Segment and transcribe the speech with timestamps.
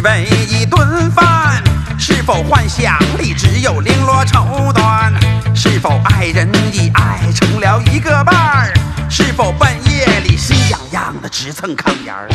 [0.00, 1.62] 每天忙碌只为一顿饭？
[1.98, 4.38] 是否幻想里只有绫罗绸
[4.72, 5.12] 缎？
[5.54, 8.72] 是否爱人已爱成了一个伴儿？
[9.10, 12.28] 是否半夜里心痒痒的直蹭炕沿儿？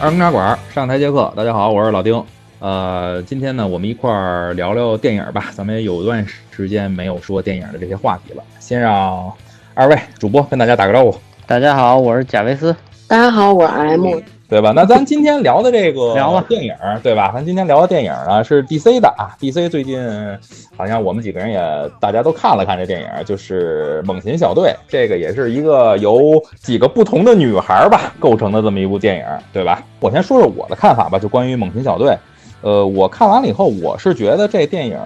[0.00, 2.24] 二更茶馆上台接客，大家好，我是老丁。
[2.58, 5.46] 呃，今天呢，我们一块儿聊聊电影吧。
[5.52, 8.42] 咱们也有段时间没有说电影的这些话题了。
[8.58, 9.30] 先让
[9.74, 11.20] 二位主播跟大家打个招呼。
[11.46, 12.74] 大家好，我是贾维斯。
[13.06, 14.39] 大家好，我是 M。
[14.50, 14.72] 对吧？
[14.74, 16.12] 那咱今天聊的这个
[16.48, 17.30] 电影，对吧？
[17.32, 20.04] 咱今天聊的电影呢是 DC 的啊，DC 最近
[20.76, 29.82] 好像我们几个人也大家都看了看这电影，就是《猛禽小队》，这个也是一个由几个不同的女孩吧构成的这么一部电影，对吧？
[30.00, 32.08] 我先说说我的看法吧，就关于《猛禽小队》，
[32.62, 34.98] 呃，我看完了以后，我是觉得这电影。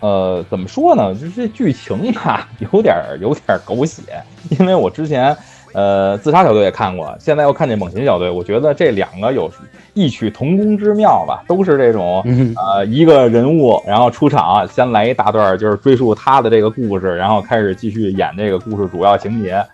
[0.00, 1.12] 呃，怎么说呢？
[1.12, 4.02] 就是这剧情吧，有点儿有点儿狗血，
[4.50, 5.36] 因为我之前
[5.72, 9.50] 呃自杀小队也看过，现在又看见猛禽小队，我觉得这两个有
[9.94, 12.22] 异曲同工之妙吧，都是这种
[12.56, 19.64] 呃一个人物，然后出场先来一大段，就是追溯他的这个故事，然后开始继续演这个故事主要情节。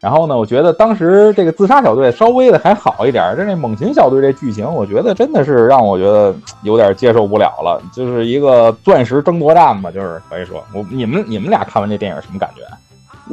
[0.00, 12.60] 然后呢，我觉得当时这个自杀小队稍微的还好一点，这那猛禽小队这剧情，我觉得真的是让我觉得有点接受不了了，就是一个钻石争夺战吧，就是可以说，我你们你们俩看完这电影什么感觉？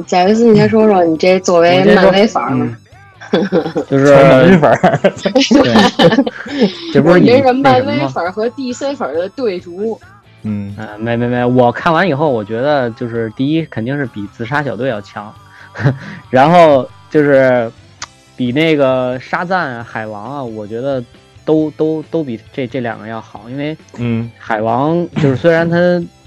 [0.06, 2.76] 贾维斯，你先说说你这作为漫威粉儿嘛，
[3.88, 6.24] 就是漫威粉儿，对，
[6.92, 9.98] 这不是这是你漫威粉儿和 DC 粉儿的对竹。
[10.42, 10.74] 嗯。
[10.76, 15.32] 嗯，没没没，我看完以后，我觉得就是第一肯定是比自杀小队要强，
[16.30, 17.70] 然后就是
[18.36, 21.02] 比那个沙赞啊、海王啊，我觉得
[21.44, 24.30] 都都都比这这两个要好，因为嗯。
[24.38, 25.76] 海王就是虽然他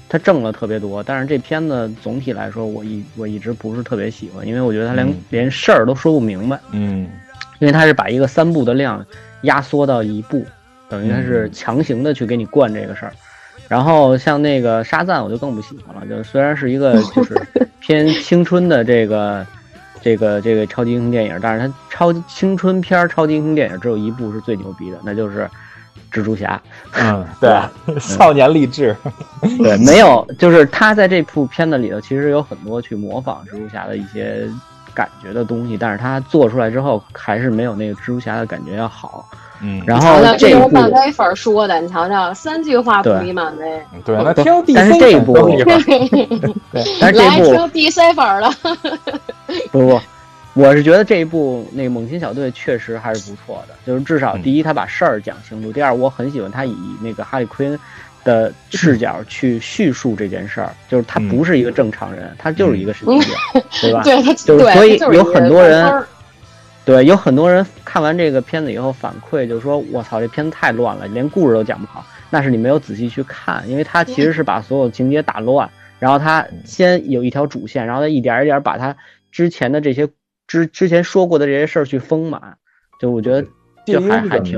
[0.08, 7.10] 他挣了特别多，但是这片子总体来说，我一我一直不是特别喜欢，因为我觉得他连、嗯连事儿都说不明白，嗯
[7.60, 9.04] 因为他是把一个三部的量
[9.42, 10.46] 压缩到一部，
[10.90, 13.14] 等于他是强行的去给你灌这个事儿。
[13.68, 16.06] 然后像那个沙赞，我就更不喜欢了。
[16.08, 17.36] 就虽然是一个就是
[17.82, 19.44] 偏青春的这个
[20.02, 25.50] 这个这个超级英雄电影，但是它超青春片儿超级英雄电影只有一部是最牛逼的，那就是
[26.16, 26.62] 蜘蛛侠。
[26.94, 27.60] 嗯， 对，
[28.00, 28.96] 少年励志，
[29.60, 34.48] 对，没有，就是他在这部片子里头，其实有很多去模仿蜘蛛侠的一些
[34.94, 39.26] 感觉的东西，但是他做出来之后，还是没有那个蜘蛛侠的感觉要好。
[39.62, 43.82] 嗯，然后这是漫威粉儿说的，你瞧瞧，三句话不对离漫威。
[44.04, 45.80] 对，DC 但是这一部粉儿说
[46.74, 48.52] 对，但是这来听部 DC 粉儿的，
[49.72, 50.02] 不不，
[50.56, 57.80] 我是觉得这一部那个猛禽小队确实还是不错的，就是至少嗯第一他把事儿讲清楚，第二我很喜欢他以那个哈利奎恩
[58.24, 63.30] 的视角去叙述这件事儿，就是他嗯不是一个正常人，他就是一个神经病，
[63.82, 64.02] 对吧？
[64.08, 66.04] 对他，就是所以有很多人
[66.86, 72.06] 对，有很多人看完这个片子以后反馈，就是说我操，这片子太乱了，连故事都讲不好。
[72.30, 78.96] 那是你没有仔细去看，因为他其实是把所有情节打乱，然后他先有一条主线，然后他一点一点把他
[79.32, 80.08] 之前的这些
[80.56, 82.58] 之之前说过的这些事儿去丰满。
[82.98, 83.42] 就我觉得
[83.86, 84.58] 就这还还挺。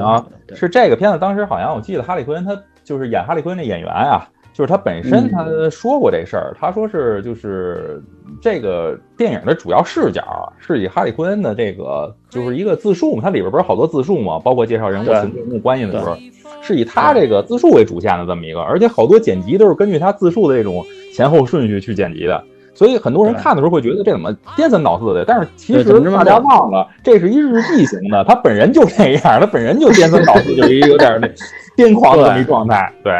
[0.53, 8.01] 是这个片子当时好像我记得哈利奎恩他就是演哈利奎恩那演员啊，就是他本身嗯他说过这事儿，他说是就是
[8.39, 16.15] 这个电影的主要视角啊是以哈利奎恩的这个就是一个自述嘛，它里边不是好多自述嘛，包括介绍人物人物关系的时候，
[16.61, 22.43] 是以他这个自述为主线的这么一个，而且好多剪辑都是根据他自述的这种前后顺序去剪辑的。
[22.77, 31.27] 所以很多人看的时候会觉得这怎么颠三倒四的，但是其实怎么这么大家忘了，这是一日记型的，他本人就这样，他本人就颠三倒四，就是一个有点那
[31.75, 32.93] 癫狂的一状态。
[33.03, 33.11] 对，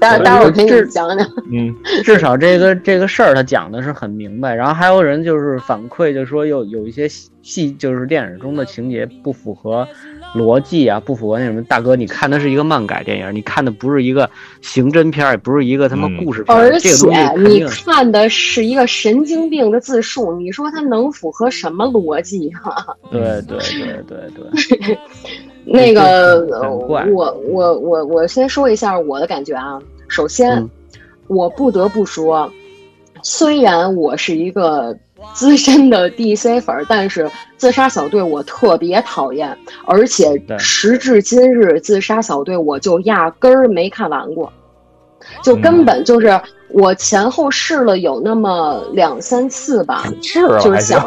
[0.00, 1.26] 待对待会儿给你讲讲。
[1.50, 7.08] 嗯至少这个这个事儿他讲的是很明白，然后还有人就是反馈，就说有有一些
[7.42, 9.86] 戏，就是电影中的情节不符合
[10.34, 11.62] 逻辑啊，不符合那什么。
[11.64, 14.28] 大哥，你看的是一个漫改电影，你看的不是一个
[14.60, 16.90] 刑侦片，也不是一个他妈嗯故事而且
[17.36, 22.86] 你看的是一个神经病的自述，你说他能符合什么逻辑哈啊？
[23.10, 23.58] 对对
[24.06, 24.98] 对对对，
[25.64, 26.46] 那个
[26.78, 29.80] 我我我我先说一下我的感觉啊。
[30.08, 30.70] 首先，嗯
[31.28, 32.52] 我不得不说，
[33.22, 34.96] 虽然我是一个
[35.34, 39.56] 资深的 DC 粉儿，但是自杀小队我特别讨厌，
[39.86, 44.52] 而且时至今日，自杀小队我就压根儿没看完过，
[45.42, 46.40] 就根本就是
[46.72, 51.06] 我前后试了有那么两三次吧，是啊，就是想，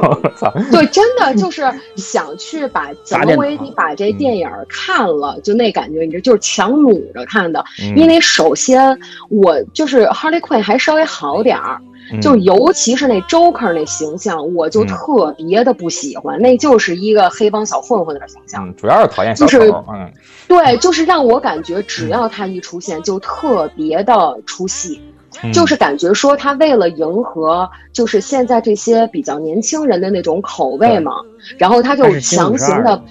[0.71, 1.63] 对，真的就是
[1.95, 7.63] 想去把怎么我也得把这电影看了，就那感觉，你这就是强努着看的。
[7.81, 7.95] 嗯。
[7.97, 8.97] 因为首先
[9.29, 11.79] 我就是 Harley Quinn 还稍微好点儿，
[12.11, 12.19] 嗯。
[12.19, 14.87] 就尤其是那 Joker 那形象，我就嗯。
[14.87, 18.67] 特别的不喜欢，那就是一个黑帮小混混的形象。
[18.67, 20.11] 嗯，主要是讨厌小就是丑，嗯。
[20.47, 25.01] 对，就是让我感觉只要他一出现就特别的出戏。
[25.41, 25.51] 嗯。
[25.51, 31.13] 就是感觉说他为了迎合就是现在这些比较年轻人的那种口味嘛，
[31.57, 33.03] 然后他就他是新52强行的，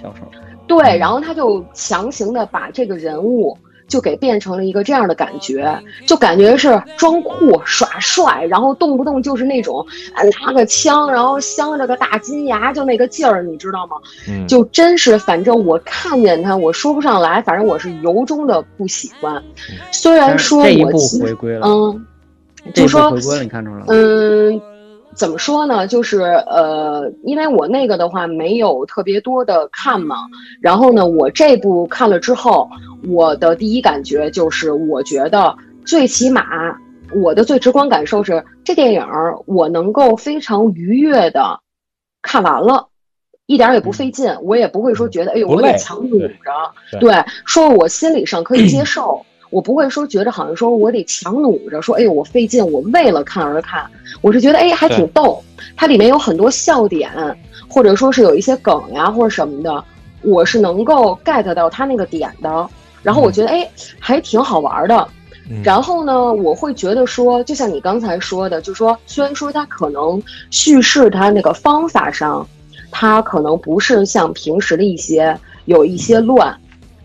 [0.66, 0.98] 对，嗯。
[0.98, 3.56] 然后他就强行的把这个人物
[3.88, 9.84] 就给变成了一个这样的感觉，就感觉是装酷耍帅，然后动不动就是那种
[10.14, 13.96] 啊拿个枪，然后镶着个大金牙，就那个劲儿，你知道吗？
[14.28, 14.46] 嗯。
[14.48, 19.42] 就真是，反正我看见他，我说不上来，反正我是由衷的不喜欢。
[19.90, 22.06] 虽然说这一部我其实回归了，嗯，
[22.74, 23.86] 就说回归了，你看出来了？
[23.88, 24.60] 嗯，
[25.14, 25.86] 怎么说呢？
[25.86, 30.16] 就是呃，因为我那个的话没有特别多的看嘛，
[30.60, 32.68] 然后呢，我这部看了之后，
[33.08, 36.44] 我的第一感觉就是，我觉得最起码
[37.14, 41.60] 我的最直观感受是，这电影儿我能够非常愉悦的
[42.22, 42.88] 看完了。
[43.46, 46.36] 一点儿也不费劲，我也不会说觉得，哎呦，我得强努对着，
[46.92, 53.84] 对对，说我心理上可以接受，我不会说觉得好像说我得强努着，说哎呦我费劲，我为了看而看，
[54.22, 55.42] 我是觉得哎还挺逗，
[55.76, 57.10] 它里面有很多笑点，
[57.68, 59.84] 或者说是有一些梗呀或者什么的，
[60.22, 62.66] 我是能够 get 到它那个点的，
[63.02, 63.70] 然后我觉得哎
[64.00, 65.06] 还挺好玩的。
[65.50, 65.60] 嗯。
[65.62, 72.46] 然后呢，我会觉得说，就像你刚才说的，就说虽然说它可能叙事它那个方法上，
[72.90, 76.58] 它可能不是像平时的一些有一些乱，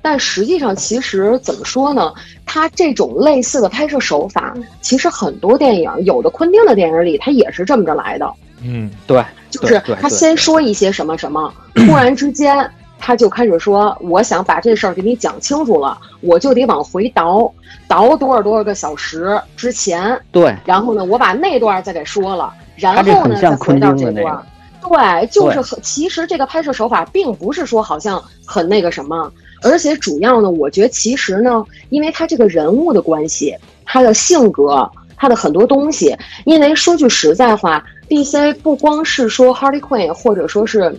[0.09, 2.13] 但实际上其实怎么说呢？
[2.45, 8.33] 它这种类似的拍摄手法，其实很多电影，有的昆汀的电影里，它也是这么着来的。
[8.63, 17.51] 嗯对，就是他先说一些什么什么， 突然之间他就开始说，我想把这事儿给你讲清楚了，我就得往回倒，
[17.86, 24.42] 倒多少多少个小时之前，对，然后呢，我把那段再给说了，然后呢再回到这段。
[24.81, 29.30] 对，就是很，其实这个拍摄手法并不是说好像很那个什么，
[29.62, 33.56] 而且主要呢，我觉得其实呢，因为他这个人物的关系，
[33.86, 36.15] 他的性格，他的很多东西，
[36.45, 40.94] 因为说句实在话，DC 不光是说 Harley Quinn，或者说是。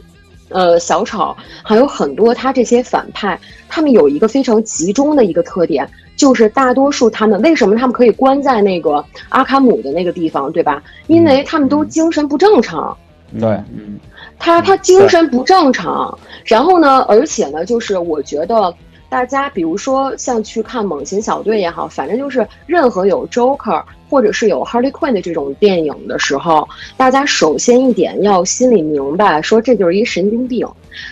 [0.50, 3.38] 呃，小丑还有很多，他这些反派，
[3.68, 10.82] 他们有一个非常集中的一个特点，就是大多数他们为什么他们可以关在那个阿卡姆的那个地方，对吧？
[11.06, 12.96] 因为他们都精神不正常。
[13.32, 14.00] 嗯对嗯，
[14.38, 18.72] 他他精神不正常，然后呢，而且呢，就是我觉得
[19.08, 30.66] 大家比如说像去看猛禽小队也好，反正就是任何有 Joker 或者是有 Harley Quinn 的这种电影的时候，大家首先一点要心里明白，说这就是一神经病，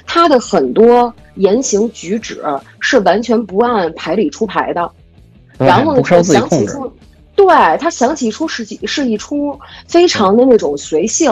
[0.06, 2.42] 他的很多言行举止
[2.80, 4.90] 是完全不按牌理出牌的，
[5.58, 6.90] 然后呢，他想起出，
[7.34, 7.46] 对
[7.78, 11.30] 他想起出是几是一出非常的那种随性，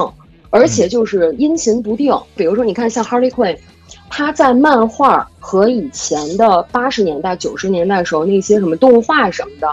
[0.54, 2.16] 而且就是阴晴不定。
[2.36, 3.58] 比如说，你看像 Harley Quinn，
[4.08, 9.68] 他在漫画和以前的八十年代、九十年代时候那些什么动画什么的，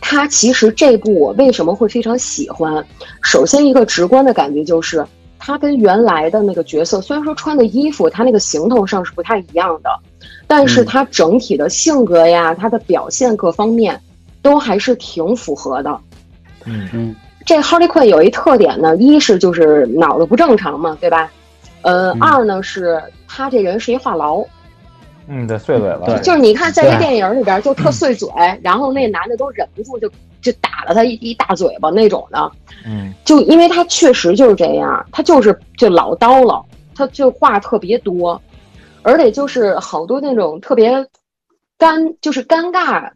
[0.00, 2.82] 他其实这部我为什么会非常喜欢？
[3.22, 5.06] 首先一个直观的感觉就是。
[5.38, 9.90] 他跟原来的那个角色，虽然说穿的衣服，他那个行头上是不太一样的，
[10.46, 14.00] 但是嗯他整体的性格呀，他的表现各方面，
[14.40, 16.00] 都还是挺符合的。
[16.64, 17.14] 嗯嗯
[17.46, 21.30] 这 Harley Quinn 有一特点呢，一是就是脑子不正常嘛，对吧？
[21.82, 24.44] 呃，嗯二呢是他这人是一话痨，
[25.28, 28.28] 嗯，对，碎嘴了，对就是你看在这电影里边就特碎嘴，
[28.62, 30.10] 然后那男的都忍不住就
[30.42, 32.50] 就打了他一一大嘴巴那种的，
[32.84, 38.40] 嗯就因为他确实就是这样，他就是就老叨唠，他就话特别多，
[39.02, 41.06] 而且就是好多那种特别
[41.78, 43.08] 尴，就是尴尬，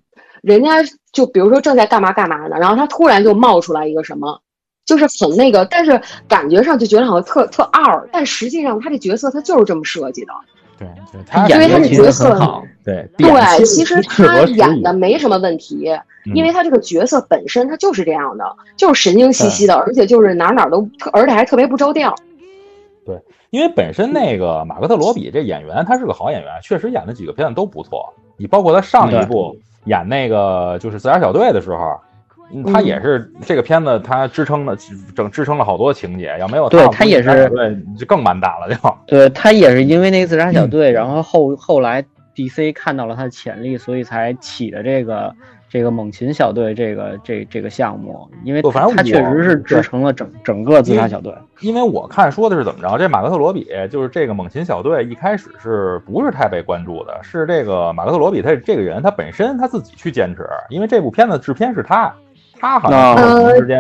[0.43, 0.79] 人家
[1.13, 4.41] 就比如说正在干嘛干嘛呢，然后他突然就冒出来一个什么。
[4.87, 10.33] 就是很那个，但是感觉上就觉得好像特特二，但实际上他这角色他就是这么设计的。
[10.77, 15.89] 对对，他因为他演的角色很好，对对，其实他演的的没什么问题，
[16.27, 18.45] 嗯因为他这个角色本身他就是这样的，
[18.77, 22.13] 就是神经兮兮的，而且就是哪哪都特，而且还特别不着调。
[23.07, 23.21] 对
[23.51, 28.13] 因为本身那个马格特罗比这演员他是个好演员，确实演的几个片子都不错。
[28.37, 32.01] 你包括他上一部演那个就是自杀小队的时候，
[32.53, 34.77] 嗯他也是这个片子他支撑了
[35.15, 38.97] 整支撑了好多情节，要没有对他他也是对就更完蛋了就。
[39.07, 45.35] 对他也是因为那个自杀小队，然后后后来 DC 看到了他的潜力，所以才起的这个
[45.71, 51.33] 这个猛禽小队这个这这个项目，因为不反正他确实是支撑了整整个自杀小队。
[51.61, 57.17] 因为我看说的是怎么着，这马克特罗比就是这个猛禽小队一开始是不是太被关注的？
[57.23, 62.13] 是这个马克特罗比他这个人他本身他自己去坚持，因为这部片子制片是他，
[62.59, 63.17] 他好像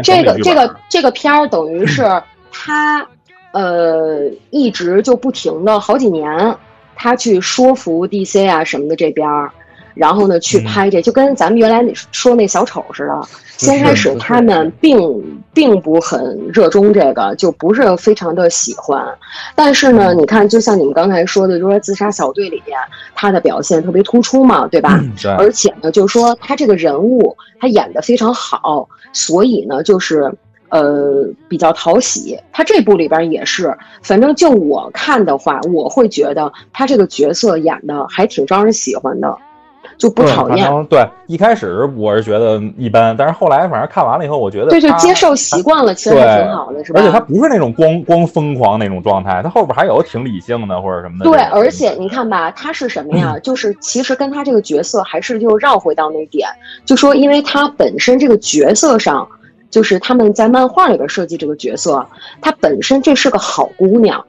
[0.05, 2.05] 这个这个这个片儿等于是
[2.53, 3.05] 他
[3.53, 6.57] 呃一直就不停的好几年，
[6.95, 9.51] 他去说服 DC 啊什么的这边儿，
[10.00, 13.21] 然后呢去嗯拍这，就跟咱们原来那说那小丑似的。
[13.59, 14.99] 先开始他们并
[15.52, 19.07] 并不很热衷这个，就不是非常的喜欢。
[19.54, 22.78] 但是呢，你看，就像你们刚才说的，就说《自杀小队》里边
[23.14, 24.99] 他的表现特别突出嘛，对吧？
[25.21, 30.33] 对而且呢，就是说他这个人物他演的非常好，所以呢，就是
[30.71, 32.38] 呃比较讨喜。
[32.52, 39.37] 他这部里边也是，反正就我看的话，我会觉得他这个角色演的还挺招人喜欢的，
[40.00, 40.87] 就不讨厌。
[40.87, 47.00] 对，一开始我是觉得一般，但是后来反正看完了以后，我觉得对，就接受习惯了，其实还挺好的，是吧？
[47.00, 51.25] 而且他不是那种光光疯狂那种状态，他后边还有挺理性的或者什么的。
[51.26, 53.38] 对，而且你看吧，他是什么呀？
[53.45, 56.49] 就是其实跟他这个角色还是就绕回到那点，
[56.87, 59.28] 就说因为他本身这个角色上，
[59.69, 62.02] 就是他们在漫画里边设计这个角色，
[62.40, 64.25] 他本身这是个好姑娘，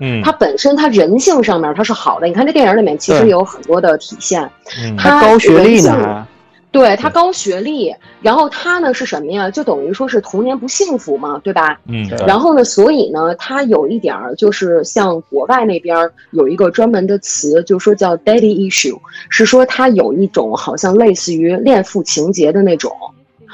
[0.00, 2.26] 嗯，他本身他人性上面他是好的。
[2.26, 4.42] 你看这电影里面其实有很多的体现，
[4.82, 6.26] 嗯他高学历呢，
[6.72, 9.50] 对他高学历，然后他呢是什么呀？
[9.50, 11.78] 就等于说是童年不幸福嘛，对吧？
[11.86, 18.96] 嗯，然后呢，所以呢，他有一点儿就是像国外那边儿有一个专门的词，就说叫 “daddy issue”，
[19.28, 22.92] 是说他有一种好像类似于恋父情节的那种。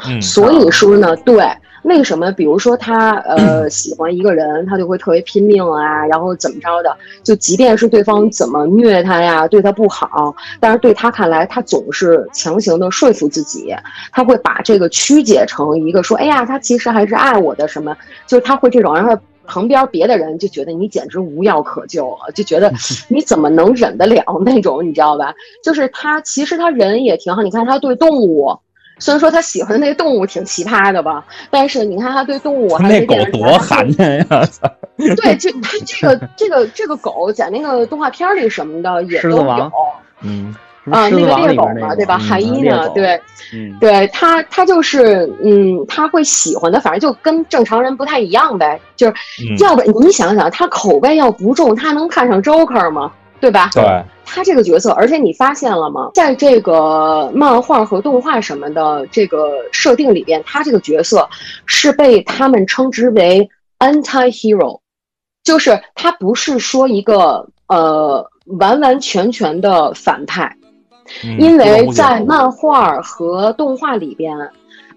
[0.07, 1.43] 嗯，所以说呢，对，
[1.87, 2.33] 为什么？
[2.33, 6.97] 比如说他呃 喜欢一个人，他就会特别拼命啊，然后怎么着的？
[7.23, 13.73] 就即便是对方怎么虐他呀，对他不好，但是对他看来，他总是强行的说服自己，
[14.11, 22.73] 他会把这个曲解成一个说，哎呀，他其实还是爱我的什么，就是他会这种，然后旁边别的人就觉得你简直无药可救了，就觉得
[23.09, 25.33] 你怎么能忍得了那种，你知道吧？
[25.63, 28.59] 就是他其实他人也挺好，你看他对动物。
[28.99, 34.49] 虽然说他喜欢的那动物挺奇葩的吧，但是你看他对动物还那狗多还寒碜呀！
[34.97, 39.71] 对，就他这个这个这个狗在那个动画片里什么的也都有狮子王
[40.23, 40.55] 嗯，
[40.91, 42.17] 啊，那个猎狗嘛，对吧？
[42.17, 43.21] 韩一呢，对
[43.53, 48.81] 嗯，对，他他就是嗯，他会喜欢的，反正就跟正常人不太一样呗。
[48.97, 49.13] 就是
[49.43, 53.13] 嗯要不你想想，他口味要不重，他能看上 Joker 吗？
[53.41, 53.71] 对吧？
[53.73, 56.11] 对，他这个角色，而且你发现了吗？
[56.15, 61.29] 在这个漫画和动画什么的这个设定里边，他这个角色
[61.67, 64.81] 是被他们称之为 anti-hero，
[65.45, 68.29] 就是他不是说一个呃
[68.59, 70.57] 完完全全的反派，
[71.25, 74.37] 嗯因为在漫画和动画里边。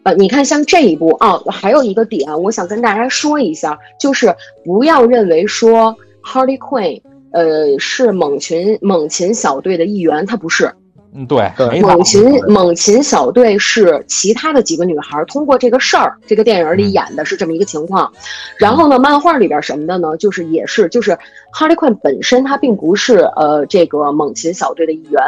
[0.04, 5.94] 呃，你看，像这一部啊，还有一个点，我想跟大家说一下，就是不要认为说
[6.24, 10.72] Harley Quinn，呃，是猛禽猛禽小队的一员，他不是。
[11.12, 18.14] 嗯，对，猛禽猛禽小队是其他的几个女孩通过这个事儿，这个电影里嗯演的是这么一个情况。
[18.60, 21.18] 然后呢，漫画里边什么的呢，就是也是就是
[21.52, 25.20] 哈利昆本身她并不是呃这个猛禽小队的一员，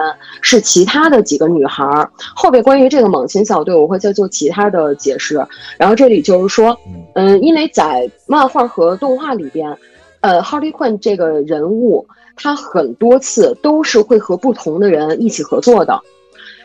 [0.43, 2.07] 是其他的几个女孩儿。
[2.35, 5.43] 后边关于这个猛禽小队，我会再做其他的解释。
[5.79, 6.77] 然后这里就是说，
[7.15, 9.75] 嗯，因为在漫画和动画里边，
[10.21, 15.99] 呃，哈利昆这个人物，他很多次都是会和不同的人一起合作的。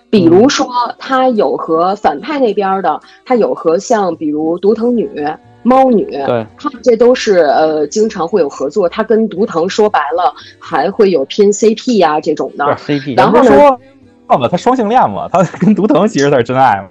[0.08, 5.10] 比如说，他有和反派那边的，他有和像比如毒藤女、
[5.64, 8.88] 猫女，对，他们这都是呃经常会有合作。
[8.88, 12.64] 他跟毒藤说白了，还会有拼 CP 呀、这种的。
[12.76, 13.42] CP，然后
[14.38, 16.88] 呢他双性恋嘛，他跟毒藤其实才是真爱嘛。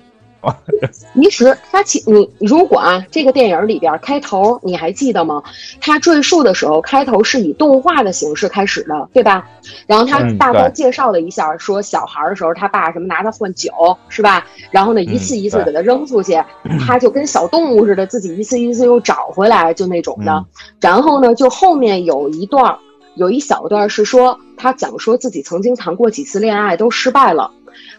[1.16, 5.42] 其实他其你如果啊，这个电影里边开头你还记得吗？
[5.82, 9.48] 他赘述的时候，开头是以动画的形式开始的，对吧？
[9.88, 13.72] 然后他嗯大概介绍了一下，说小孩的时候他爸什么拿他换酒，
[14.10, 14.46] 是吧？
[14.72, 16.42] 然后呢，一次一次给他扔出去，
[16.86, 20.32] 他就跟小动物似的，自己一次一次又找回来，就那种的。
[20.34, 20.46] 嗯
[20.80, 22.78] 然后呢，就后面有一段，
[23.16, 27.50] 有一小段是说他讲说自己曾经谈过几次恋爱都失败了。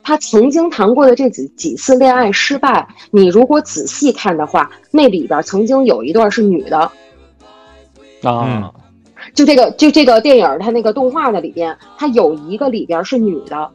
[0.06, 6.92] 他曾经谈过的这几几次恋爱失败，你如果仔细看的话，那里边曾经有一段是女的，
[8.22, 8.72] 啊，
[9.34, 13.68] 就这个就这个电影它那个动画的里边，它有一个里边是女的。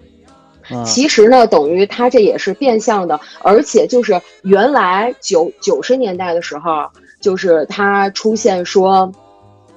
[0.69, 6.88] 嗯其实呢，等于它这也是变相的，而且就是原来九九十年代的时候，
[7.19, 9.11] 就是他出现说，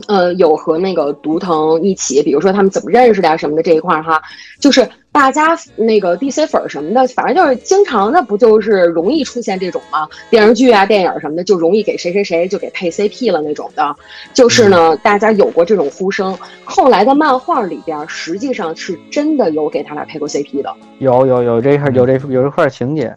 [0.06, 4.23] 呃，有和那个毒藤一起，比如说他们怎么认识的呀什么的这一块儿哈，
[4.61, 13.94] 就是大家那个 DC 粉儿什么的，反正就是经常的不就是容易出现这种吗，电视剧啊、电影什么的就容易给谁谁谁就给配 CP 了那种的，
[14.33, 16.37] 就是呢，大家有过这种呼声。
[16.64, 20.75] 后来的漫画里边，实际上是真的有给他俩配过 CP 的。
[20.99, 23.16] 有有有这块有这有这块情节，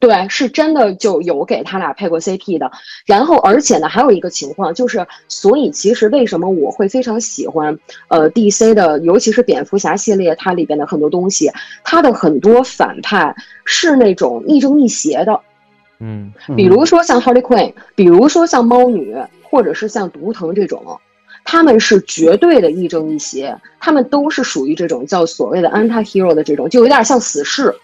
[0.00, 2.72] 对，是真的就有给他俩配过 CP 的。
[3.04, 7.78] 然后，而且呢，还有一个情况就是，所以其实为什么我会非常喜欢
[8.08, 11.52] 呃 DC 的，尤其是蝙蝠侠系列，它里边的很多东西，
[11.84, 15.38] 它的很多反派是那种亦正亦邪的。
[15.98, 20.98] 嗯，比如说像 Harley Quinn，比如说像猫女，或者是像毒藤这种，
[21.44, 27.74] 他们是绝对的亦正亦邪，他们都是属于这种叫所谓的 anti-hero 的这种，就有点像死侍，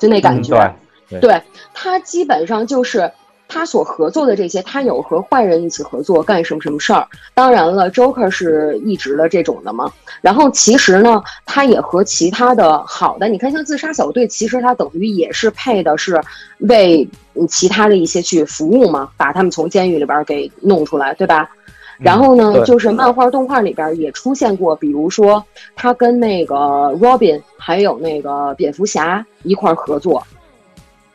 [0.00, 0.56] 就那感觉。
[0.56, 0.74] 嗯
[1.08, 1.42] 对对
[1.74, 3.10] 他基本上就是
[3.48, 7.06] 他所合作的这些，他有和坏人一起合作干什么什么事儿。
[7.34, 9.92] 当然了，Joker 是一直的这种的嘛。
[10.22, 16.18] 然后其实呢，他也和其他的好的，你看像自杀小队，其实他等于也是配的是
[16.60, 21.50] 为嗯其他的一些去服务嘛，把他们从监狱里边给弄出来，对吧？
[21.98, 25.44] 然后呢，对就是漫画、动画里边也出现过，比如说
[25.76, 26.56] 他跟那个
[27.00, 30.26] Robin 还有那个蝙蝠侠一块合作，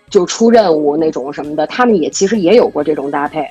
[0.10, 3.48] 就出任务那种什么的，他们也其实也有过这种搭配，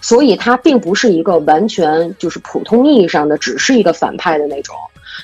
[0.00, 4.74] 所以他并不是一个完全就是普通意义上的只是一个反派的那种，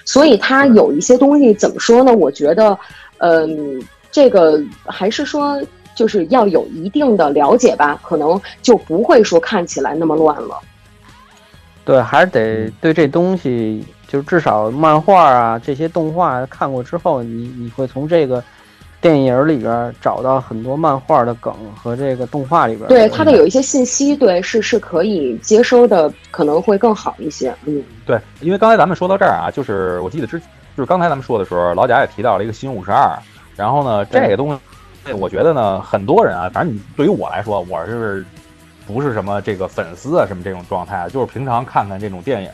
[0.05, 2.13] 所以他有一些东西怎么说呢？
[2.13, 2.79] 我觉得，
[3.19, 5.61] 嗯，这个还是说
[5.95, 10.59] 就是要有一定的了解吧，可能就不会说看起来那么乱了。
[11.85, 18.43] 对，还是得对这东西，就至少漫画啊这些动画看过之后，你你会从这个
[19.03, 27.53] 电影里边找到很多漫画的梗和这个动画里边对它的有一些信息，对是是可以接收的，可能会更好一些。
[27.65, 30.45] 嗯，对，因为刚才咱们说到这儿啊，就是我记得之就
[30.77, 33.19] 是刚才咱们说的时候，老贾也提到了一个新五十二，
[33.57, 34.57] 然后呢，这个东
[35.05, 38.25] 西，我觉得呢，很多人啊，反正你对于我来说，我是
[38.87, 42.51] 不是什么这个粉丝啊，什么这种状态啊，就是平常看看这种电影，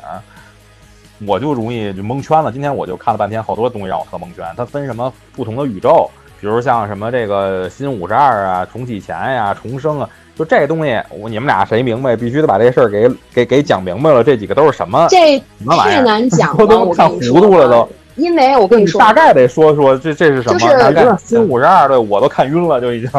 [1.27, 2.51] 我就容易就蒙圈了。
[2.51, 4.47] 今天我就看了半天，好多东西让我特蒙圈。
[4.57, 6.11] 它分什么不同的宇宙，
[6.41, 14.23] 比如像什么这个新五十二啊、重启前呀、重生啊，就这东西，我你们俩谁明白，必须得把这事儿给给给讲明白了。
[14.23, 15.07] 这几个都是什么？
[15.11, 17.89] 这什么玩意儿太难讲 我了，都看我跟你说糊涂了都。
[18.17, 20.59] 因为我跟你说，大概得说说这这是什么？
[20.59, 23.11] 就是大概新五十二对我都看晕了，就已经。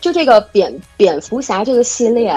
[0.00, 2.32] 就这个蝙蝙蝠侠这个系列，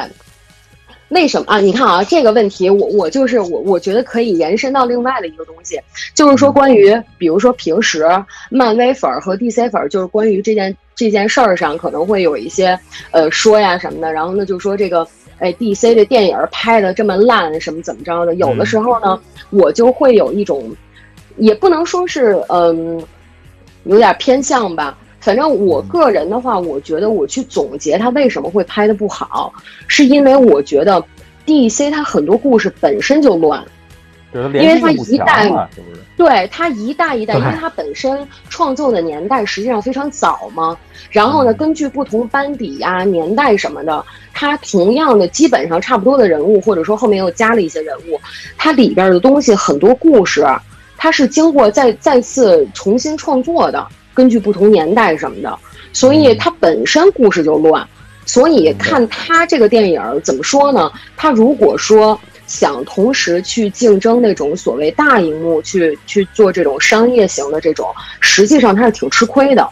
[1.12, 1.60] 为什么啊？
[1.60, 5.80] 你看啊，这个问题我我就是我我觉得可以延伸到另外的一个东西，
[6.15, 8.06] 就是说关于比如说平时
[8.50, 12.78] 漫威粉儿和 DC 粉儿，就是关于这件这件事儿上可能会有一些
[13.12, 15.08] 呃说呀什么的，然后呢就说这个。
[15.43, 18.36] 哎，DC 的电影拍的这么烂，什么怎么着的？
[18.36, 19.19] 有的时候呢，
[19.50, 20.71] 我就会有一种，
[21.38, 23.04] 也不能说是嗯，
[23.86, 24.95] 有点偏向吧。
[25.21, 29.53] 反正我个人的话，我觉得我去总结它为什么会拍的不好，
[29.88, 31.01] 是因为我觉得
[31.45, 33.63] DC 它很多故事本身就乱，
[34.34, 36.01] 因为它一代强啊，是不是？
[36.17, 40.77] 对它一代一代，因为它本身创作的年代实际上非常早嘛。
[41.10, 48.19] 然后呢，嗯根据不同班底呀、年代什么的，它同样的基本上差不多的人物，或者说后面又加了一些人物，
[48.57, 50.45] 它里边的东西很多故事，
[50.95, 55.60] 它是经过再再次重新创作的，根据不同年代什么的，
[55.93, 57.88] 所以它本身故事就乱。
[58.24, 60.89] 所以看他这个电影儿怎么说呢？
[61.17, 67.88] 他如果说想同时去竞争那种所谓大荧幕去去做这种商业型的这种，
[68.19, 69.67] 实际上他是挺吃亏的，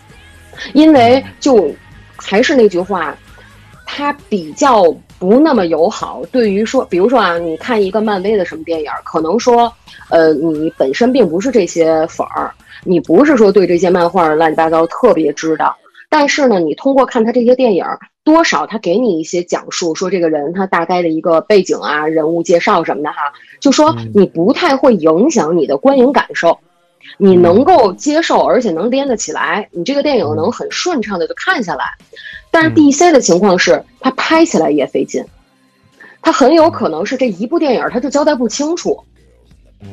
[0.73, 1.73] 因为就
[2.17, 3.15] 还是那句话，
[3.85, 4.83] 他比较
[5.19, 6.21] 不那么友好。
[6.31, 9.71] 对于说，比如说啊，你看一个漫威的什么电影儿，可能说，
[10.09, 12.51] 呃，你本身并不是这些粉儿，
[12.85, 15.75] 你不是说对这些漫画儿乱七八糟特别知道，
[16.09, 23.17] 但是呢，你通过看他这些电影儿，多少他给你一些讲述，说这个人他大概的一个背景啊、人物介绍什么的哈，
[23.59, 26.57] 就说你不太会影响你的观影感受，
[27.17, 31.85] 你能够接受，而且能连得起来，你这个电影能很顺畅的就看下来。
[32.51, 35.23] 但是 DC 的情况是，它拍起来也费劲，
[36.21, 38.99] 它很有可能是这一部电影它就交代不清楚，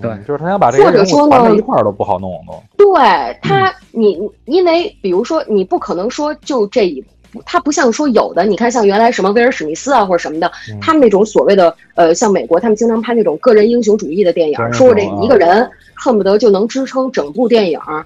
[0.01, 0.11] 对。
[0.11, 2.63] 嗯就是他想把这个人物或者说呢一块儿都不好弄都。
[2.77, 7.05] 对他，你因为比如说，你不可能说就这一，
[7.45, 18.05] 他不像说有的，你看像原来什么威尔史密斯啊或者什么的，他们那种所谓的呃，像美国他们经常拍那种个人英雄主义的电影说我这一个人恨不得就能支撑整部电影，嗯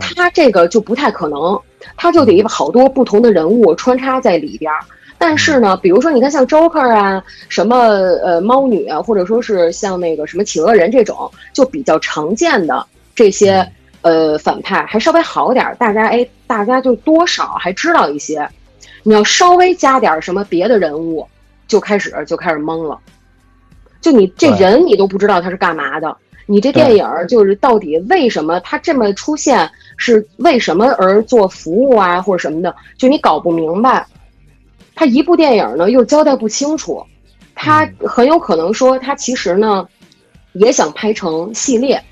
[0.00, 1.60] 他这个就不太可能，
[1.96, 4.78] 他就得好多不同的人物穿插在里边儿。
[5.20, 13.68] 但是呢，比如说你看像 Joker 啊，什么呃猫女啊，或者说是像那个什么企鹅人这种，就比较常见的这些
[14.02, 18.48] 呃反派还稍微好点儿，大家哎大家就多少还知道一些。
[19.02, 21.26] 你要稍微加点什么别的人物，
[21.66, 22.98] 就开始就开始懵了。
[24.00, 26.16] 就你这人你都不知道他是干嘛的，
[26.50, 34.06] 你这电影就是到底为什么它这么出现，是为什么而做服务啊或者什么的，就你搞不明白。
[34.94, 37.04] 他一部电影呢又交代不清楚，
[37.54, 39.86] 他很有可能说他其实呢
[40.54, 42.02] 也想拍成系列，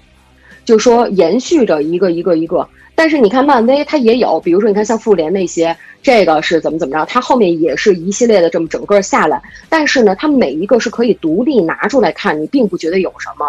[0.67, 2.69] 就说延续着一个一个一个。
[2.95, 9.43] 但是你看漫威，它也有，比如说你看像复联那些，这个是怎么怎么着，它后面也是一系列的这么整个下来。
[9.69, 13.47] 但是呢，它每一个是可以独立拿出来看，你并不觉得有什么。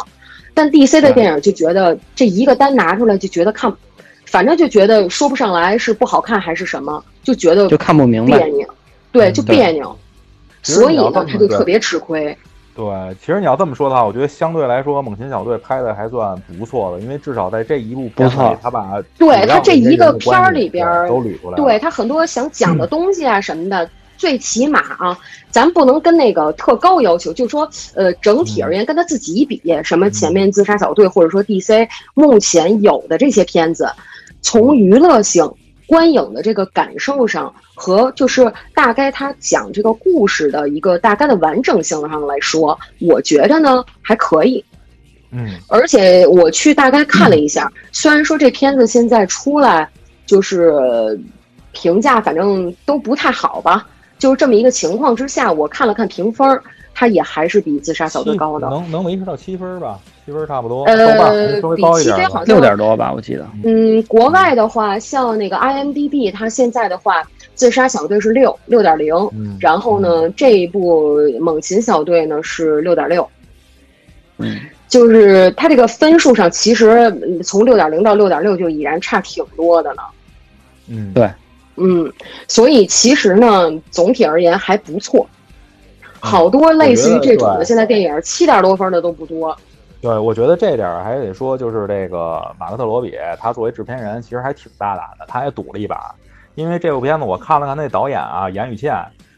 [0.57, 3.71] 但 DC 的电影就觉得这一个单拿出来就觉得看，
[4.25, 8.67] 反正就觉得说不上来是不好看还是什么，就觉得就看不明白，别扭，
[9.11, 9.95] 对，就别扭。
[10.63, 12.35] 所以呢，他就特别吃亏。
[12.75, 12.85] 对，
[13.19, 25.17] 其实你要这么说的话，我觉得相对来说，猛禽小队拍的还算不错的，因为至少在这一部片里，他把对他这一个片儿里边都捋出来，对他很多想讲的东西啊什么的，最起码啊，
[25.51, 33.89] 咱不能跟那个特高要求，就说呃，整体而言跟他自己比，什么前面自杀小队或者说 DC 目前有的这些片子，
[34.41, 35.49] 从娱乐性。
[35.89, 44.61] 观影的这个感受上，和就是大概他讲这个故事的一个大概的完整性上来说，我觉得呢还可以。
[45.31, 49.89] 嗯，而且我去大概看了一下，虽然说这片子现在出来
[50.25, 51.17] 就是
[51.71, 56.59] 评价反正都不太好吧，就是这么一个情况之下，我看了看评分，
[56.93, 59.99] 它也还是比自杀小队高的，能能维持到七分吧。
[60.25, 63.47] 七分差不多，呃，比七分好像六点多吧，我记得。
[63.63, 67.23] 嗯，国外的话，像那个 IMDB，它现在的话，
[67.55, 69.13] 自杀小队是六六点零，
[69.57, 73.25] 然后呢，这一部猛禽小队呢是六点六。
[74.39, 80.03] 嗯，就是它这个分数上，其实从六点零到六点六就已然差挺多的了。
[80.89, 81.31] 嗯，对，
[81.77, 82.11] 嗯，
[82.47, 85.27] 所以其实呢，总体而言还不错。
[86.19, 89.55] 好多类似于这种的，现在电影七点多分的都不多。
[90.01, 96.13] 对，我觉得这点还得说，就是这个马克特罗比，他作为制片人，其实还挺大胆的，他也赌了一把。
[96.55, 98.95] 因为这部片子我看了看，那导演啊，严雨倩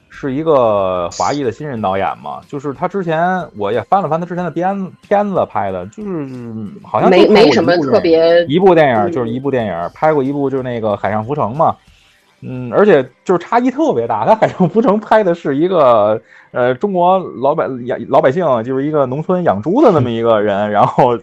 [0.09, 6.27] 是一个华裔的新人导演嘛，就是他之前我也翻了翻他之前的片片子拍的，就是
[6.81, 11.75] 好像没没什么特别一部电影，就是一部电影拍过一部，就是那个《海上浮城》嘛。
[12.41, 14.25] 嗯，而且就是差异特别大。
[14.25, 16.21] 他《海上浮城》拍的是一个
[16.51, 21.17] 呃中国老百养老百姓，就是一个农村养猪的那么一个人，然后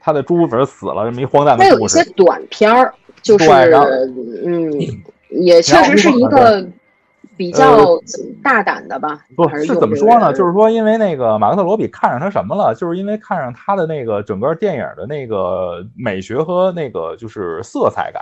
[0.00, 1.98] 他的猪粉死了，这么一荒诞的故事。
[1.98, 2.92] 有一些短片儿，
[3.22, 3.48] 就是
[4.44, 4.72] 嗯，
[5.30, 6.66] 也确实是一个
[7.36, 7.86] 比较
[8.42, 9.20] 大胆的吧？
[9.36, 10.32] 不是怎么说呢？
[10.32, 12.74] 就是说，因为那个马克特罗比看上他什么了？
[12.74, 18.20] 就是因为看上他的那个整个电影的那个美学和那个就是色彩感。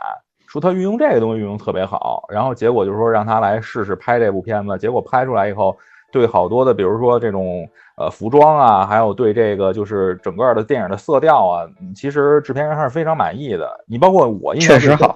[0.56, 5.76] 说他运用这个东西运用特别好，然后结果就是说让他来试试拍这部片子，结果拍出来以后，
[6.10, 13.68] 对好多的，比如说这种呃服装啊，还有对这个就是整个的电影的色调啊，其实制片人还是非常满意的。
[13.86, 15.14] 你包括我印象确实好，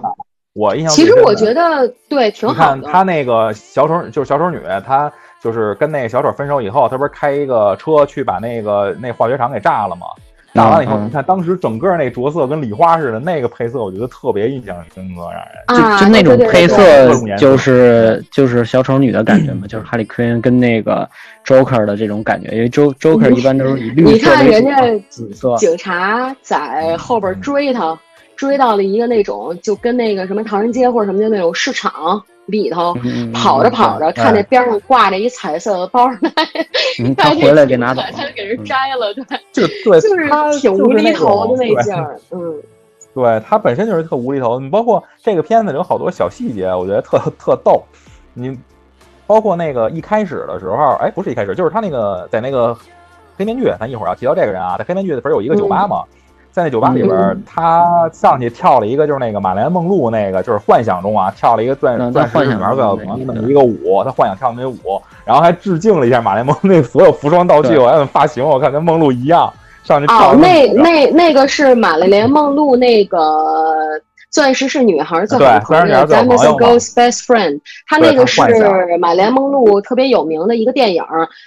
[0.53, 2.77] 我印象其实我觉得对挺好的。
[2.77, 10.07] 你看他那个小丑就是小丑女，她就是跟那个小丑分手以后，她不是开一个车去把那个那化学厂给炸了吗？
[10.53, 21.09] 打完了以后，你看当时整个那着色跟礼花似的，那个配色我觉得特别印象深刻，让人就就那种配色，就是就是小丑女的感觉嘛，就是哈利奎恩跟那个
[21.47, 25.57] Joker 的这种感觉，因为 Jo Joker 一般都是以绿色为主，紫色。
[25.57, 27.97] 警察在后边追他，
[28.41, 32.23] 追到了一个那种就跟那个什么唐人街或者什么的那种市场。
[32.47, 32.93] 里头
[33.33, 36.33] 跑着跑着，看那边上挂着一彩色的包袋，
[37.17, 42.61] 他回来给拿走，他就给人摘了，对，就对，就是挺无厘头的那劲儿，嗯，
[43.15, 44.59] 对他本身就是特无厘头。
[44.59, 47.81] 你包括这个片子有好多小细节，我觉得特特逗。
[48.35, 48.59] 你
[49.29, 52.77] 包括那个一开始的时候，哎，不是一开始，就是他那个在那个
[53.37, 56.03] 黑面具，咱一会儿要提到这个人啊，在黑面具不是有一个酒吧吗？
[56.53, 69.53] 在那酒吧里边，他上去跳了一个，就是那个马莲梦露那个，就是幻想中啊，跳了一个钻钻石女孩最要怎么那么一个舞，他幻想跳那舞，然后还致敬了一下马莲梦那所有服装道具，我还有发型，我看跟梦露一样，
[69.85, 73.19] 上去哦跳，那那那个是玛丽莲梦露那个。
[74.33, 79.01] 钻石是女孩最好的对朋友钻石女孩最好 d 朋 a 友 m 嘛 i s Girl's Best Friend，他那个是她幻想。
[79.01, 81.03] 玛丽莲梦露特别有名的一个电影，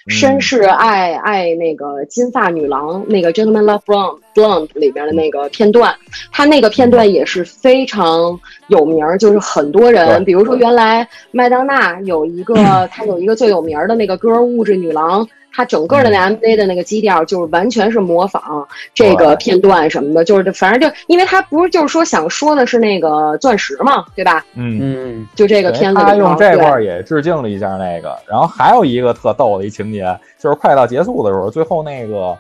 [0.10, 5.94] 绅士爱爱那个金发女郎，那个 Gentleman Love Blonde Blonde 里边的那个片段，
[6.32, 12.56] 他那个片段也是非常有名儿，就是很多人，比如说原来麦当娜有一个，
[12.92, 15.26] 他有一个最有名儿的那个歌《物质女郎》。
[15.56, 24.44] 她整个的那 MV 的那个基调就是完全是模仿这个片段什么的，就是反正就因为她不是就是说想说的是那个钻石嘛，对吧？
[24.56, 24.80] 嗯。
[24.82, 30.04] 嗯，就这个片子用这对块儿也致敬了一下那个，然后还有一个特逗的一情节，
[30.40, 32.36] 就是快到结束的时候，最后那个，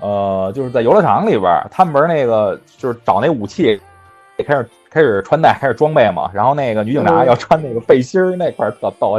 [0.00, 3.80] 呃，就是在游乐场里边，他们不是那个就是找那武器，
[4.46, 9.18] 开始开始穿戴，开始装备嘛，然后那个女警察嗯要穿那个背心儿那块儿特逗。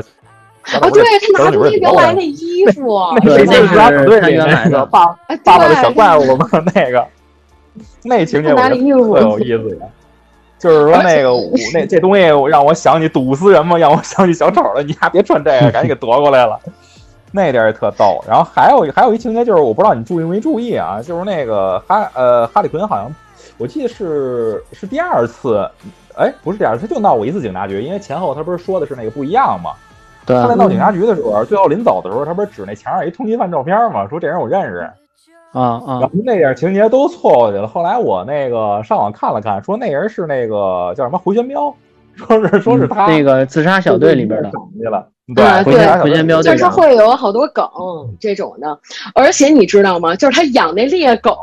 [0.81, 7.05] 哦，对他拿出那原来那衣服， 对那那是是队里他原来的那个爸哎爸爸的小怪物嘛，那个
[8.03, 9.89] 那情节我特有意思的。
[10.59, 14.81] 就是说那个我 那这东西让我想起赌死人嘛，让我想起小丑了。
[14.81, 16.59] 你还别穿这个，赶紧给夺过来了。
[17.37, 18.21] 那点儿也特逗。
[18.27, 23.13] 然后还有还有一情节就是我不知道你注意没注意啊，就是那个哈呃哈利奎恩好像
[23.57, 25.69] 我记得是是第二次，
[26.17, 29.71] 哎不是第二次，他就闹过一次警察局，因为前后他不是说的是那个不一样嘛。
[30.25, 34.89] 对他在闹警察局的时候，最后临走的时候，他不是指那墙上一通缉犯照片嘛，说这人我认识。
[35.53, 37.65] 啊啊然后那点情节都错过去了。
[37.65, 41.73] 后来我那个上网看了看，说那人是那个叫什么回旋镖，
[42.27, 44.51] 说是说是他、嗯那个自杀小队里边的，
[45.35, 47.65] 对回旋回旋镖就是他，会有好多梗
[48.19, 48.79] 这种的，
[49.13, 50.15] 而且你知道吗？
[50.15, 51.35] 就是他养那猎狗，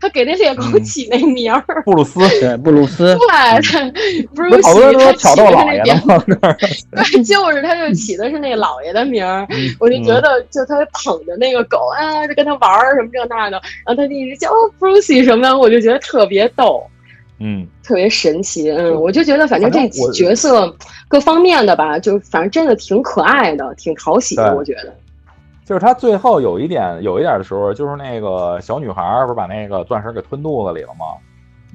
[0.00, 3.90] 他给那猎狗嗯起那名儿，布鲁斯，对布鲁斯，对，他
[4.34, 6.56] 不是好多人他都挑逗起的是那名老爷的嘛。
[6.92, 16.84] 对，就是他就起的是那老爷的名儿，嗯我就觉得就他捧着那个狗啊，就跟他玩儿什么这那的，然后他就一直叫哦 Brucey 什么的，我就觉得特别逗。
[17.38, 20.72] 嗯，特别神奇，嗯，我就觉得反正这角色
[21.08, 24.94] 各方面的吧，就反正真的挺可爱的，挺讨喜的，我觉得。
[25.64, 31.06] 就是他最后有一点有一点的时候，就是那个小女孩不是把那个钻石给吞肚子里了吗？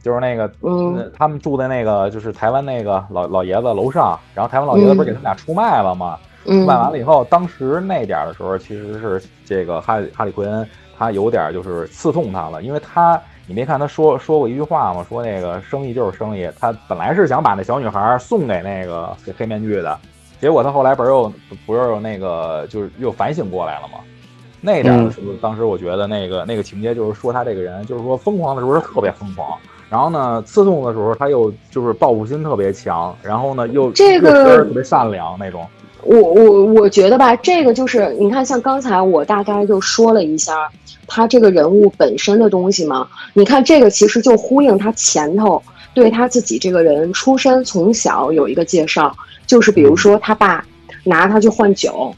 [0.01, 6.17] 就是那个，嗯呃他们住在那个就是台湾那个老老爷子楼上，然后台湾老爷子不是给他们俩出卖了吗？
[6.45, 10.65] 嗯，卖完了以后，当时那点儿的时候，其实是这个哈利哈利奎恩
[10.97, 15.03] 他有点就是刺痛他了，因为他你没看他说说过一句话吗？
[15.09, 19.97] 说那个生意就是生意，他本来是想把那小女孩送给那个黑黑面具的，
[20.39, 21.33] 结果他后来不是又
[21.65, 23.97] 不是又那个就是又反省过来了吗？
[24.61, 29.57] 那点儿的时候，当时我觉得那个那个情节就是说他这个人就是说疯狂的时候他特别疯狂，
[29.89, 35.65] 然后呢刺痛的时候他又就是报复心特别强，然后呢又这个又特别善良那种。
[36.03, 40.69] 我我我觉得吧，这个就是你看，像刚才我大概就说了一下
[41.07, 43.07] 他这个人物本身的东西嘛。
[43.33, 45.61] 你看这个其实就呼应他前头
[45.93, 50.65] 对他自己这个人出身从小有一个介绍，就是比如说他爸
[51.03, 52.15] 拿他去换酒，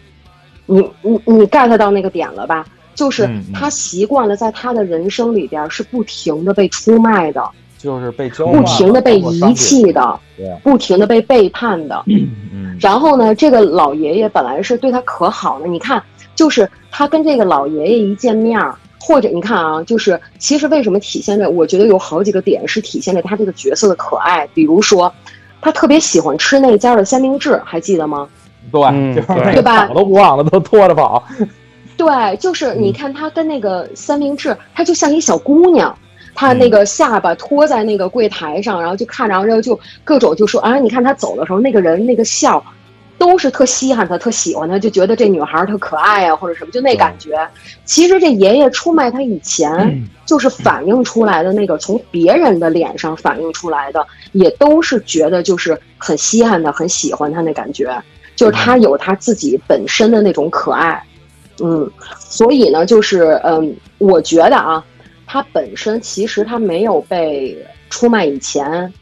[0.65, 2.65] 你你你 get 到那个点了吧？
[2.93, 7.41] 就是他习惯了在他的人生里边是不停的被出卖的，
[7.81, 10.19] 就是被交，不停的被遗弃的，
[10.63, 12.03] 不停的被背叛的。
[12.07, 16.01] 嗯，然后呢，这个老爷爷本来是对他可好了，你看，
[16.35, 25.11] 就是他跟这个老爷爷一见面儿，或者你看啊，就是其实为什么体现着，我觉得有好几个点是体现着他这个角色的可爱，比如说，
[25.59, 28.27] 他特别喜欢吃那家的三明治，还记得吗？
[28.71, 29.61] 对，嗯就是对。
[29.61, 29.87] 吧？
[29.87, 31.23] 跑都不忘了，都拖着跑，
[31.97, 35.95] 对，就是你看他跟那个三明治，他就像一小姑娘，
[36.33, 42.63] 他那个下巴托在那个柜台上，然后就看着，然后就各种就说啊，你看他走的时候那个人那个笑，
[43.17, 47.37] 都是特稀罕他，特喜欢他，就觉得这女孩特可爱啊，或者什么，就那感觉。
[47.85, 57.95] 其实这爷爷出卖他以前，就是反映出来的那个从别人的脸上反映出来的，也都是觉得就是很稀罕他，很喜欢他那感觉，
[58.35, 61.03] 就是他有他自己本身的那种可爱。
[61.63, 64.83] 嗯，所以呢，就是嗯，我觉得啊，
[65.31, 67.57] 他本身其实他没有被
[67.89, 68.93] 出卖以前，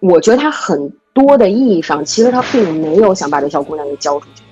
[0.00, 4.42] 我觉得他很多的意义上，其实他并没有想把这小姑娘给交出去，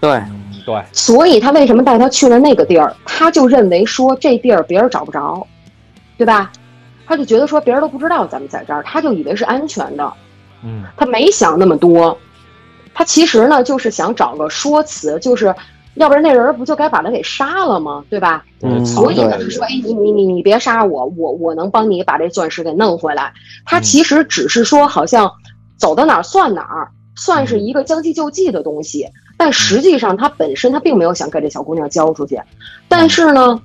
[0.00, 2.96] 对，嗯，对，所以他为什么带她去了那个地儿？
[3.04, 5.46] 他就认为说这地儿别人找不着，
[6.16, 6.50] 对吧？
[7.04, 10.12] 他就觉得说别人都不知道咱们在这儿，他就以为是安全的，
[10.64, 12.18] 嗯，他没想那么多，
[12.94, 15.54] 他其实呢就是想找个说辞，就是
[15.94, 18.04] 要不然那人不就该把他给杀了吗？
[18.08, 18.44] 对吧？
[18.62, 23.32] 嗯所以呢他说，哎，你你你你别杀我，我我能帮你把这钻石给弄回来。
[23.64, 25.30] 他嗯其实只是说，好像
[25.76, 29.06] 走到哪儿算哪儿，算是一个将计就计的东西。
[29.36, 32.40] 但实际上，他本身他并没有想给这小姑娘交出去。
[32.88, 33.60] 但是呢，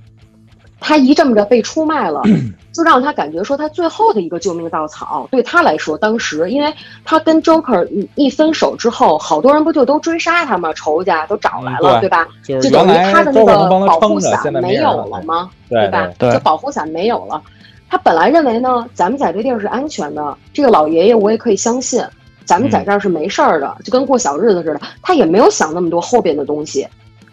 [0.79, 2.21] 他一这么着被出卖了，
[2.73, 10.71] 就让他感觉说他最后的一个救命稻草，对他来说，当时因为他跟 Joker 一分手之后，好多人不就都追杀他吗？
[10.73, 12.27] 仇家都找来了，对吧？
[12.59, 15.49] 就等于他的那个保护伞没有了吗？
[15.69, 16.07] 对吧？
[16.17, 17.41] 对，这保护伞没有了。
[17.89, 22.03] 他本来认为呢，咱们在这地儿是安全的，这个老爷爷我也可以相信，
[22.45, 24.81] 咱们在这儿是没事儿的，就跟过小日子似的。
[25.01, 26.87] 他也没有想那么多后边的东西，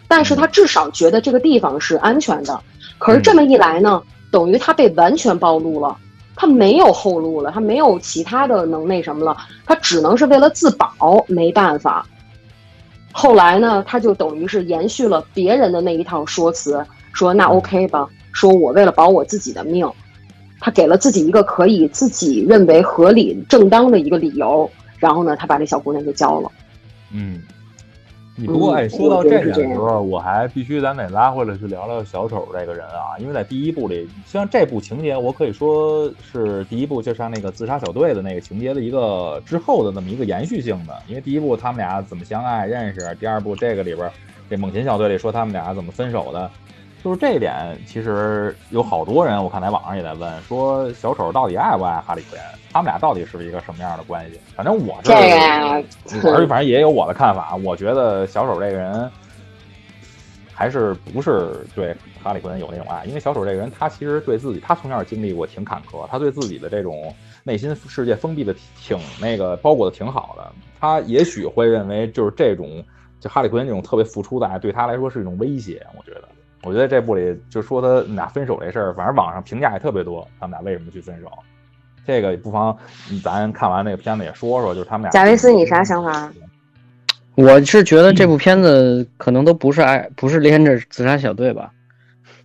[0.07, 2.59] 但是他至少觉得这个地方是安全的。
[2.97, 5.97] 可是这么一来呢，等于他被完全暴露了，
[6.35, 12.05] 他没有后路了，他没有其他的能那什么了，他只能是为了自保，没办法。
[13.11, 19.89] 后来呢，他就等于是延续了别人的那一套说辞，说那 OK 吧，说我为了保我自己的命。
[20.59, 26.49] 他给了自己一个可以自己认为合理正当的一个理由，然后呢，他把这小姑娘给交了。
[27.11, 27.39] 嗯，
[28.37, 44.11] 你不过哎，说到这点的时候，我还必须咱得拉回来去聊聊小丑这个人啊，因为在第一部里，像这部情节，我可以说是第一部就像那个自杀小队的那个情节的一个之后的那么一个延续性的，因为第一部他们俩怎么相爱认识，第二部这个里边
[44.49, 46.51] 这猛禽小队里说他们俩怎么分手的。
[47.01, 47.53] 就是这一点，
[47.85, 52.45] 其实有好多人，我看在网上也在问，说小丑到底爱不爱哈利奎恩？
[52.75, 54.37] 他们俩到底是一个什么样的关系？
[54.53, 55.13] 反正我是，
[56.27, 57.55] 我是反正也有我的看法。
[57.63, 59.09] 我觉得小丑这个人
[60.51, 70.51] 还是不是对哈利奎恩有那种爱，因为小丑这个人他其实对自己，他从小经历过挺坎坷，他对自己的这种内心世界封闭的挺那个包裹的挺好的。
[70.77, 72.83] 他也许会认为，就是这种
[73.21, 75.81] 就哈利奎恩这种特别付出的爱，对他来说是一种威胁。
[75.97, 76.27] 我觉得。
[76.63, 80.27] 我觉得这部里就说他们俩分手这事儿，反正网上评价也特别多。
[80.41, 81.31] 他们俩为什么去分手？
[82.05, 82.77] 这个不妨
[83.23, 85.11] 咱看完那个片子也说说，就是他们俩。
[85.11, 86.31] 贾维斯，你啥想法？
[87.35, 91.71] 我是觉得这部片子可能都不是爱，不是连着自杀小队吧？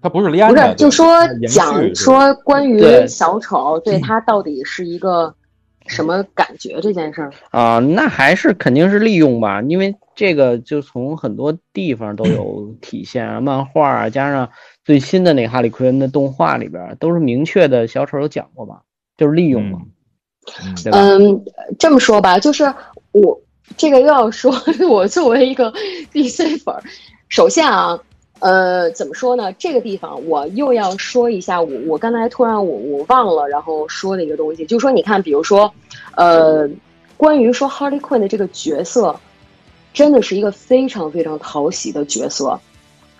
[0.02, 1.06] 他不是连着，不是就说
[1.48, 5.34] 讲说关于小丑对他到底是一个
[5.86, 7.78] 什么感觉这件事儿啊？
[7.78, 9.94] 那还是肯定是利用吧，因为。
[10.16, 14.50] 这个就从很多地方都有体现啊，漫画啊，加上
[14.84, 18.80] 最新的那个哈利奎恩的动画里边，都是明确的小丑有讲过嘛，
[19.20, 19.78] 就是利用嘛，
[20.90, 21.44] 嗯，
[21.78, 22.72] 这么说吧，就是
[23.12, 23.38] 我
[23.76, 24.50] 这个又要说，
[24.88, 25.70] 我作为一个
[26.10, 26.74] DC 粉，
[27.28, 28.00] 首先啊，
[28.38, 29.52] 呃，怎么说呢？
[29.52, 35.70] 这个地方我又要说一下，我我刚才突然我我忘了，然后说的一个东西，就是说你看，比如说，
[36.16, 36.66] 呃，
[37.18, 39.14] 关于说 Harley Quinn 的这个角色。
[39.92, 42.60] 真的是一个非常非常讨喜的角色，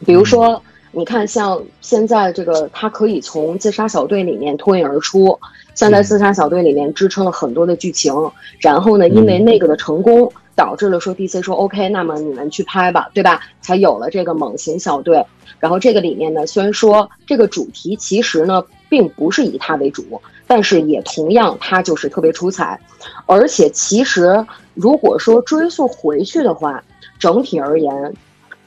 [0.06, 5.36] 比如说，你看，像现在这个，他可以从自杀小队里面脱颖而出，
[5.80, 8.12] 像在自杀小队里面支撑了很多的剧情，
[8.58, 13.40] 然后呢，因为那个的成功，导致了说 DC 说 OK，那么你们去拍吧，对吧？
[13.62, 15.24] 才有了这个猛禽小队。
[15.58, 22.78] 然后这个里面呢，虽然说这个主题其实呢，并不是以它为主，但是也同样它就是特别出彩，
[23.24, 24.44] 而且其实。
[24.74, 26.82] 如果说追溯回去的话，
[27.18, 28.14] 整体而言，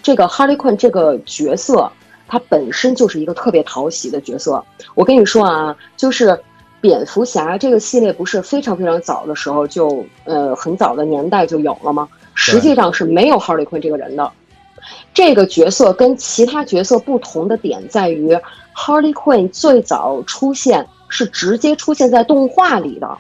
[0.04, 1.92] 这个哈利昆这个角色，
[2.28, 4.64] 他本身就是一个特别讨喜的角色。
[4.94, 6.38] 我跟你说啊，就是
[6.84, 12.10] 蝙蝠侠这个系列不是非常非常早的时候就呃很早的年代就有了吗？
[12.34, 14.30] 实际上是没有哈利昆这个人的。
[15.14, 18.38] 这个角色跟其他角色不同的点在于
[18.76, 23.18] ，Harley Quinn 最早出现是直接出现在动画里的。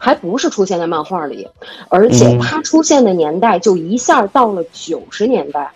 [0.00, 1.48] 还不是出现在漫画里，
[1.88, 5.72] 而且它出现的年代就一下到了九十年代，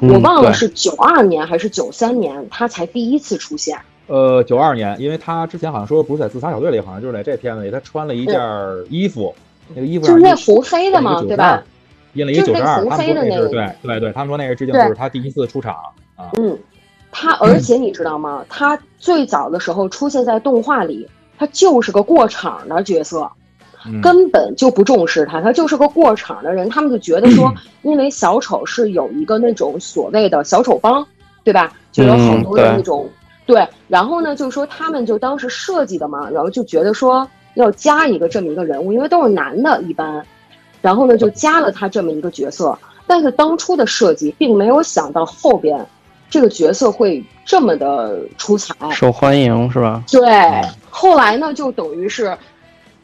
[0.00, 3.80] 我忘了是九二年还是九三年，它才第一次出现。
[4.10, 8.36] 呃，九二年，因为他之前好像说不是在自杀小队里，好像就是在这片子里，他穿了一件
[8.88, 9.32] 衣服，
[9.74, 11.62] 那个衣服就是那红黑的嘛，对吧？
[12.14, 15.74] 印了一个九十二，红黑的那个，对对对，他们说那个致敬就是他第一次出场
[16.16, 16.30] 啊。
[16.38, 16.58] 嗯，
[17.12, 18.44] 他而且你知道吗？
[18.48, 21.08] 他最早的时候出现在动画里。
[21.38, 23.26] 他就是个过场的角色，
[24.02, 26.68] 根本就不重视他，他就是个过场的人。
[26.68, 31.02] 他们就觉得说， 因为小丑是有一个那种所谓的小丑帮，
[31.42, 31.72] 对吧？
[31.92, 33.08] 就有好多的那种
[33.50, 33.68] 对。
[33.88, 40.24] 然后呢，就是说他们就当时设计的嘛，然后就觉得说要加一个这么一个人物，因为都是男的，一般。
[40.80, 42.78] 然后呢，就加了他这么一个角色。
[43.06, 45.86] 但是当初的设计并没有想到后边。
[46.32, 50.00] 这个角色会这么的出彩，受欢迎是吧？
[50.06, 50.22] 对，
[50.88, 52.38] 后来呢，就等于是，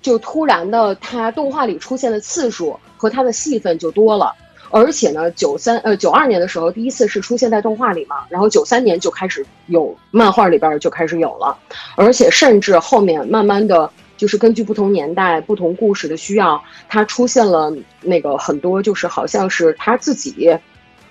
[0.01, 4.33] 就突然的，他动画里出现的次数和他的戏份就多了，
[4.71, 11.57] 而且呢，九三呃九二年的时候第一次是出现在动画里嘛，然后九三年就开始有漫画里边就开始有了，
[11.97, 20.57] 而且甚至后面慢慢的就是根据不同年代、不同故事的需要，他出现了那个很多就是好像是他自己。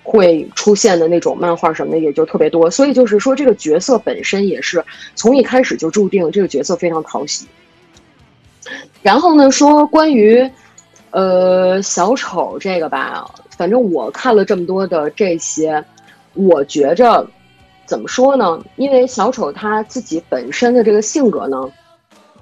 [0.08, 4.80] 会出现的那种漫画什么的也就特别多，所以就是说这个角色本身也是
[5.16, 7.44] 从一开始就注定这个角色非常讨喜。
[9.02, 10.48] 然后呢，说关于
[11.10, 15.82] 呃小丑这个吧，反正我看了这么多的这些，
[16.34, 17.26] 我觉着
[17.86, 18.62] 怎么说呢？
[18.76, 21.56] 因为小丑他自己本身的这个性格呢，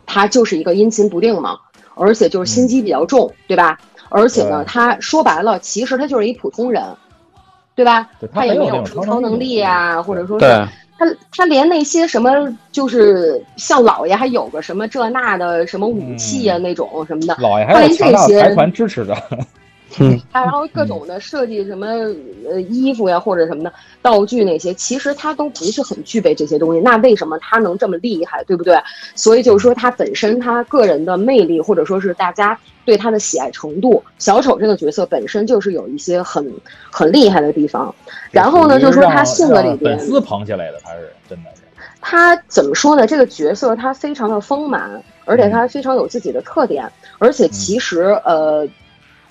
[0.07, 1.59] 他就是一个阴晴不定嘛，
[1.95, 3.79] 而且就是心机比较重，对吧？
[4.09, 6.83] 而且呢，他说白了，其实他就是一普通人，
[7.75, 8.09] 对吧？
[8.33, 10.47] 他也没有什么超能力啊，或者说是
[10.97, 11.05] 他
[11.37, 12.31] 他连那些什么
[12.71, 19.17] 就是像老爷还有个什么这那的什么武器啊那种什么的，老爷还有强大财团支持着。
[20.01, 21.87] 嗯，他然后各种的设计什么
[22.49, 23.73] 呃衣服呀或者什么的
[24.03, 26.81] 道具那些，其实他都不是很具备这些东西。
[26.81, 28.77] 那为什么他能这么厉害，对不对？
[29.15, 36.53] 所以就是说他本身他个人的魅力，或者说是大家对他的喜爱程度，小丑这个角色本身就是有一些很
[36.91, 37.95] 很厉害的地方。
[38.31, 41.63] 然后呢，就是说他性格里边，粉丝捧起来的，他是真的是。
[42.01, 43.07] 他怎么说呢？
[43.07, 48.69] 这个角色他非常的丰满，而且他非常有自己的特点，而且其实呃，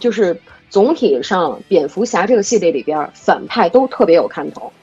[0.03, 0.37] 就是。
[0.73, 4.73] 总体上，蝙蝠侠这个系列里边，反派都特别有看头。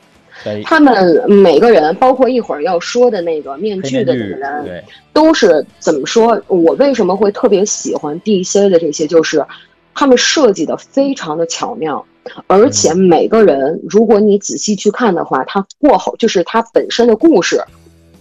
[0.62, 6.41] 他们每个人，包括一会儿要说的那个面具的那个人，都是怎么说？
[6.47, 9.05] 我为什么会特别喜欢 DC 的这些？
[9.05, 9.45] 就是
[9.93, 12.07] 他们设计的非常的巧妙，
[12.47, 17.61] 而且每个人，如果你仔细去看的话，他过后就是他本身的故事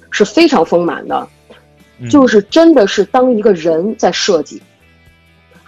[0.10, 1.28] 是非常丰满的，
[2.10, 4.60] 就是真的是当一个人在设计。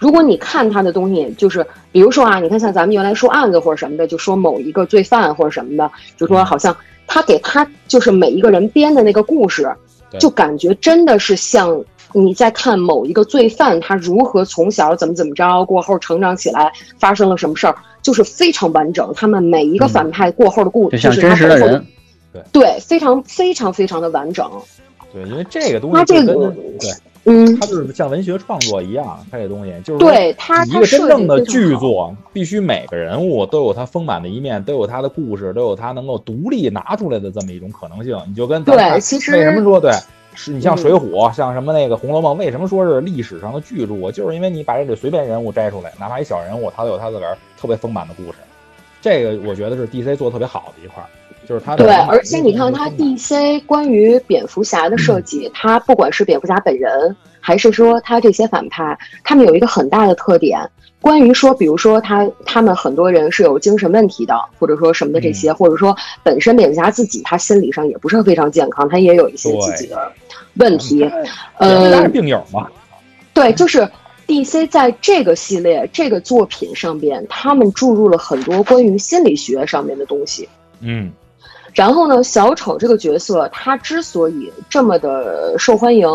[0.02, 6.76] 如果你看他的东西，就是比如说啊，你看像咱们原来说案子或者什么的，就说某一个罪犯或者什么的，就说好像
[7.06, 9.72] 他给他就是每一个人编的那个故事，
[10.18, 11.80] 就感觉真的是像
[12.12, 19.12] 你在看某一个罪犯他如何从小怎么怎么着，过后成长起来发生了什么事儿，就是非常完整。
[19.14, 21.86] 他们每一个反派过后的故事，就像真实的人，
[22.32, 24.50] 对对，非常非常非常的完整。
[25.12, 26.34] 对，因为这个东西，他这个
[26.80, 26.90] 对。
[27.24, 38.18] 嗯，它就是像文学创作一样，它这东西就是对它一个真正的剧作，必须每个人物都有他丰满的一面，都有他的故事，都有他能够独立拿出来的这么一种可能性。
[38.26, 39.92] 你就跟对，其实为什么说对，
[40.34, 44.10] 是你像《水浒》，像什么那个《红楼梦》，为什么说是历史上的巨著？
[44.10, 48.38] 就是因为你把这里随便人物摘出来，哪怕一小人物，他都有他自个儿特别丰满的故事。
[49.00, 51.04] 这个我觉得是 DC 做的特别好的一块。
[51.46, 60.60] 就是他对，而且你看他 DC 关于蝙蝠侠的设计，他不管是蝙蝠侠本人，还是说他这些反派，他们有一个很大的特点，
[61.00, 70.12] 关于说，比如说他他们很多人是有精神问题的，或者说什么的这些，或者说本身蝙蝠侠自己他心理上也不是非常健康，他也有一些自己的
[70.54, 71.10] 问题，
[71.58, 72.68] 呃，病友嘛，
[73.34, 73.88] 对，就是
[74.28, 80.48] DC 在这个系列这个作品上边，他们注入了很多关于心理学上面的东西，
[80.80, 81.10] 嗯。
[81.72, 86.06] 然后呢，小丑这个角色，他之所以这么的受欢迎，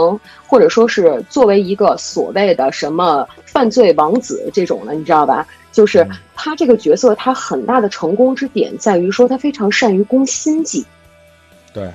[0.46, 5.48] 或者说是作为一个所谓的什么犯罪王子这种的，你知道吧？
[5.72, 10.86] 就是他这个角色，他很大的成功之点在于说他非常善于攻心计。
[11.74, 11.92] 对。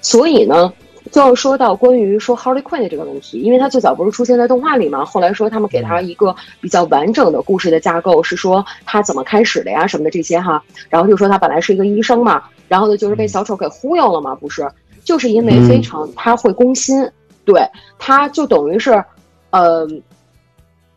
[0.00, 0.72] 所以呢，
[1.12, 10.60] 就要说到关于说 Harley Quinn 的这个问题，因为他最早不是出现在动画里嘛，后来说他们给他一个比较完整的故事的架构，是说他怎么开始的呀，什么的这些哈。
[10.88, 12.42] 然后就说他本来是一个医生嘛。
[12.66, 14.34] 然后呢，就是被小丑给忽悠了嘛？
[14.34, 14.66] 不是，
[15.04, 17.06] 就是因为非常他会攻心，
[17.44, 17.62] 对，
[17.98, 19.04] 他就等于是，
[19.50, 19.86] 呃，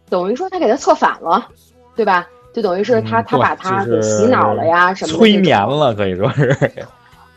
[0.10, 1.50] 等于说他给他策反了，
[1.94, 2.26] 对吧？
[2.54, 6.58] 就等于是他他把他给洗脑了呀，什么催眠了，可以说是。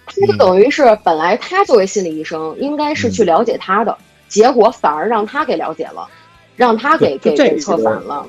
[0.08, 3.96] 他就等于是本来他作为心理医生应该是去了解他的，
[4.28, 6.08] 结果反而让他给了解了，
[6.56, 8.26] 让他给给给策反了。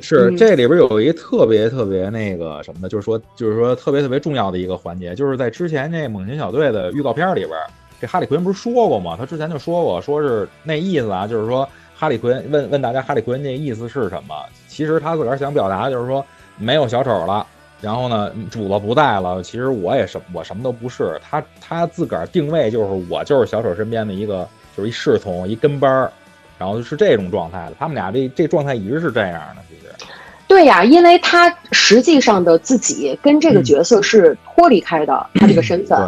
[0.00, 7.50] 是这里边有一特别特别那个什么的，就是说，就是说特别特别重要的一个环节，就是在之前那猛禽小队的预告片里边，
[8.00, 9.14] 这哈利奎恩不是说过吗？
[9.16, 14.34] 他之前就说过，说是那意思啊，就是说哈利奎恩问问大家哈利奎恩那意思是什么？
[14.66, 16.24] 其实他自个儿想表达就是说
[16.58, 17.46] 没有小丑了，
[17.82, 26.12] 然后呢主子不在了，其实我也什我什么都不是，他他自个儿定位就是我就是小丑身边的一个就是一侍从一跟班儿，
[26.58, 29.62] 然后是这种状态的，他们俩这这状态一直是这样的。
[29.68, 29.92] 其实
[30.46, 35.98] 对呀，因为他实际上的自己跟这个角色是脱离开的，他这个身份。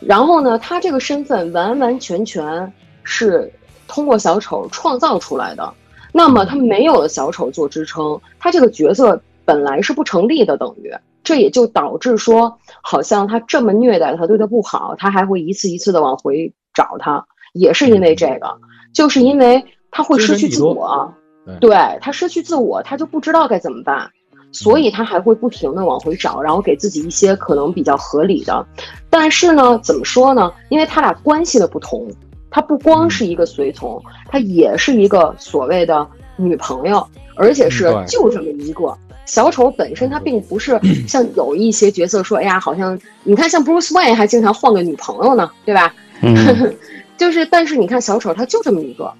[0.00, 2.70] 然后呢，他这个身份完完全全
[3.02, 3.50] 是
[3.88, 5.72] 通过小丑创造出来的。
[6.12, 10.92] 那么他没有了小丑做支撑，他这个角色本来是不成立的，等于
[11.24, 17.24] 这也就导致说，好像他这么虐待他，对他不好，他还会一次一次的往回找他，
[17.54, 18.58] 也是因为这个，
[18.92, 21.14] 就是因为他会失去自我。
[21.60, 24.10] 对他失去自我，他就不知道该怎么办，
[24.50, 28.66] 所以他还会不停的往回找，然后给自己一些可能比较合理的。
[29.08, 30.52] 但是呢，怎么说呢？
[30.70, 32.08] 因为他俩关系的不同，
[32.50, 36.04] 他不光是一个随从，他也是一个所谓的
[36.36, 38.96] 女朋友，而且是就这么一个。
[39.26, 45.92] 小丑本身他并不是 像有一些角色说，哎呀，好像你看像 Bruce Wayne 还经常换个女朋友呢，对吧？
[46.22, 46.34] 嗯
[47.18, 49.12] 就是，但是你看小丑他就这么一个，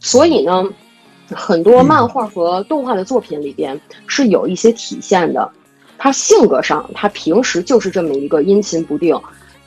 [0.00, 0.64] 所以呢，
[1.30, 5.48] 很多漫画和动画的作品里边是有一些体现的。
[5.98, 9.18] 他性格上，他平时就是这么一个阴晴不定。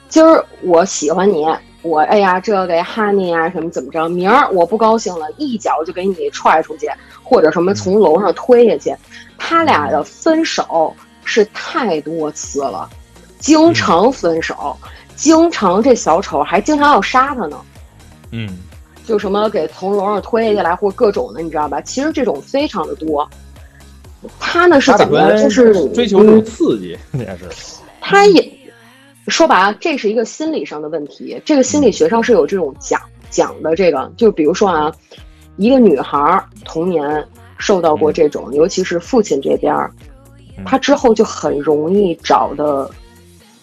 [0.08, 1.44] 今儿我喜欢你，
[1.82, 6.90] 我哎呀这个哈你啊什么怎么着，明儿我不高兴了，一脚就给你踹出去，
[7.24, 8.96] 或者什么从楼上推下去。
[9.38, 12.90] 他俩的分手是太多次了，
[13.40, 14.76] 经常分手，
[15.16, 17.58] 经常这小丑还经常要杀他呢。
[18.32, 18.50] 嗯，
[19.06, 21.80] 就什么给从楼上推下来，或各种的，你知道吧？
[21.82, 23.28] 其实这种非常的多。
[24.38, 27.50] 他呢是怎么就是追求这种嗯刺激， 也是。
[28.02, 28.42] 他也
[29.30, 31.42] 说白了，这是一个心理上的问题。
[31.46, 33.00] 这个心理学上是有这种讲
[33.30, 33.76] 讲的。
[33.76, 34.92] 这个就比如说啊，
[35.58, 37.26] 一个女孩童年
[37.58, 39.76] 受到过这种，尤其是父亲这边
[40.66, 42.90] 她之后就很容易找的，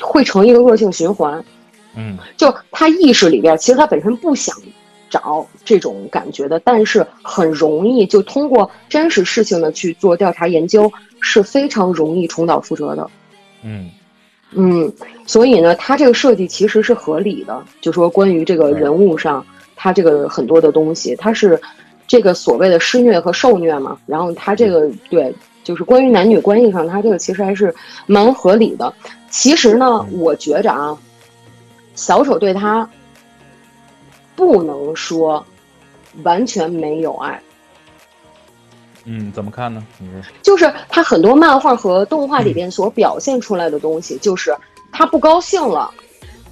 [0.00, 1.44] 会成一个恶性循环。
[1.94, 4.54] 嗯就她意识里边，其实她本身不想
[5.08, 13.10] 找这种感觉的，但是很容易就通过真实事情的去做调查研究，是非常容易重蹈覆辙的。
[13.62, 13.90] 嗯
[14.58, 14.90] 嗯，
[15.26, 19.44] 所以呢，他这个设计其实是合理的，就说关于这个人物上，
[19.76, 21.60] 他这个很多的东西，他是
[22.06, 27.74] 这个所谓的施虐和受虐嘛，然后他这个对，就是关于男女关系上，他这个其实还是
[28.06, 28.90] 蛮合理的。
[29.28, 30.96] 其实呢，我觉着啊，
[31.94, 32.88] 小丑对他
[34.34, 35.44] 不能说
[36.22, 37.38] 完全没有爱，
[39.08, 39.82] 嗯，怎么看呢？
[39.98, 40.20] 你说？
[40.42, 44.54] 就是他很多漫画和动画里边所表现出来的东西，就是
[44.92, 45.90] 他不高兴了，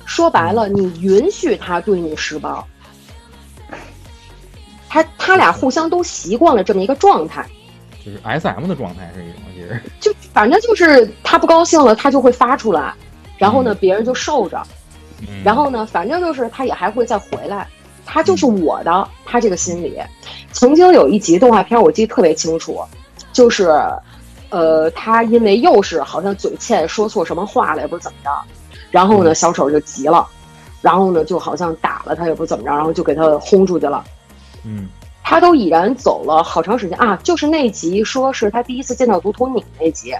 [0.06, 2.64] 说白了，你允许他对你施暴，
[4.88, 7.44] 他他俩互相都习惯了这么一个状态，
[8.04, 9.82] 就是 S M 的状态是一种，其实。
[9.98, 12.94] 就反正就是他不高兴了，他就会发出来，
[13.36, 14.62] 然后呢，别人就受着，
[15.22, 17.66] 嗯然后呢，反正就是他也还会再回来，
[18.04, 19.98] 他就是我的，他这个心理。
[20.52, 22.80] 曾经有一集动画片，我记得特别清楚，
[23.32, 23.70] 就是，
[24.50, 28.30] 呃，他因为又是好像嘴欠说错什么话了，也不是怎么着，
[28.90, 30.26] 然后呢，小丑就急了，
[30.80, 34.04] 然后呢，就好像打了他，也不是怎么着，然后就给他轰出去了。
[34.64, 34.88] 嗯
[35.26, 40.14] 他都已然走了好长时间啊，就是那集说是他第一次见到独头女那集，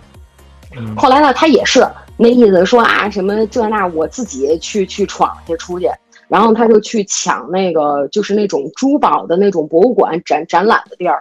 [0.75, 5.87] 嗯后来呢，他也是那意思说啊，什么这那，我自己去去闯去出去，
[6.29, 11.19] 然后他就去抢那个就是那种珠宝的那种博物馆展展览的地儿，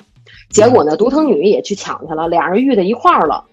[0.50, 3.44] 结果呢，独藤女也去抢去了，俩人遇在一块儿了。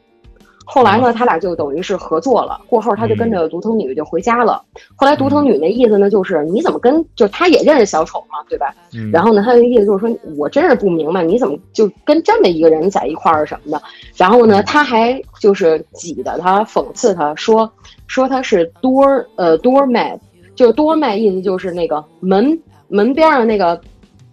[0.72, 2.61] 后来呢，他俩就等于是合作了。
[2.68, 4.62] 过后他就跟着独藤女就回家了。
[4.94, 8.72] 后来独藤女那意思呢，就是你怎么跟，就他也认识小丑嘛，对吧？
[8.94, 13.82] 嗯，然后呢，他的意思就是说，我真是不明白你怎么就跟这么一个人在一块儿什么的。
[14.14, 17.68] 然后呢，他还就是挤的他，讽刺他说
[18.07, 20.20] 说他是 door 呃 doormat，
[20.61, 23.80] 就是 doormat 意思就是那个门门边上那个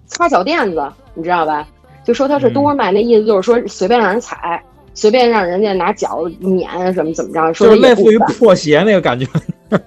[0.07, 1.65] 擦脚垫子，你知道吧？
[2.03, 4.61] 就说他是嗯 doormat，那意思就是说随便让人踩。
[4.93, 9.27] 随便让人家拿脚撵什么怎么着，说就是类似于破鞋那个感觉。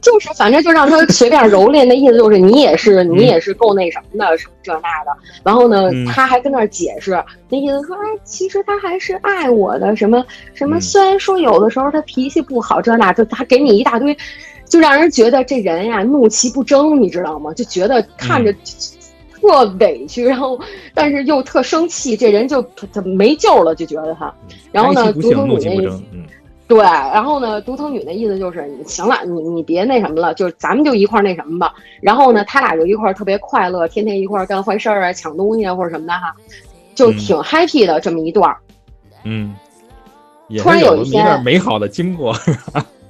[0.00, 5.10] 就是反正就让他随便蹂躏，那意思就是你也是你也是够那什么的，什么这那的。
[5.44, 10.24] 然后呢，嗯他还跟那儿解释，那意思说，哎，其实他还是爱我的，什么
[10.54, 10.78] 什么。
[10.78, 14.16] 嗯虽然说有的时候他脾气不好，这那，就他给你一大堆，
[14.68, 17.52] 就让人觉得这人呀怒其不争，你知道吗？
[17.54, 18.54] 就觉得看嗯着。
[19.40, 20.58] 特委屈，然后
[20.92, 24.34] 但是又特生气，这人就他他没救了，就觉得他。
[24.72, 26.04] 然后呢，独藤女那怒其不争。
[26.12, 26.24] 嗯
[26.66, 31.72] 对，然后呢，独藤女那意思就是你行了，你你别那什么了，就是咱们就一块儿那什么吧。
[32.02, 36.34] 然后呢，他俩就一块儿特别快乐，天天一块儿干坏事儿啊，抢东西啊或者什么的哈，
[36.96, 38.56] 就嗯挺 happy 的这么一段儿。
[39.22, 39.54] 嗯，
[40.48, 42.34] 也突然是有一天段美好的经过。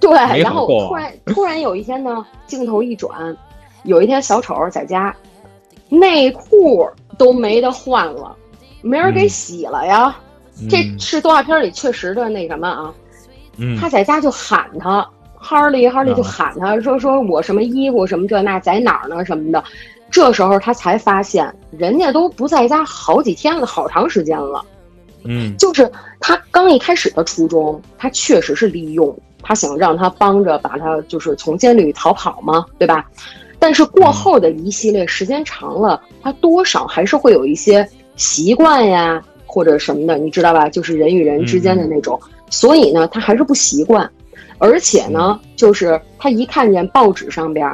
[0.01, 3.37] 对，然后突然突然有一天呢，镜头一转，
[3.85, 5.15] 有一天小丑在家，
[5.89, 8.37] 内裤都没得换了，
[8.83, 10.17] 没人给嗯洗了呀。
[10.69, 12.95] 这嗯是动画片里确实的那什么啊。
[13.57, 19.63] 嗯他在家就喊他，哈利哈利就啊喊他说说我什么衣服什么这那在哪儿呢什么的。
[20.11, 24.65] 这时候他才发现，人家都不在家好几天了，好长时间了。
[25.29, 25.55] 嗯。
[25.59, 33.07] 就是他刚一开始的初衷，他确实是利用，他想让他帮着把他就是从监狱里逃跑嘛，对吧？
[33.61, 40.69] 但是过后的一系列时间长了，他多少还是会有一些习惯呀，或或者什么的，你知道吧？
[40.69, 42.17] 就是人与人之间的那种，
[42.49, 44.09] 所以呢，他还是不习惯，
[44.59, 47.69] 而且呢，就是他一看见报纸上边，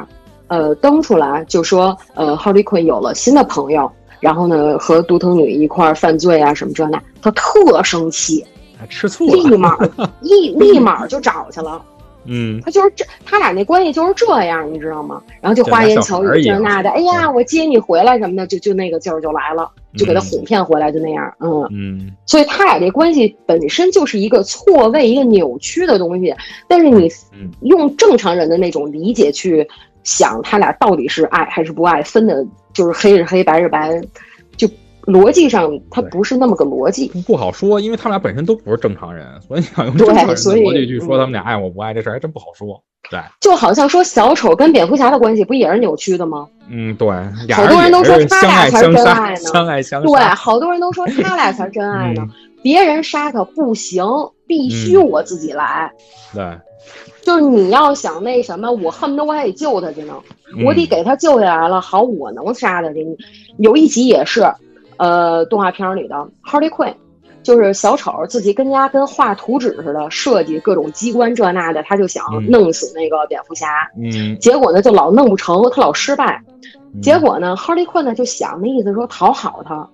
[0.47, 8.45] 呃，登出来就说，呃，Harley Quinn 有了新的朋友，然后呢，和独藤女一块儿犯罪啊什么这那，他特生气，
[8.89, 9.77] 吃醋立马
[10.21, 11.81] 立立马就找去了。
[12.27, 15.21] 嗯，他就是这，他俩那关系就是这样，你知道吗？
[15.39, 22.11] 然后就花言巧语这那的，哎呀，我接你回来什么的，就就那个劲儿就来了，就给他哄骗回来，就那样，嗯嗯。
[22.25, 26.33] 所以他俩这关系本身就是一个错位、一个扭曲的东西，
[26.67, 27.07] 但是你
[27.61, 29.69] 用正常人的那种理解去
[30.05, 34.01] 想，他俩到底是爱还是不爱，分的就是黑是黑，白是白，
[34.55, 34.65] 就。
[35.05, 42.81] 逻辑上，他不是那么个逻辑，不好说，因为他们俩本身都不是正常人，所以你想用正常人的逻辑去说他们俩爱我不爱这事儿，还真不好说。
[43.11, 46.47] 对，就好像说小丑跟蝙蝠侠的关系不也是扭曲的吗？
[46.69, 47.07] 嗯，对，
[47.53, 52.27] 好多人都说他俩才是真爱呢，相爱相对，好多人都说他俩才是真爱呢，
[52.63, 54.03] 别人杀他不行，
[54.47, 55.91] 必须我自己来。
[56.33, 56.43] 对，
[57.21, 60.13] 就是你要想那什么，我恨不得我还得救他去呢，
[60.65, 63.05] 我得给他救下来了，好，我能杀他去。
[63.57, 64.43] 有一集也是。
[64.97, 66.93] 呃，动画片里的 Harley Quinn，
[67.43, 73.67] 就是小丑自己跟家跟画图纸似的设计各种机关这那的，他就想弄死那个蝙蝠侠。
[74.01, 76.41] 嗯，结果呢就老弄不成，他老失败。
[77.01, 79.89] 结果呢，Harley Quinn 呢就想那意思说讨好他，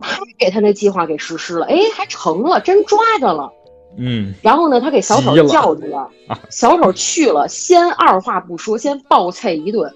[0.00, 3.52] 他给他那计划给实施了，哎，还成了，真抓着了。
[3.98, 6.08] 嗯，然后呢，他给小丑叫住了，
[6.50, 9.92] 小丑去了，先二话不说，先暴菜一顿，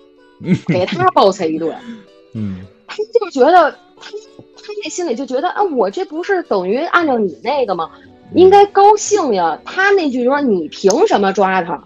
[0.66, 1.74] 给他暴菜一顿。
[2.34, 3.74] 嗯，他就觉得。
[4.02, 4.12] 他
[4.56, 7.90] 他那心里就觉得啊，我这不是等于按照你那个吗？
[8.34, 9.60] 应该高兴呀。
[9.62, 11.78] 他那句说：“你凭什么抓他？”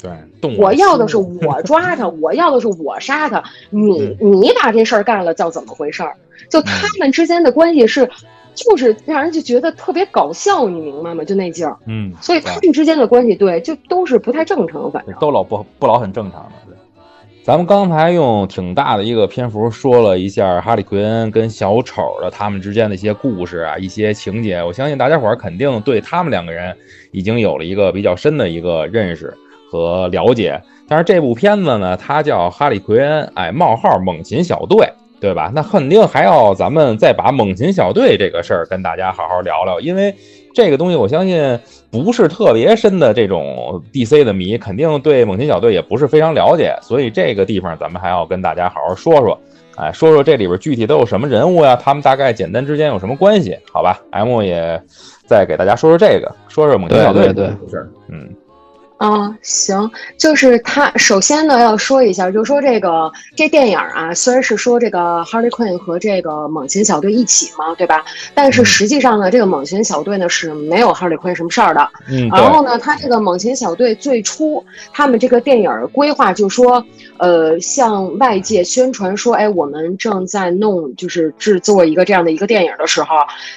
[0.00, 3.44] 对，我要的是我抓他， 我要的是我杀他。
[3.68, 6.16] 你你把这事儿干了，叫怎么回事儿？
[6.48, 8.10] 就他们之间的关系是，
[8.58, 11.24] 就是让人就觉得特别搞笑，你明白吗？
[11.24, 11.76] 就那劲儿。
[11.86, 16.76] 嗯，所以他们之间的关系，对，就都是不太正常，反正都老不不老很正常的。
[17.44, 24.62] 咱们刚才用挺大的一个篇幅说了一下哈利奎恩跟小丑的他们之间的一些故事啊，一些情节。
[24.62, 26.76] 我相信大家伙儿肯定对他们两个人
[27.10, 29.32] 已经有了一个比较深的一个认识
[29.70, 30.60] 和了解。
[30.86, 34.86] 但是这部片子呢，它叫哈利奎恩，哎，冒号猛禽小队，
[35.20, 35.50] 对吧？
[35.54, 40.14] 那肯定还要咱们再把猛禽小队这个事儿跟大家好好聊聊，因为。
[40.54, 49.38] 这个东西我相信不是特别深的这种 DC 的迷，肯定对猛禽小队也不是非常了解，所以这个地方咱们还要跟大家好好说说，
[49.76, 51.76] 哎，说说这里边具体都有什么人物呀？
[51.76, 53.56] 他们大概简单之间有什么关系？
[53.72, 54.82] 好吧，M 也
[55.26, 58.28] 再给大家说说这个，说说猛禽小队的事儿，嗯。
[58.98, 68.04] 啊，行，就是他首先呢要说一下，就说这个这电影啊，虽然是说这个 Harley Quinn 和这个猛禽小队一起嘛，对吧？
[68.34, 71.88] 但是实际上呢，这个猛禽小队呢是没有 Harley Quinn 什么事儿的。
[72.10, 72.28] 嗯。
[72.30, 76.84] 然后呢，他这个猛禽小队最初他们这个电影规划就说，
[77.18, 83.14] 呃，向外界宣传说，哎，我们正在弄，就是制作一个这样的一个电影的时候，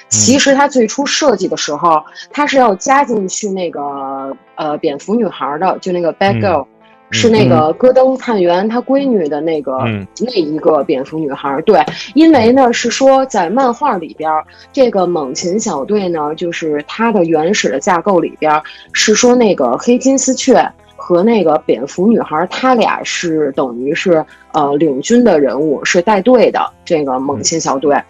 [0.08, 4.32] 其实他最初设计的时候，他是要加进去那个。
[4.62, 6.64] 呃，蝙蝠女孩的就那个 Bad Girl，
[7.10, 9.76] 是那个戈登探员他闺女的那个
[10.20, 11.60] 那一个蝙蝠女孩。
[11.62, 11.84] 对，
[12.14, 14.30] 因为呢是说在漫画里边，
[14.72, 28.00] 这个猛禽小队呢，就是它的原始的架构里边是说那个黑金丝雀和那个蝙蝠女孩，他俩是等于是呃领军的人物，是带队的这个猛禽小队。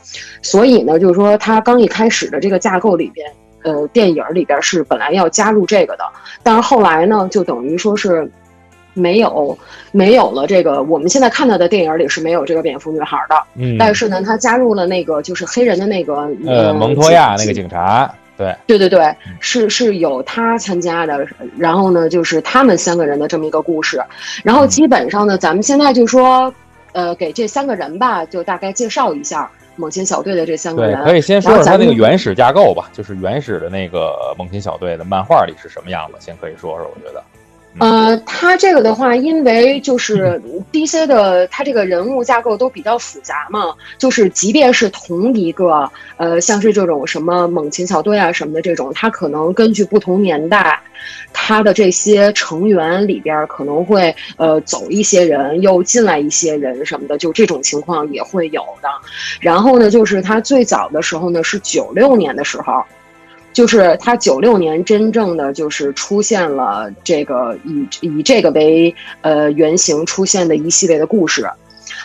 [0.43, 3.27] 所以呢，就是说他刚一开始的这个架构里边。
[3.63, 6.05] 呃，电影里边是本来要加入这个的，
[6.43, 8.29] 但是后来呢，就等于说是
[8.95, 9.57] 没有
[9.91, 10.83] 没有了这个。
[10.83, 21.27] 我们现在看到的电影里是没有这个蝙蝠女孩的，嗯，但是呢，他加入了那个就是黑人的那个呃蒙托亚那个警察，对对对对，是是有他参加的。
[21.57, 24.03] 然后呢，就是他们三个人的这么一个故事。
[24.43, 26.53] 然后基本上呢，咱们现在就说，
[26.93, 29.51] 呃，给这三个人吧，就大概介绍一下。
[29.77, 37.23] 猛禽小队的这三个人，对，可以先说说它那个原始架构吧，就是原始的那个猛禽小队的漫画里是什么样子，先可以说说，我觉得。
[37.79, 50.79] 呃，他这个的话，因为就是 DC 的，他这个人物架构都比较复杂嘛，就是即便是同一个，呃，像是这种什么猛禽小队啊什么的这种，他可能根据不同年代，
[51.33, 58.89] 他的这些成员里边可能会呃走一些人，又进来一些人什么的，就这种情况也会有的。
[59.41, 62.85] 然后呢，就是他最早的时候呢是九六年的时候。
[63.53, 71.47] 就是他九六年真正的就是出现了这个以以这个为呃原型出现的一系列的故事，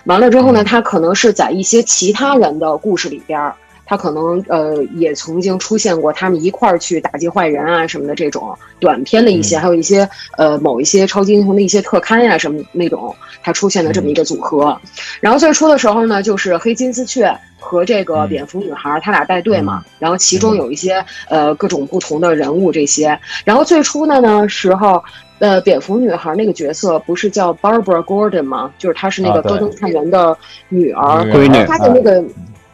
[0.06, 3.54] 完了之后呢，他可能是在一些其他人的故事里边
[3.88, 10.08] 他可能呃也曾经出现过他们一块儿去打击坏人啊什么的这种短片的一些，嗯还有一些
[10.38, 14.78] 呃某一些超级英雄的一些特刊呀、什么那种，他出现的这么一个组合。
[15.22, 23.18] 然后最初的时候呢，就是黑金丝雀和这个嗯蝙蝠女孩，他俩带队嘛，然后其中有一些呃各种不同的人物这些。
[23.46, 25.02] 然后最初的呢时候。
[25.40, 28.72] 呃，蝙蝠女孩那个角色不是叫 Barbara Gordon 吗？
[28.80, 30.36] 就是她是那个戈登探员的
[30.68, 32.24] 女儿，女闺女她的那个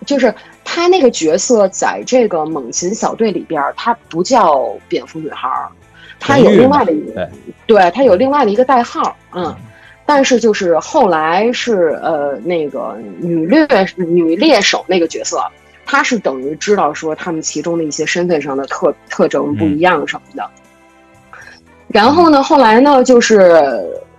[0.05, 0.33] 就是
[0.75, 5.69] 她那个角色在这个猛禽小队里边儿，她不叫蝙蝠女孩儿，
[6.19, 7.29] 她有另外的一对个，
[7.67, 9.55] 对，她有另外的一个代号，嗯。
[10.03, 13.65] 但是就是后来是呃那个女猎
[13.95, 15.41] 女猎手那个角色，
[15.85, 20.49] 她是等于知道说他们其中的一些身份上的特特征不一样什么的。
[21.87, 23.39] 然后呢，后来呢，就是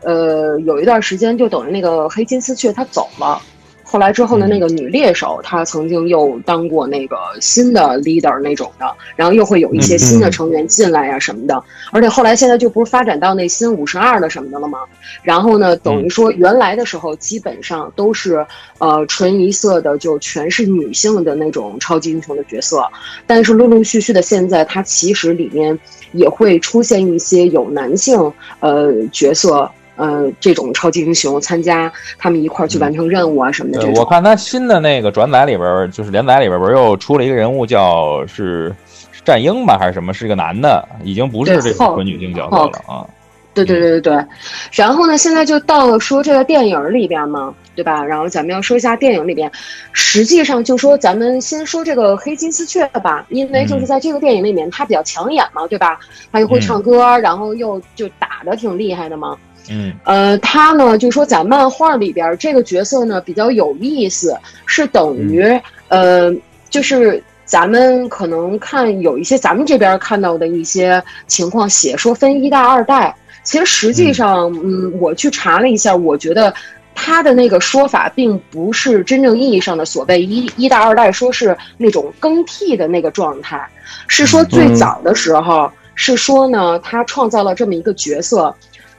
[0.03, 3.43] 呃有一段时间就等于那个黑金丝雀她走了。
[3.85, 11.62] 后来之后呢，嗯那个女猎手她曾经又当过那个新的 leader 那种的，然后又会有一些新的成员进来呀、什么的。
[11.93, 14.78] 而且后来现在就不是发展到那新五十二的什么的了吗？
[15.22, 18.45] 然后呢，等于说原来的时候基本上都是
[18.78, 22.85] 呃纯一色的，就全是女性的那种超级英雄的角色。
[23.26, 25.78] 但是陆陆续续的，现在它其实里面
[26.12, 29.70] 也会出现一些有男性呃角色。
[29.97, 34.03] 呃，这种超级英雄参加他们一块儿去完成任务啊什么的这对，种。
[34.03, 38.75] 我看他新的那个转载里边儿，就是连载里边儿，不是又出了一个人物叫是
[39.13, 40.13] 是战鹰吧，还是什么？
[40.13, 43.07] 是个男的，已经不是这对后种纯女性角色了啊。
[43.55, 44.27] 对对对对对，
[44.73, 48.05] 然后呢，现在就到了说这个电影里边嘛，对吧？
[48.05, 49.49] 然后咱们要说一下电影里边，
[49.93, 56.01] 实际上就说咱们先说这个黑金丝雀吧，因为就是在这个电影里面，他比较抢眼嘛，对吧？
[56.33, 59.39] 他又会唱歌，然后又就打的挺厉害的嘛。
[59.71, 59.93] 嗯。
[60.05, 64.37] 呃，他呢就说在漫画里边这个角色呢比较有意思，
[64.67, 65.43] 是等于、
[65.89, 66.35] 呃
[66.71, 67.23] 就是。
[67.47, 76.53] 咱们可能看有一些咱们这边看到的一些情况，写说分一代、二代，其实实际上，嗯，我去查了一下，我觉得
[76.95, 83.62] 他的那个说法并不是真正意义上的所谓一一代、二代，说是那种更替的那个状态，
[84.09, 88.53] 是说最早的时候、是说呢，他创造了这么一个角色，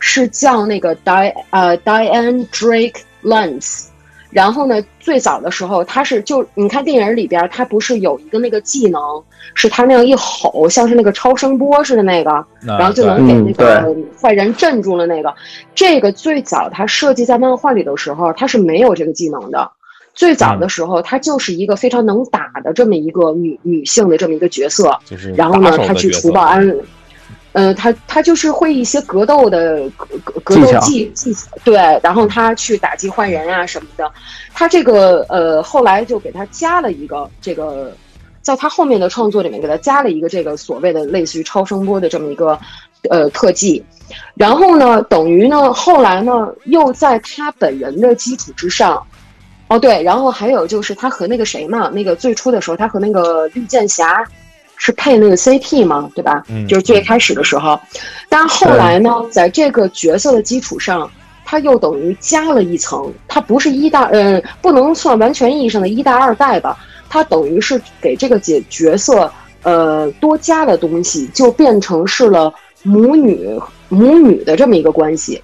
[0.07, 3.87] 是叫那个 Di 呃 Diane Drake Lance。
[4.29, 9.01] 然后呢，最早的时候，他是就你看电影里边，他不是有一个那个技能，
[9.55, 15.33] 是他那样一吼，像是那个超声波似的那个，然后就能给那嗯个坏人镇住了那个。
[15.73, 19.71] 这个最早他设计在漫画里的时候，他是没有这个技能的。
[20.13, 24.97] 最早的时候，她就是一个非常能打的这么一个女女性的这么一个角色。
[25.03, 26.65] 就是然后呢打手，的她去除暴安，
[27.55, 34.11] 呃，他他就是会一些格斗的格格格斗技技技巧，对，然后他去打击坏人啊什么的。
[34.53, 37.95] 他这个呃，后来就给他加了一个这个，
[38.41, 42.59] 在他后面的创作里面给他加了一个这个所谓的类似于超声波的这么一个
[43.09, 43.81] 呃特技。
[44.33, 49.01] 然后呢，等于呢，后来呢，又在他本人的基础之上。
[49.69, 54.23] 哦，对，然后还有就是他和那个谁嘛，那个最初的时候，他和那个绿箭侠
[54.77, 56.43] 是配那个 CP 嘛，对吧？
[56.49, 57.79] 嗯就是最开始的时候，
[58.29, 61.09] 但后来呢，在这个角色的基础上，
[61.43, 66.77] 他又等于加了一层，他不是一代，呃，不能算完全意义上的一代二代吧，
[67.09, 69.31] 他等于是给这个角角色
[69.63, 72.53] 呃多加了东西，就变成是了
[72.83, 73.59] 母女
[73.89, 75.41] 母女的这么一个关系，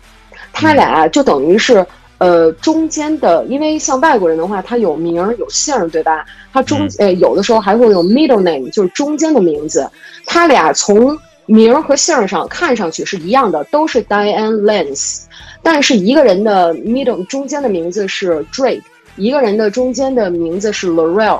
[0.52, 1.86] 他俩就等于是。
[2.22, 6.24] 呃，中间的，因为像外国人的话，他有名儿有姓儿，对吧？
[6.54, 9.90] 他中、呃有的时候还会有 middle name，就是中间的名字。
[10.28, 11.18] 他俩从
[11.48, 15.24] 名儿和姓儿上看上去是一样的，都是 Diane Lance，
[15.64, 18.84] 但是一个人的 middle 中间的名字是 Drake，
[19.16, 21.40] 一个人的中间的名字是 Laurel。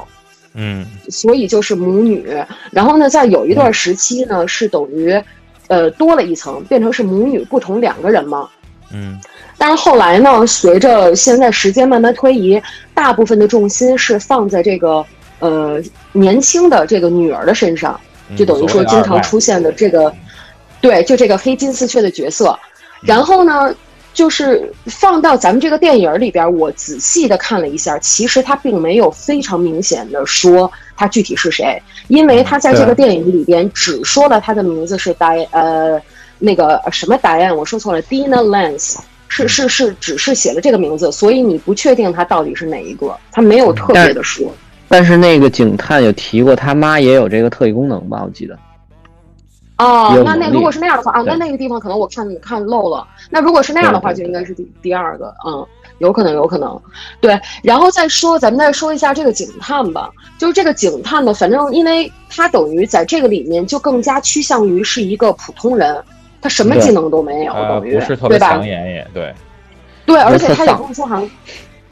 [0.56, 2.26] 嗯所以就是母女。
[2.72, 5.14] 然后呢，在有一段时期呢，是等于，
[5.68, 8.50] 呃，多了一层，变成是母女不同两个人嘛。
[8.92, 9.18] 嗯
[9.62, 12.60] 但是后来呢，随着现在时间慢慢推移，
[12.96, 15.06] 大部分的重心是放在这个
[15.38, 15.80] 呃
[16.14, 20.12] 年轻的这个女儿的身上，嗯就等于说经常出现的这个，
[20.82, 22.58] 对，就这个黑金丝雀的角色。
[23.02, 23.72] 然后呢，
[24.16, 36.02] 就是放到咱们这个电影里边，我仔细的看了一下，其实他并没有非常明显的说他具体是谁，因为他在这个电影里边只说了他的名字是 Di 呃
[36.40, 38.98] 那个呃什么 Diane，我说错了，Dina Lance。
[39.32, 44.52] 是是是，只是写了这个名字，所以你不确定他到底是哪一个，他没有特别的说。
[44.90, 48.22] 但是那个警探有提过，他妈也有这个特异功能吧？
[48.26, 48.60] 我记得。
[49.78, 53.08] 哦那那如果是那样的话啊，那那个地方可能我看看漏了。
[53.30, 55.66] 那如果是那样的话，就应该是第第二个，嗯，
[56.00, 56.80] 有可能，有可能。
[57.20, 60.12] 对，然后再说，咱们再说一下这个警探吧。
[60.38, 66.04] 就是这个警探呢，反正因为他等于在这个里面就更加趋向于是一个普通人，
[66.42, 68.68] 他什么技能都没有，呃，等于不是特对吧别抢？
[68.68, 69.34] 眼也对，
[70.06, 71.30] 对，而且他也不是说好像，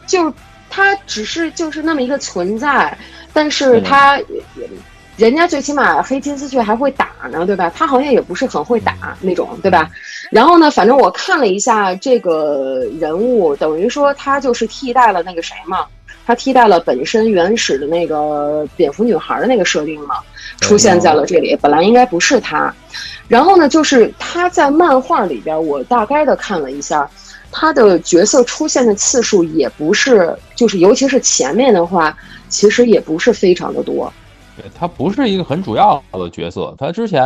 [0.07, 0.33] 就是
[0.69, 2.97] 他只是就是那么一个存在，
[3.31, 4.19] 但是嗯他、
[5.17, 7.71] 人家最起码黑金丝雀还会打呢，对吧？
[7.75, 9.89] 他好像也不是很会打那种，对吧？
[10.31, 15.85] 然后呢，反正我看了一下这个人物，等于说他就是替代了那个谁嘛。
[16.25, 20.17] 他替代了本身原始的那个蝙蝠女孩的那个设定嘛，
[20.61, 21.57] 出现在了这里。
[21.59, 22.71] 本来应该不是他，
[23.29, 27.09] 然后呢，就是他在漫画里边，我大概的看了一下，
[27.51, 32.17] 他的角色出现的次数也不是，就是尤其是前面的话，
[32.49, 34.11] 其实也不是非常的多。
[34.57, 37.23] 对他不是一个很主要的角色，他之前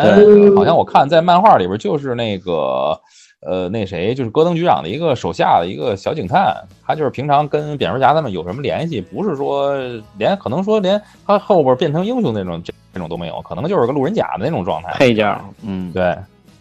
[0.55, 2.99] 好像我看在漫画里边就是那个
[3.45, 9.73] 呃那谁就是戈登局长的一个手下的一个小警探，他就是平常跟蝙蝠侠他们有什么联系，不是说
[10.17, 14.93] 连可能说连他后边变成英雄那种这这种都没有，可能就是个路人甲的那种状态。
[14.93, 16.15] 配件，嗯，对，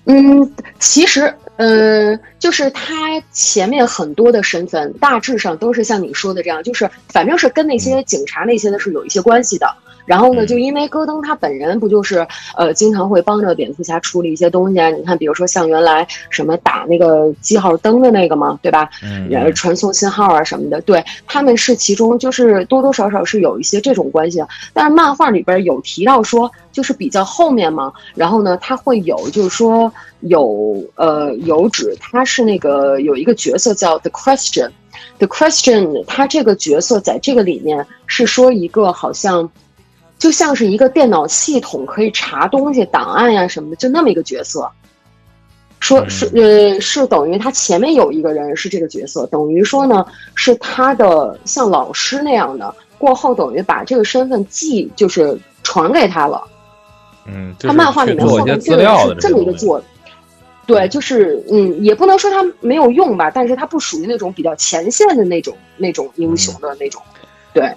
[0.07, 9.67] 嗯，其实，呃，就是他前面很多的身份，大致上都是像你说的这样，就是反正是跟那些警察那些的是有一些关系的。
[10.05, 12.27] 然后呢，嗯就因为戈登他本人不就是
[12.57, 14.89] 呃，经常会帮着蝙蝠侠处理一些东西啊？
[14.91, 18.89] 你看，比如说像原来什么打那个记号灯的那个嘛，对吧？
[19.03, 24.49] 嗯，呃，传送信号啊什么的，对，他们是其中就是多多少少是有一些这种关系的。
[24.73, 34.71] 但是漫画里边有提到说，就是比较后面嘛，然后呢，他会有就是说有呃有指他是那个有一个角色叫 The Question。
[35.19, 39.49] The Question，他这个角色在这个里面是说一个好像
[40.23, 44.71] 就像是一个电脑系统可以查东西、档案呀、什么的，就那么一个角色。
[45.81, 50.07] 说是呃是等于他前面有一个人是这个角色，等于说呢
[50.37, 56.41] 是他的像老师那样的，过后等于把这个身份记就是传给他了。
[57.27, 59.53] 嗯，就他漫画里面后面这个资料的是这么一个。
[59.55, 59.83] 做，
[60.67, 67.03] 对，就是嗯，也不能说他没有用吧，但是他不属于那种比较前线的那种那种英雄的那种，
[67.53, 67.69] 对，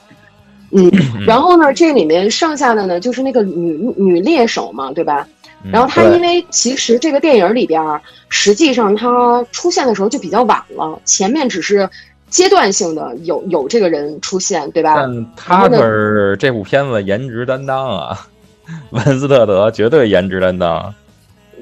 [0.72, 0.92] 嗯，
[1.26, 5.28] 然后呢，这里面剩下的呢就是那个女女猎手嘛，对吧？
[5.64, 7.82] 嗯然后她因为其实这个电影里边，
[8.30, 11.90] 实际上她出现的时候就比较晚了，前面只是
[12.30, 14.94] 阶段性的有有这个人出现，对吧？
[14.96, 18.28] 但他可是这部片子颜值担当啊，
[18.92, 20.94] 文斯特德绝对颜值担当。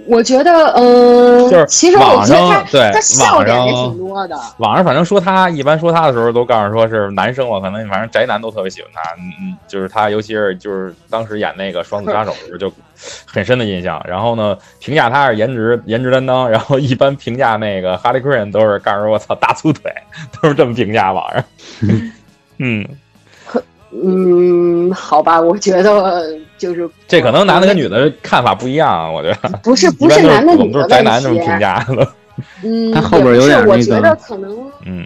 [0.08, 4.40] 我觉得，嗯、就是其实我网觉得他上对他笑点也网上挺多的。
[4.58, 12.72] 网上反正说他，一般说他的时候都告诉说是男生嘛，可能反正宅男都特别喜欢他，嗯嗯，就是他，尤其是就是当时演那个双子杀手的时候就
[13.26, 14.04] 很深的印象。
[14.08, 19.92] 然后呢，评价他是颜值颜值担当，然后一般评价那个哈利奎恩都是告诉我操大粗腿，
[20.42, 21.44] 都是这么评价网上。
[22.60, 22.88] 嗯，
[23.92, 31.60] 嗯，好吧，我觉得就是这可能男的跟女的看法不一样，我觉得 不是 不是是男的我们都是宅女的问题男这么评。
[31.60, 32.14] 价的。
[32.64, 35.06] 嗯，他后边有点也不是我觉得可能嗯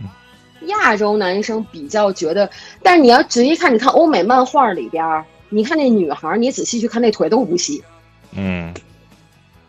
[0.68, 2.48] 亚洲男生比较觉得，
[2.84, 5.04] 但是你要仔细看，你看欧美漫画里边，
[5.50, 7.84] 你看那女孩，你仔细去看那腿都不细。
[8.36, 8.74] 嗯，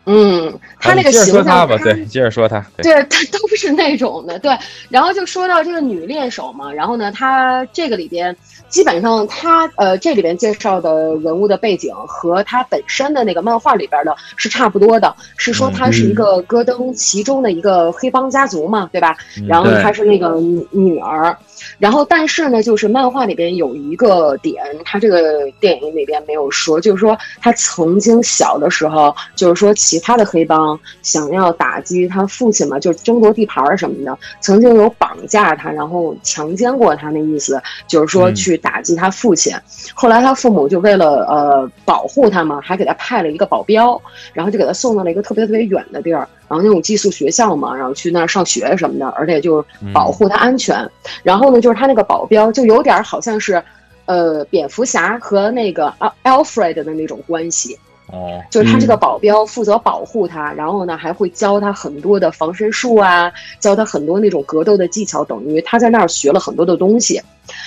[0.05, 4.55] 嗯，他那个形象，说他吧，他对，接着说他，对，对，他都是那种的，对。
[4.89, 8.35] 然后就说到这个女猎手嘛，然后呢，他这个里边
[8.69, 19.17] 基本上他呃这里边介绍的人物的背景和他本身的那个漫画里边的是差不多的，是说他是一个戈登其中的一个黑帮家族嘛，对吧？
[19.37, 21.35] 嗯然后他是那个女女儿，
[21.79, 38.35] 然后但是呢，就是漫画里边有一个点，他这个电影里边没有说，就是说他曾经小的时候，就是说其他的黑帮想要打击他父亲嘛，就是争夺地盘儿什么的，曾经有绑架他，然后强奸过他，那意思就是说嗯。
[38.35, 39.53] 去打击他父亲。
[39.93, 43.99] 后来他父母就为了呃保护他嘛，还给他派了一个保镖，
[44.33, 50.87] 然后就给他送到了一个特别特别远的地儿，然后那种寄宿学校嘛，然后去那儿上学什么的，而且就是保护他安全。
[51.23, 53.61] 然后呢，就是他那个保镖就有点好像是。
[54.05, 57.77] 呃，蝙蝠侠和那个 Al Alfred 的那种关系，
[58.11, 67.21] 哦，就是他这个保镖负责保护他，然后呢还会教他很多的防身术啊，教他很多那种格斗的技巧，等于他在那儿学了很多的东西。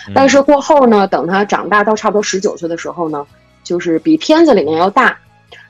[0.09, 0.12] 嗯。
[0.14, 3.24] 但是过后呢，等他长大到差不多十九岁的时候呢，
[3.62, 5.16] 就是比片子里面要大，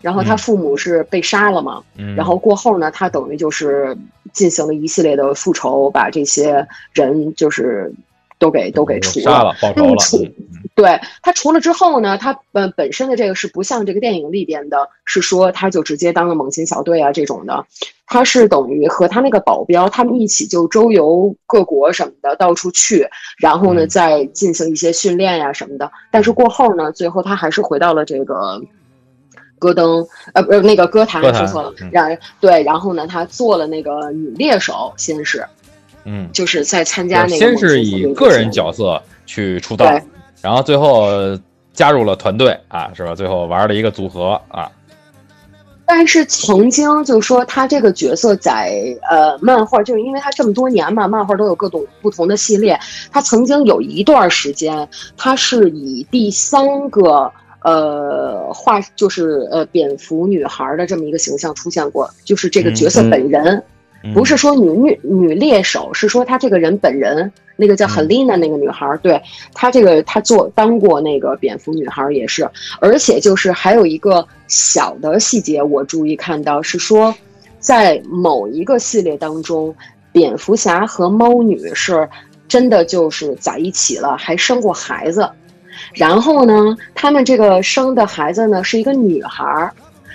[0.00, 0.38] 然后他嗯。
[0.38, 2.14] 父母是被杀了嘛，嗯。
[2.16, 3.96] 然后过后呢，他等于就是
[4.32, 7.92] 进行了一系列的复仇，把这些人就是
[8.38, 17.66] 都给都给除杀了，报仇了，用处嗯对他除了之后呢，他本本身的这个是不像这个电影里边的，是说他就直接当了猛禽小队啊这种的，
[18.06, 23.06] 他是等于和他那个保镖他们一起就周游各国什么的，到处去，
[23.38, 25.90] 然后呢嗯再进行一些训练呀、什么的。
[26.10, 28.60] 但是过后呢，最后他还是回到了这个。
[29.58, 30.04] 戈登，
[30.34, 31.88] 呃，不是那个歌坛，说错了嗯。
[31.92, 35.46] 然对，然后呢，他做了那个女猎手，先是
[36.02, 40.02] 嗯，就是在参加那个先是以个人角色去出道对，
[40.42, 41.06] 然后最后
[41.72, 43.14] 加入了团队啊，是吧？
[43.14, 44.70] 最后玩了一个组合啊，
[45.86, 52.78] 但是曾经就说他这个角色在呃漫画，就是因为他这么多年嘛，漫画都有各种不同的系列。
[53.10, 57.30] 他曾经有一段时间，他是以第三个
[57.62, 63.44] 呃画，就是呃蝙蝠女孩的这么一个形象出现过，就是这个角色嗯本人。
[63.44, 63.62] 嗯
[64.14, 69.20] 不是说女女女猎手，是说她这个人本人，那个叫嗯 Helena 那个女孩儿，对
[69.54, 72.48] 她这个她做当过那个蝙蝠女孩儿也是，
[72.80, 77.14] 而且就是还有一个小的细节，我注意看到是说，
[77.60, 79.74] 在某一个系列当中，
[80.10, 82.08] 蝙蝠侠和猫女是
[82.48, 85.30] 真的就是在一起了，还生过孩子，
[85.94, 89.72] 然后呢，他们这个生的孩子呢是一个女孩儿。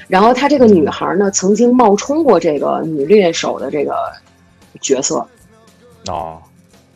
[0.08, 3.94] 然后她这个女孩呢，曾经冒充过这个女猎手的这个
[4.82, 5.26] 角色，
[6.08, 6.42] 哦，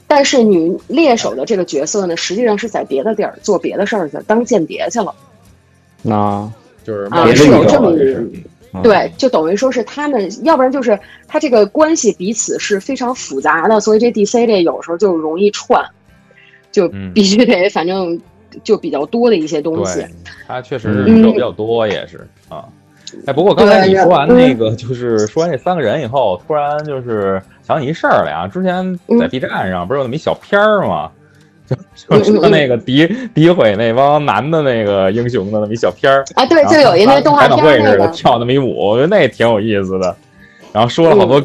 [0.07, 5.13] 但是女猎手的这个角色呢，实际上是在别的地儿做别的事儿去，当间谍去了。
[6.01, 6.51] 那
[6.83, 8.31] 就是啊是有这么这是
[8.73, 10.97] 嗯对，就等于说是他们，要不然就是
[11.27, 15.85] 他这个关系彼此是非常复杂的，所以这 DC 这有时候就容易串，
[16.71, 18.17] 就嗯必须得反正
[18.63, 20.09] 就比较多的一些东西对。，
[20.47, 22.65] 他确实是宇宙比较多，也是啊。
[23.25, 28.47] 哎，不过刚才你说完那个，就是说完这三个人以后，突然就是想起一事儿来啊。
[28.47, 31.09] 之前在 B 站上不是有那么一小片儿吗？
[32.07, 40.13] 就就说那个诋诋毁那帮男的那个英雄的那么一小片儿，啊，对，就有一那动画片儿似的，跳那么一舞，我觉得那挺有意思的。
[40.73, 41.39] 然后说了好多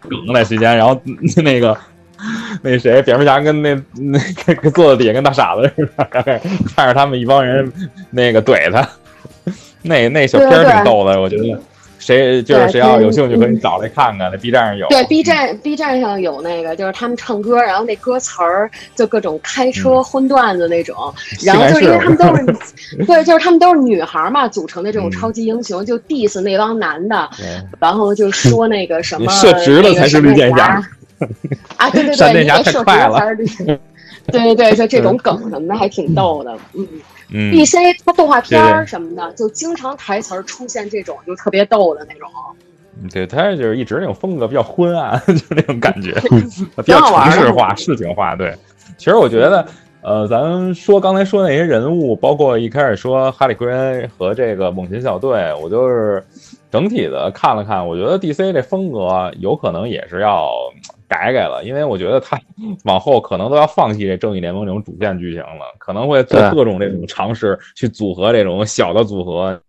[0.00, 0.98] 梗那时间，然后
[1.44, 1.76] 那个
[2.62, 4.18] 那谁蝙蝠侠跟那那
[4.54, 6.40] 个坐在底下跟大傻子似的，
[6.74, 7.70] 看着他们一帮人
[8.10, 8.88] 那个怼他，
[9.86, 11.58] 那那小片挺逗的，我觉得。
[11.98, 14.86] 谁就是谁要有兴趣可以找来看看，那 B 站上有。
[14.88, 20.94] 对，B 站 B 站上有那个，就是他们唱歌，然后那歌词儿就各种开车荤段子那种，
[21.42, 22.44] 然后就是因为他们都是，
[23.06, 27.28] 对，就是他们都是女孩嘛，组成的这种嗯超级英雄，就 diss 那帮男的，
[27.80, 30.80] 然后就说那个什么你射直了才是绿箭侠
[31.78, 33.46] 啊，对对对， 闪电侠你给射直太快了才是绿。
[34.30, 36.86] 对对对，就这种梗什么的还挺逗的，嗯
[37.28, 42.28] 嗯，，DC 它动画片儿什么的，就经常台词儿出现这种就特别逗的那种。
[43.12, 46.14] 对，他就是一直那种风格比较昏暗， 就那种感觉，
[46.82, 48.34] 比较城市化、市井化。
[48.34, 48.54] 对，
[48.96, 49.66] 其实我觉得，
[50.00, 56.24] 呃，咱说刚才说那些人物，包括一开始说哈利奎恩和这个猛禽小队，我就是
[56.70, 60.50] 整体的看了看，我觉得 DC 这风格有可能也是要
[61.08, 62.38] 改改了，因为我觉得他
[62.84, 69.60] 往后可能都要放弃这正义联盟这种主线剧情了，可能会做各种这种尝试去组合这种小的组合。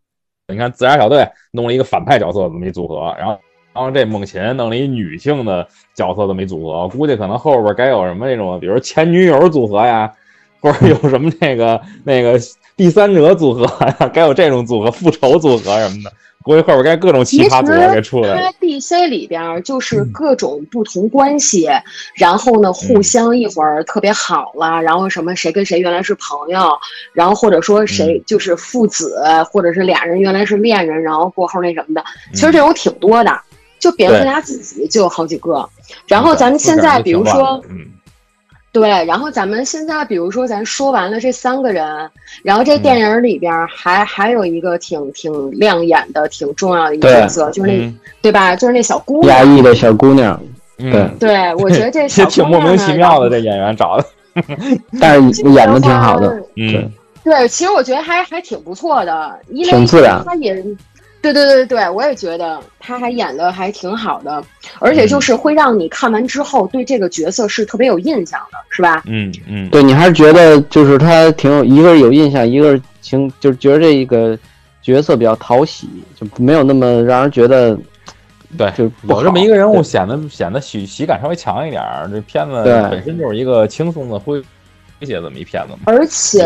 [0.49, 3.39] 你看自杀小队弄了一个反派角色这么一组合，然后
[3.73, 10.11] 然后这猛禽弄了一女性的角色这么一组合，估计可能后边该有什么那种，比如前女友组合呀，
[10.61, 12.39] 或者有什么那个那个
[12.77, 16.11] 第三者组合呀， 该有这种组合、复仇组合什么的，
[16.47, 18.41] 估计后边该各种奇葩组合给出来了。
[18.41, 21.69] 它 DC 里边儿就是各种不同关系，
[22.15, 26.71] 然后呢，互相一会儿特别好了，然后什么谁跟谁原来是朋友，
[27.13, 29.21] 然后或者说谁就是父子，
[29.51, 33.41] 或者是俩人原来是恋人，然后过后那什么的，其实这种挺多的。
[33.79, 35.69] 就蝙蝠侠自己就有好几个，
[36.07, 37.85] 然后咱们现在比如说，嗯，
[38.79, 42.09] 对，然后咱们现在比如说咱说完了这三个人，
[42.43, 48.55] 然后这电影里边儿还、还有一个挺挺亮眼的、挺重要的一个角色，就是那、嗯对吧？
[48.55, 49.57] 就是那小姑娘压娘。
[49.57, 50.39] 抑的小姑娘，
[50.77, 54.05] 嗯对对，我觉得这 也小挺姑娘呢莫名其妙的，这演员找的。
[55.01, 56.91] 但是演的挺好的，嗯，
[57.23, 60.63] 对，其实我觉得还还挺不错的，因为挺自然他也，
[61.33, 64.43] 对对对对，我也觉得他还演的还挺好的，
[64.79, 69.03] 而且就是会让你看完之后对这个角色是特别有印象的，是吧？
[69.05, 74.37] 嗯嗯，对你还是觉得就是他挺有，一个是有印象，一个是情，就是觉得这一个
[74.81, 77.77] 角色比较讨喜，就没有那么让人觉得
[78.57, 82.09] 对，就有这么一个人物对显得显得喜喜感稍微强一点儿。
[82.11, 84.41] 这片子本身就是一个轻松的诙
[85.05, 85.79] 谐这么一片子嘛。
[85.85, 86.41] 而且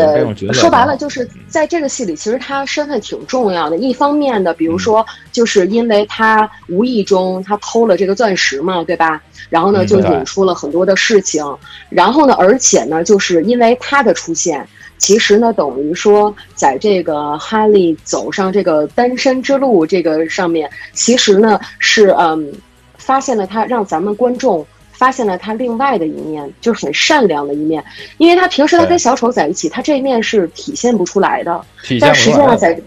[0.52, 3.76] 说白了，就是在这个戏里，其实他身份挺重要的。
[3.76, 9.22] 一方面的，比如说，就是因为他无意中他偷了这个钻石嘛，对吧？
[9.48, 11.44] 然后呢，就引出了很多的事情。
[11.88, 14.66] 然后呢，而且呢，就是因为他的出现，
[14.98, 22.52] 其实呢，等于说在这个哈利走上这个单身之路这个上面，其实呢是嗯，
[22.96, 24.64] 发现了他让咱们观众
[25.02, 27.84] 发现了他另外的一面，就是很善良的一面。
[28.18, 31.60] 因为他平时他跟小丑在一起，他这一面是体现不出来的。
[32.00, 32.80] 但实际上在，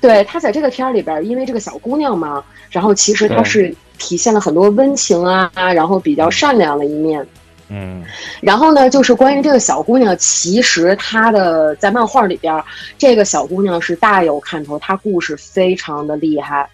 [0.00, 7.26] 对他在这个片儿里边，因为这个小姑娘嘛，然后其实他是体现了很多温情啊，然后比较善良的一面。
[7.68, 8.04] 嗯，
[8.40, 12.62] 然后呢，就是关于这个小姑娘，其实她的在漫画里边，
[12.96, 16.70] 这个小姑娘是大有看头，她故事非常的厉害。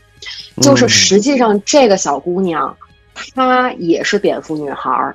[0.60, 2.76] 就是实际上这个小姑娘，
[3.34, 5.14] 她也是蝙蝠女孩儿。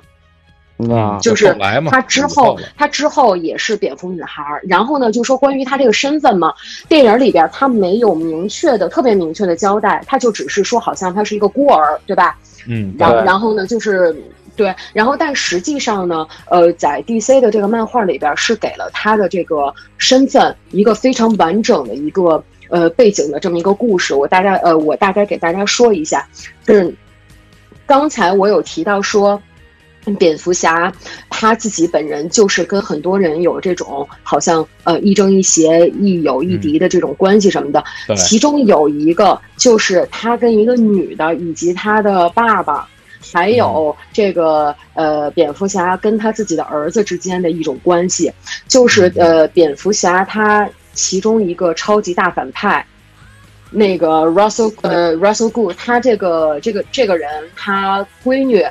[0.90, 1.56] 啊，就是
[1.90, 4.62] 她之后，她之后也是蝙蝠女孩儿。
[4.68, 6.54] 然后呢，就说关于她这个身份嘛，
[6.88, 12.38] 电影里边她没有明确的、特别明确的交代，她就只是说好像她是一个孤儿，对吧？
[12.68, 14.16] 嗯，然后然后呢，就是。
[14.56, 24.14] 对，然后但实际上呢，呃，在 DC 的这个漫画里边是给了她的这个身份一个非常完整的一个呃背景的这么一个故事。
[24.14, 26.26] 我大概呃，我大概给大家说一下，
[26.66, 26.92] 嗯，
[27.88, 29.42] 刚才我有提到说，
[30.18, 30.92] 蝙蝠侠
[31.30, 37.82] 他自己本人就是跟很多人有这种好像呃亦正亦邪、亦友亦敌的这种关系什么的。
[38.14, 42.86] 其中有一个就是他跟一个女的以及他的爸爸。
[43.30, 48.32] 还有这个呃，蝙蝠侠跟他自己的儿子之间的一种关系，
[48.68, 52.86] 就是呃，蝙蝠侠他其中一个超级大反派，
[53.70, 58.64] 那个 Russell 呃 Russell Good，他这个这个这个人，他闺女，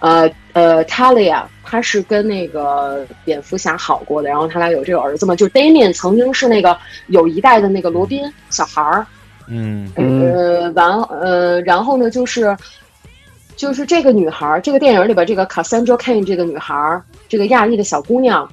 [0.00, 6.76] 呃呃 Talia，他是跟那个蝙蝠侠好过的，然后他俩有这个儿子嘛，就 Damian 曾经是那个
[7.08, 9.06] 有一代的那个罗宾小孩儿，
[9.48, 9.90] 嗯。
[9.96, 12.56] 呃完呃然后呢就是。
[13.54, 18.50] 就是这个女孩，这个电影里边这个 Cassandra Cain 这个女孩，这个亚裔的小姑娘，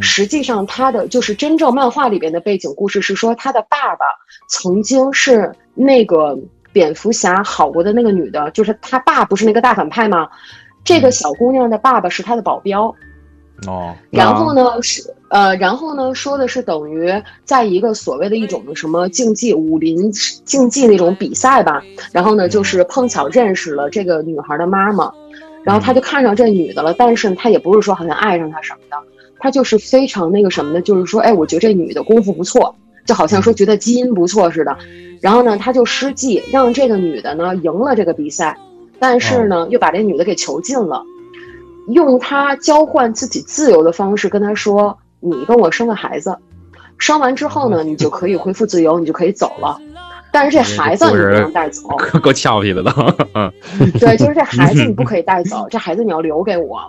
[0.00, 4.04] 实际上他的就是真正漫画里边的背景故事是说，他的爸爸
[4.48, 6.38] 曾经是那个
[6.72, 10.28] 蝙蝠侠好过的那个女的，就是他爸不是那个大反派吗？
[10.84, 12.94] 这个小姑娘的爸爸是他的保镖。
[13.68, 17.08] 哦，然后呢是呃，然后呢说的是等于
[17.44, 21.80] 在一个所谓的一种什么竞技武林竞技那种比赛吧，
[22.10, 25.12] 然后呢就是碰巧认识了这个女孩的妈妈，
[25.62, 28.96] 然后他就看上这女的了，但是他也不是说好像爱上她什么的，
[29.44, 32.74] 他就是非常那个什么的，就是说哎，我觉得这女的功夫不错，
[33.04, 34.74] 就好像说觉得基因不错似的，
[35.20, 38.56] 然后呢他就施计让这个女的呢赢了这个比赛，
[38.98, 41.02] 但是呢又把这女的给囚禁了。
[41.88, 46.38] 用他交换自己自由的方式跟他说：“你跟我生个孩子，
[46.96, 49.78] 生完之后呢，你就可以恢复自由，你就可以走了。
[50.34, 51.88] 但是这孩子你不能带走，
[52.20, 52.90] 够俏皮的都。
[53.34, 53.52] 嗯，
[54.00, 56.80] 对，就是这孩子你不 可以带走，这孩子你要留给我，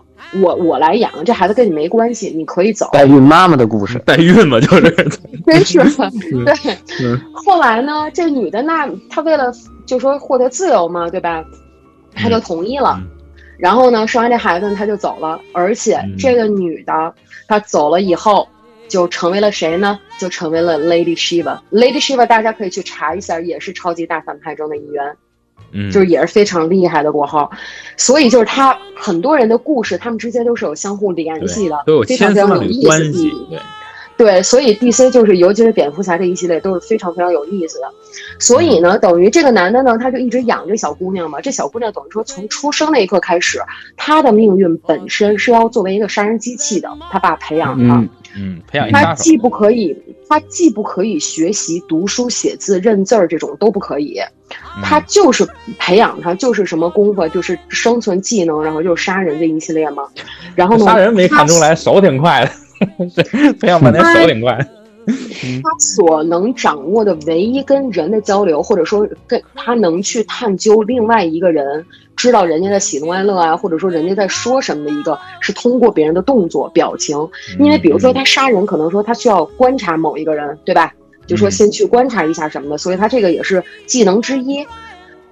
[0.41, 1.11] 我我来养。
[1.23, 2.89] 这孩子跟你没关系，你可以走。
[2.91, 4.89] 代孕妈妈的故事，代孕嘛，就是
[5.45, 7.19] 真是对。
[7.33, 9.53] 后来呢，这女的那她为了
[9.85, 11.45] 就说获得自由嘛，对吧？
[12.15, 12.99] 她就同意了。”
[13.57, 15.39] 然后呢，生完这孩子，他就走了。
[15.53, 17.13] 而且这个女的，
[17.47, 18.45] 她走了以后，
[18.87, 19.99] 就成为了谁呢？
[20.19, 21.59] 就成为了 Lady Shiva。
[21.71, 25.15] Lady Shiva，大家可以去查一下，也是超级大反派中的一员，
[25.71, 27.51] 嗯，就是也是非常厉害的国号。
[27.97, 33.11] 所以就是他很多人的故事，他们之间都是有相互联系的，都有非常非常有意思。
[33.49, 33.59] 对。
[34.17, 37.91] 对，所以 D C 就是，尤其是蝙蝠侠这一系列都是非常非常有意思的。
[38.39, 41.41] 所以呢，等于这个男的呢，他就一直养这小姑娘嘛。
[41.41, 43.59] 这小姑娘等于说，从出生那一刻开始，
[43.97, 46.89] 她的命运本身是要作为一个杀人机器的。
[47.11, 48.07] 他爸培养她，嗯，
[48.67, 49.95] 培养他既不可以，
[50.29, 54.19] 他既不可以学习读书写字认字儿这种都不可以，
[54.83, 60.03] 他就是培养他，就是什么功夫，就是生存技能，然后就是杀人这一系列嘛。
[60.55, 62.51] 然后呢，杀人没看出来，手挺快的。
[63.59, 64.57] 培养半天手挺快。
[65.05, 71.85] 他所能掌握的唯一跟人的交流，或者说跟他能去探究另外一个人，
[72.15, 77.15] 知道人家的喜怒哀乐啊，或者说人家在说什么的一个，是通过别人的动作表情。
[77.59, 80.91] 因为比如说他杀人，可能说他需要观察某一个人，对吧？
[81.27, 84.65] 就说先去观察一下什么的，所以他这个也是技能之一。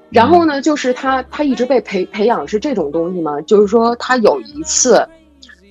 [0.09, 5.07] 然后呢，就是他他一直被培培养是这种东西嘛，就是说他有一次，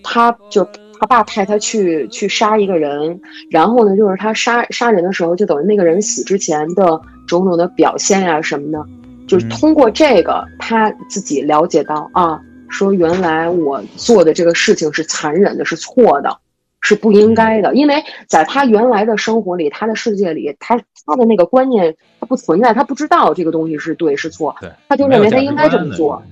[0.02, 0.66] 他就。
[1.02, 8.86] 他爸派他去去杀一个人，然后呢，就是他杀杀人的时候，就等于那个人死之前的种种的表现呀什么的，
[9.26, 16.38] 就是通过这个他自己了解到啊，说原来我做的这个事情是残忍的，是错的，
[16.82, 24.54] 是不应该的，因为在他原来的生活里，他的世界里，他他的那个观念他不存在，他不知道这个东西是对是错，
[24.88, 26.22] 他就认为他应该这么做。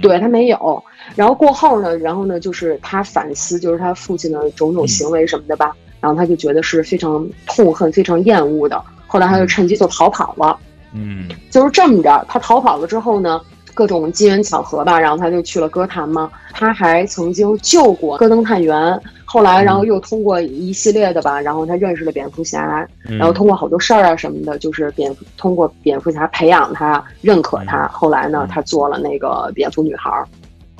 [0.00, 0.84] 对他没有，
[1.16, 5.74] 然后过后呢，然后呢，就是他反思，就是他父亲的种种行为什么的吧。
[6.00, 8.82] 然后他就觉得是非常痛恨、非常厌恶的。
[9.06, 10.56] 后来他就趁机就逃跑了。
[10.94, 13.38] 嗯就是这么着，他逃跑了之后呢，
[13.74, 16.30] 各种机缘巧合吧，然后他就去了歌坛嘛。
[16.52, 30.26] 他还曾经救过戈登探员，后来然后又通过一系列的吧，然后他认识了蝙蝠侠，嗯然后通过好多事儿啊什么的，就是蝙通过蝙蝠侠培养他、认可他，后来呢嗯，他做了那个蝙蝠女孩儿。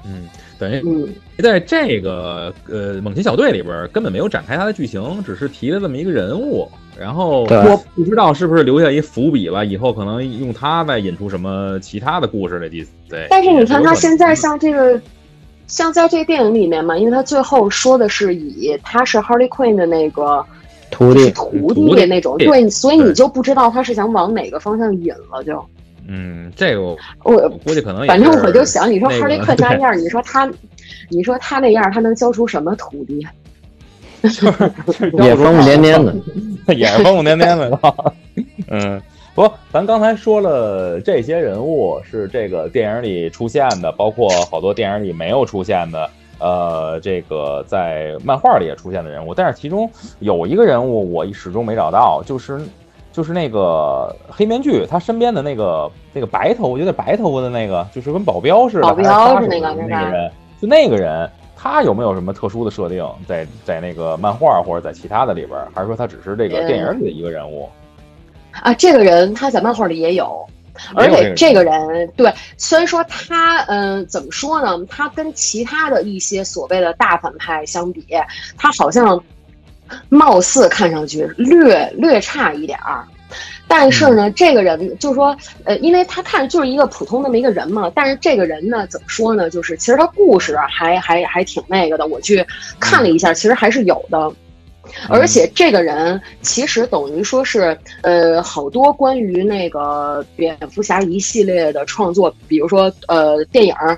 [0.05, 0.29] 嗯，
[0.59, 1.09] 等于嗯，
[1.39, 6.69] 在这个呃猛禽小队里边根本没有展开他的剧情，只是提了这么一个人物，
[6.99, 7.59] 然后对。
[7.59, 12.69] 我不知道是不是留下一伏笔了，以后可能用他再引出什么其他的故事来。
[12.69, 15.01] 第对，但是你看他现在像这个。
[15.67, 20.45] 像在这个电影里面嘛，因为他最后说的是以他是 Harley Quinn 的那个
[20.91, 25.65] 徒弟，徒徒弟弟那种，对对，所以你就不知道他是想往哪个方向引了，就
[26.13, 30.51] 嗯，这个我我估计可能也反正我就想，你说哈利克 那样，你说他，
[31.09, 33.25] 你说他那样，他能教出什么徒弟？
[34.23, 36.75] 就是也疯 疯癫癫的。
[36.75, 38.15] 也是疯疯癫癫的。
[38.69, 39.01] 嗯，
[39.37, 46.11] 不过咱刚才说了，这些人物是这个电影里出现的，包括好多电影里没有出现的。
[46.41, 49.89] 呃，这个在漫画里也出现的人物，但是其中
[50.19, 52.59] 有一个人物我始终没找到，就是
[53.13, 67.69] 就是那个黑面具，他身边的那个那个白头，我觉得白头发的那个，就是跟保镖似的，保镖还是那个那个人，就那个人，他有没有什么特殊的设定在在那个漫画或者在其他的里边，还是说他只是这个呃电影里的一个人物？
[68.53, 70.45] 啊，这个人他在漫画里也有，
[70.95, 78.05] 而且这个人对，虽然说他嗯、怎么说呢，他跟其他的一些所谓的大反派相比，
[78.57, 79.23] 他好像
[80.09, 83.05] 貌似看上去略略差一点儿。
[83.69, 89.49] 但是呢，这个人就是说，呃，因为他看就是一个普通那么一个人嘛，但是这个人呢，怎么说呢？
[89.49, 92.45] 就是其实他故事还还还挺那个的，我去
[92.81, 94.33] 看了一下，其实还是有的。
[95.09, 103.97] 而且这个人其实等于说是，呃，好多关于那个蝙蝠侠一系列的创作，比如说呃电影儿，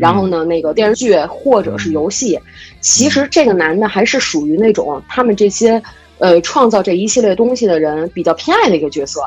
[0.00, 2.40] 然后呢那个电视剧或者是游戏，
[2.80, 5.80] 其实这个男的还是属于那种他们这些
[6.18, 9.20] 呃创造这一系列东西的人比较偏爱的一个角色，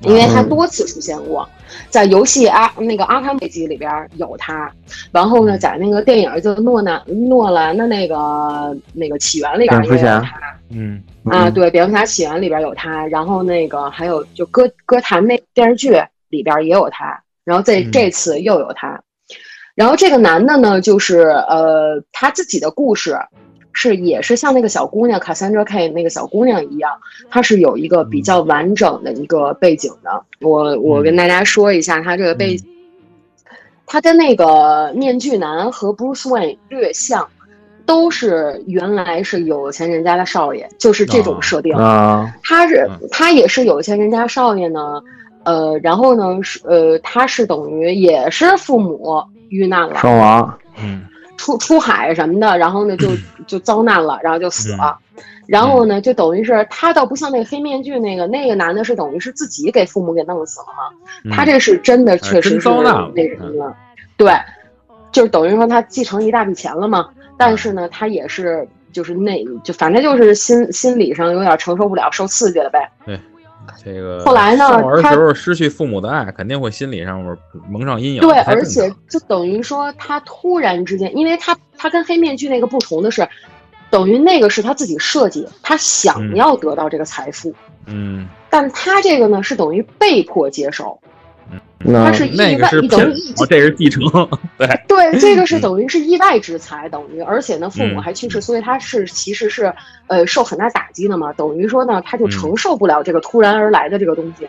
[0.00, 1.46] 因为他多次出现过，
[1.90, 4.72] 在游戏阿那个《阿汤美集》里边有他，
[5.12, 10.40] 然后呢，在那个电影就诺兰诺兰的那个那个起源里边也有他。
[10.70, 11.02] 嗯。
[11.24, 11.52] 啊，嗯。
[11.52, 15.90] 对，蝙蝠侠起源里边有他，然后那个还有就歌歌坛那电视剧
[16.30, 17.90] 里边也有他，然后这嗯。
[17.92, 18.98] 这次又有他，
[19.80, 23.16] 然后这个男的呢，就是呃他自己的故事。
[23.72, 26.92] 是，也是像那个小姑娘卡珊德 K 那个小姑娘一样，
[27.30, 30.22] 她是有一个比较完整的一个背景的。
[30.40, 32.66] 我我跟大家说一下，她这个背景，
[33.86, 37.26] 她跟那个面具男和 Bruce Wayne 略像，
[37.86, 41.72] 都是原来是有钱人家的少爷，就是这种设定。
[41.74, 45.00] 啊，他是嗯他也是有钱人家少爷呢，
[45.44, 51.04] 呃，然后呢是呃，他是等于也是父母遇难了，双亡，嗯
[51.36, 53.08] 出出海什么的，然后呢就
[53.46, 54.98] 就遭难了，然后就死了。
[55.46, 60.96] 然后呢，就等于是他倒不像那个黑面具那个那个男的，是等于是自己给父母给弄死了嘛。
[61.24, 63.76] 嗯他这是真的，确实是遭难了那什么了。
[64.16, 64.32] 对，
[65.10, 67.08] 就是等于说他继承一大笔钱了嘛。
[67.36, 72.90] 但是呢，他也是就是那就反正就是心心理上有点承受不了，受刺激了呗。
[73.82, 74.64] 这个后来呢
[75.00, 77.36] 他时候失去父母的爱，肯定会心理上面
[77.68, 78.20] 蒙上阴影。
[78.20, 83.26] 对，而且就等于说他突然之间，因为他他跟黑面具那个不同的是，
[83.88, 87.54] 等于那个是他自己设计，他想嗯要得到这个财富，
[87.86, 91.00] 嗯，但他这个呢是等于被迫接受，
[91.82, 94.02] 那他是意那个是外等骗于意，哦，这是继承。
[94.58, 99.72] 对， 对，这个是等于是意外之财，等于而且呢父母嗯还去世，所以他是其实是
[100.06, 104.46] 呃受很大打击的嘛，等于说呢他就嗯承受不了这个突然而来的这个东西，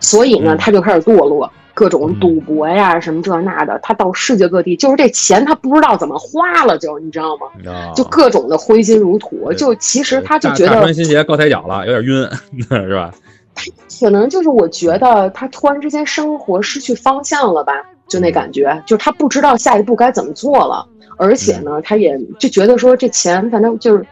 [0.00, 1.50] 所以呢嗯他就开始堕落。
[1.74, 7.72] 各种嗯赌博呀，什么这那的，他到世界各地，就是这钱他不知道怎么花了，就你知道吗？
[7.72, 12.28] 啊就各种的挥金如土，就其实他就觉得大穿新鞋高抬脚了，有点晕，
[12.68, 13.12] 是吧？
[14.00, 17.72] 可能就是我觉得他突然之间生活失去方向了吧，
[18.06, 20.86] 就那感觉，就是他不知道下一步该怎么做了，
[21.16, 24.06] 而且呢，他也就觉得说这钱反正就是。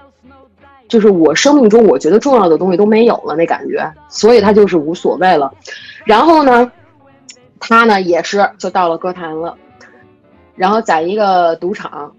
[0.89, 5.53] 就是我生命中我觉得重要的东西都没有了那感觉，所以他就是无所谓了。
[6.05, 6.71] 然后呢，
[7.59, 9.59] 他呢也是就到了歌坛了，
[10.55, 12.15] 然后在一个赌场，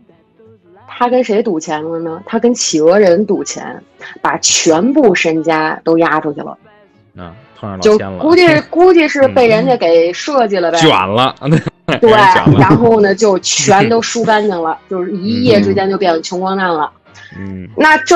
[0.85, 2.21] 他跟谁赌钱了呢？
[2.25, 3.81] 他跟企鹅人赌钱，
[4.21, 6.57] 把全部身家都押出去了。
[7.17, 11.33] 啊，碰上老了， 估计估计是被人家给设计了呗，卷了，
[11.99, 12.11] 对。
[12.59, 16.91] 然后呢就 全都输干净了，就是一夜之间就变得穷光蛋了。
[17.37, 18.15] 嗯那这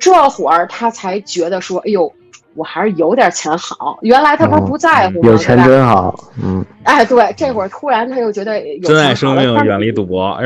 [0.00, 2.10] 这会儿他才觉得说，哎呦，
[2.54, 3.98] 我还是有点钱好。
[4.00, 5.28] 原来他不是不在乎吗？
[5.30, 10.38] 有钱真好，嗯哎，对，这会儿突然他又觉得有珍爱生命，远离赌博。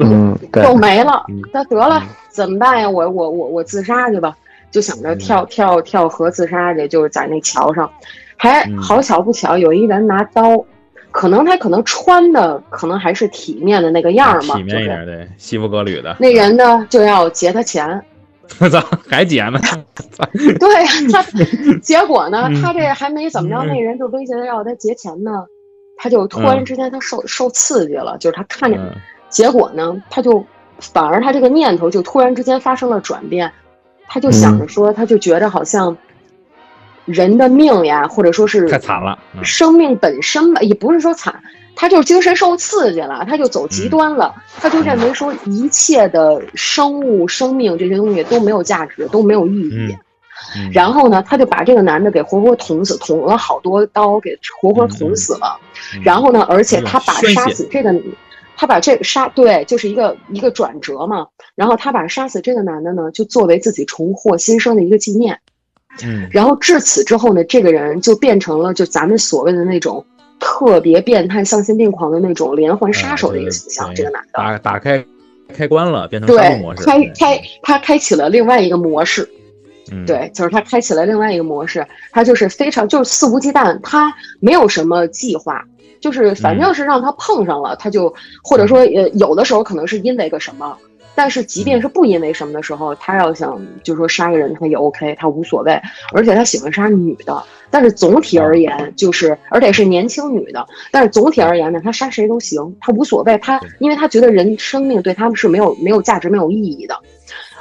[0.00, 1.40] 嗯，对，就没了嗯。
[1.52, 2.88] 那得了，怎么办呀？
[2.90, 4.36] 我我我我自杀去吧，
[4.76, 7.90] 就想着跳跳跳河自杀去，就是在那桥上，
[8.36, 8.76] 还嗯。
[8.76, 10.62] 好巧不巧，有一人拿刀，
[11.10, 16.14] 可能他可能穿的可能还是体面的那个样儿嘛，体面一点，就是对，西服革履的。
[16.20, 18.02] 那人呢就要劫他钱，
[18.60, 18.78] 我操，
[19.08, 19.58] 还劫呢？
[20.60, 21.24] 对呀，他
[21.80, 23.68] 结果呢，嗯他这还没怎么着，嗯。
[23.68, 25.46] 那人就威胁他要他劫钱呢，
[25.96, 26.64] 他就突然嗯。
[26.66, 28.92] 之间他受受刺激了，就是他看见嗯。
[29.30, 30.44] 结果呢，他就
[30.78, 33.50] 反而他这个念头就突然之间发生了转变，
[34.08, 35.96] 他就想着说，他就觉得好像
[37.04, 39.18] 人的命呀，或者说是太惨了。
[39.34, 41.42] 嗯生命本身吧，也不是说惨，
[41.74, 49.92] 他就是精神受刺激了，他就走极端了，他就认为说一切的生物、生命这些东西都没有价值，都没有意义。
[49.92, 49.98] 嗯
[50.56, 55.58] 嗯然后呢，他就把这个男的给活活捅死，捅了好多刀，给活活捅死了。
[55.94, 57.94] 嗯然后呢，而且他把杀死这个，
[58.56, 61.26] 他把这个杀对，就是一个一个转折嘛。
[61.56, 65.36] 然后他把杀死这个男的呢，就作为自己重获新生的一个纪念。
[66.04, 70.04] 嗯然后至此之后呢，这个人就变成了就咱们所谓的那种
[70.38, 73.90] 特别变态、丧心病狂的那种连环杀手的一个形象。
[73.90, 75.04] 嗯这个男的，打打开
[75.54, 76.84] 开关了，变成对模，式。
[76.84, 79.28] 开开他开启了另外一个模式。
[79.90, 85.64] 嗯，对，就是他开启了另外一个模式，他就是非常就是肆无忌惮，他没有什么计划，
[86.00, 88.12] 就是反正是让他碰上了，他就
[88.42, 90.76] 或者说呃有的时候可能是因为个什么，
[91.16, 95.80] 但是即便是不因为什么的时候，他要想就是说杀个人他也 OK，他无所谓，
[96.12, 106.94] 而且他喜欢杀女的，但是总体而言就是而且是年轻女的，但是总体而言呢，他杀谁都行，他无所谓，他因为他觉得人生命对他们是没有没有价值没有意义的。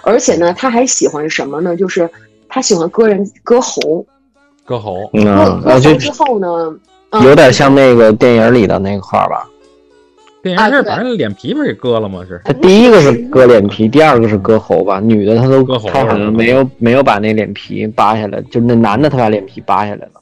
[0.04, 1.76] 而且呢，他还喜欢什么呢？
[1.76, 2.08] 就是
[2.48, 4.06] 他喜欢割人割喉，
[4.64, 4.96] 割喉。
[5.06, 6.78] 割嗯，割喉之后呢，
[7.10, 9.48] 嗯有点像那个电影里的那块儿吧。
[10.46, 12.24] 电影是啊对把人脸皮不是给割了吗？
[12.28, 12.40] 是。
[12.46, 15.00] 他第一个是割脸皮，第二个是割喉吧。
[15.00, 20.22] 女的她都割喉她好像没有没有把那脸皮扒下来，就那男的他把脸皮扒下来了。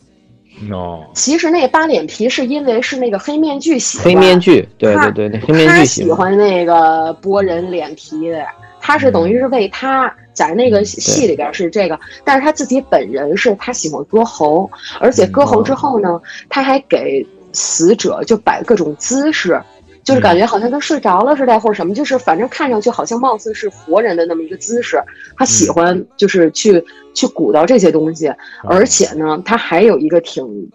[0.71, 8.45] 哦，其实那扒脸皮是因为是那个黑面具喜欢黑面，具，对他对对，那黑面他具喜欢那个剥人脸皮的，
[8.79, 14.71] 他是等于是为他在那个戏里边是这个，但是他自己本人是他喜欢割喉，
[15.01, 19.61] 而且割喉之后呢，他还给死者就摆各种姿势。
[20.03, 25.01] 就是感觉好像他睡着了似的，或者什么，就是反正看上去好像貌似是活人的那么一个姿势。
[25.37, 28.31] 他喜欢就是去去鼓捣这些东西，
[28.63, 30.69] 而且呢，他还有一个挺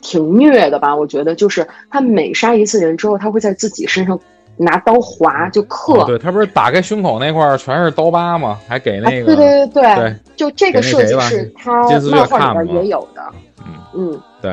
[0.00, 4.18] 挺虐的吧，我觉得就是他每杀一次人之后，他会在自己身上
[4.56, 5.94] 拿刀划，就刻。
[6.00, 8.58] 哦对他不是打开胸口那块儿全是刀疤吗？
[8.66, 13.22] 还给啊，那个对对对对，对就这个设计是他漫画里边也有的。
[13.64, 14.50] 嗯嗯，对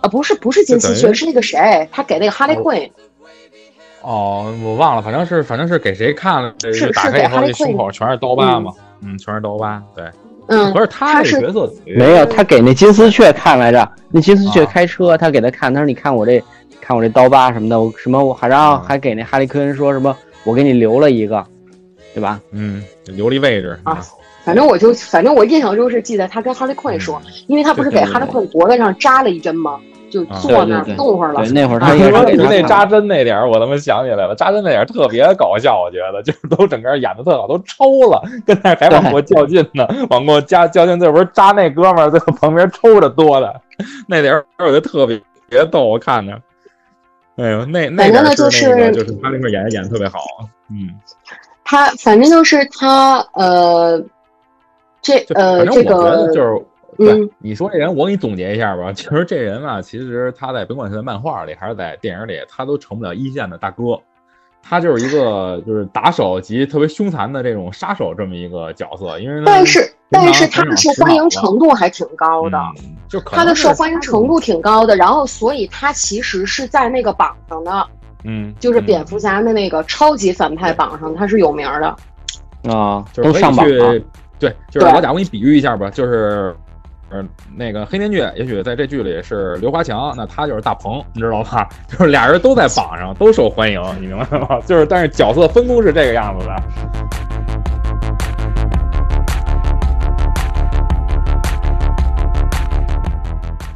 [0.00, 2.90] 啊，不是不是金丝雀，是那个谁，他给那个哈利哦奎。
[4.06, 8.72] 哦，我忘了，反正是反正是给谁看了，这是打开以后这是给哈利奎胸口全是刀疤嘛，
[9.02, 9.82] 嗯，全是刀疤。
[9.96, 10.04] 对，
[10.46, 13.90] 嗯不，是他这角色没有，他给那金丝雀看来着。
[14.12, 14.70] 那金丝雀啊。
[14.72, 16.40] 开车，他给他看，他说：“你看我这，
[16.80, 21.44] 看我这刀疤什么的，我什么我还然后啊还给那哈利奎恩说什么，我给你留了一个，
[22.14, 22.40] 对吧？
[22.52, 23.76] 嗯留了一位置。
[23.82, 24.00] 啊
[24.44, 29.80] 反正我就反正我印象中是记得他跟哈利奎说，因为他不是给哈利奎脖子上扎了一针吗？
[30.10, 31.50] 对对不动会儿了对，。
[31.52, 43.60] 那会儿啊他也说那扎针那点儿，我他妈想起来了，扎针那点儿特别搞笑，我觉得就是都整个演的特好，都抽了，跟那还往过较劲呢，往过加较劲，这不是扎那哥们儿在旁边抽着多的，
[44.06, 46.32] 那点儿我觉得特别别逗，我看着，
[47.36, 50.20] 哎呦，那那点儿是那个就就是他那块演的演的特别好，
[50.70, 50.94] 嗯，
[51.64, 54.00] 他反正就是他呃，
[55.02, 56.62] 这呃这个就是。
[56.96, 58.92] 对嗯，你说这人，我给你总结一下吧。
[58.92, 63.98] 其 实这人啊，其实他在甭管是在漫画里还是在电影里，他都成不了一线的大哥。
[64.68, 69.78] 他就是一个就是打手及特别凶残的这种杀手这么一个角色，因为但是
[70.10, 72.58] 但是他很的受欢迎程度还挺高的。
[72.80, 77.86] 嗯就可他的受欢迎程度挺高的，然后所以他其实是在那个榜上的，
[78.24, 82.74] 嗯，就是嗯蝙蝠侠的那个超级反派榜上，他是有名的。
[82.74, 83.96] 啊，就是上榜了。
[83.96, 84.04] 去，
[84.40, 86.52] 对，就是对老贾，我给你比喻一下吧，就是。
[87.10, 91.68] 嗯，那个黑面具，也许在这剧里是刘华强，那他就是大鹏，你知道吧？
[91.86, 94.60] 就是俩人都在榜上，都受欢迎，你明白吗？
[94.66, 96.62] 就是，但是角色分工是这个样子的。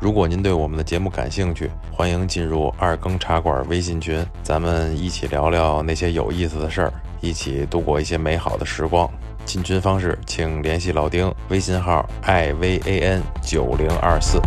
[0.00, 9.08] 如果您对我们的节目感兴趣，欢迎进入二更茶馆微信群，咱们一起聊聊那些有意思的事儿，一起度过一些美好的时光。
[9.44, 14.40] 进群方式，请联系老丁，微信号 i v a n 九零二四。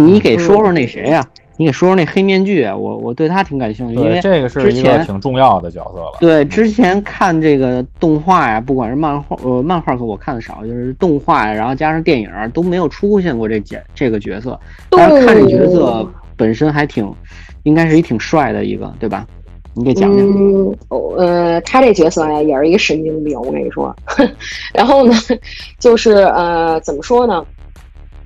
[0.00, 1.24] 你给说说那谁呀、
[1.56, 6.12] 你给说说那黑面具啊，我我对他挺感兴趣，因，为这个是一个之前挺重要的角色了。
[6.20, 14.58] 对之前看这个动画呀，不管是漫画，呃，漫画可我看的少，就是动画呀，然后加上电影都没有出现过这角这个角色，
[14.90, 17.12] 但是看这角色本身还挺，
[17.64, 19.26] 应该是一挺帅的一个，对吧？
[19.72, 20.26] 你给讲讲。
[20.26, 23.94] 嗯，哦呃，他这角色呀，也是一个神经病，我跟你说。
[24.74, 25.14] 然后呢，
[25.78, 27.44] 就是呃，怎么说呢？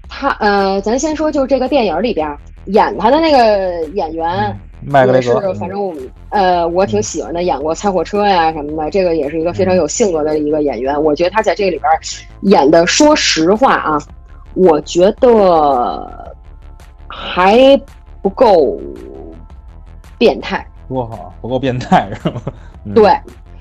[0.08, 2.36] 他呃，咱先说，就是这个电影里边
[2.66, 4.56] 演他的那个演员，嗯
[4.86, 5.94] 麦克雷也是格，反正我
[6.28, 11.02] 呃，我挺喜欢的，演过《猜火车》呀什么的，这个也是一个非常有性格的一个演员。
[11.02, 11.90] 我觉得他在这里边
[12.42, 13.98] 演的，说实话啊，
[14.54, 16.06] 我觉得
[17.08, 17.80] 还
[18.20, 18.78] 不够
[20.18, 20.66] 变态。
[20.86, 22.42] 不够好，不够变态是吗？
[22.84, 23.10] 嗯对，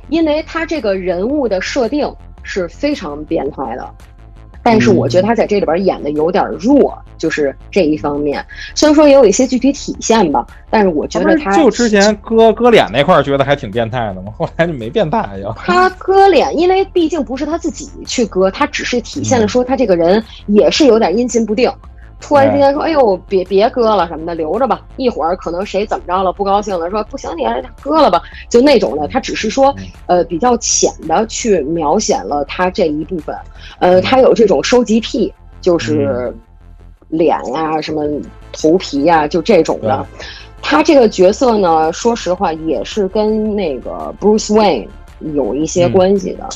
[0.10, 3.90] 因为他这个人物的设定是非常变态的，
[4.64, 8.44] 但是我觉得他在这里边演的有点弱，就是这一方面。
[8.74, 14.32] 虽然说也有一些具体体现吧，但是我觉得他就之前割割脸那块儿觉得还挺变态的嘛？
[14.38, 15.54] 后来就没变态呀。
[15.58, 21.72] 他割脸，因为毕竟不是他自己去割，他只是体嗯现了说他这个人也是有点阴晴不定。
[22.24, 24.82] 突然之间说：“哎呦，别别割了什么的，留着吧。
[24.96, 29.76] 一会儿可能谁怎么着了，不高兴了，说不行，你还是割了吧。”就那种的，他只是说，
[30.06, 33.36] 呃，比较浅的去描写了他这一部分。
[33.80, 36.34] 呃，他有这种收集癖，就是
[37.10, 38.04] 脸呀、什么
[38.54, 40.06] 头皮呀、就这种的。
[40.62, 44.88] 他这个角色呢，说实话也是跟那个 Bruce Wayne
[45.34, 46.48] 有一些关系的。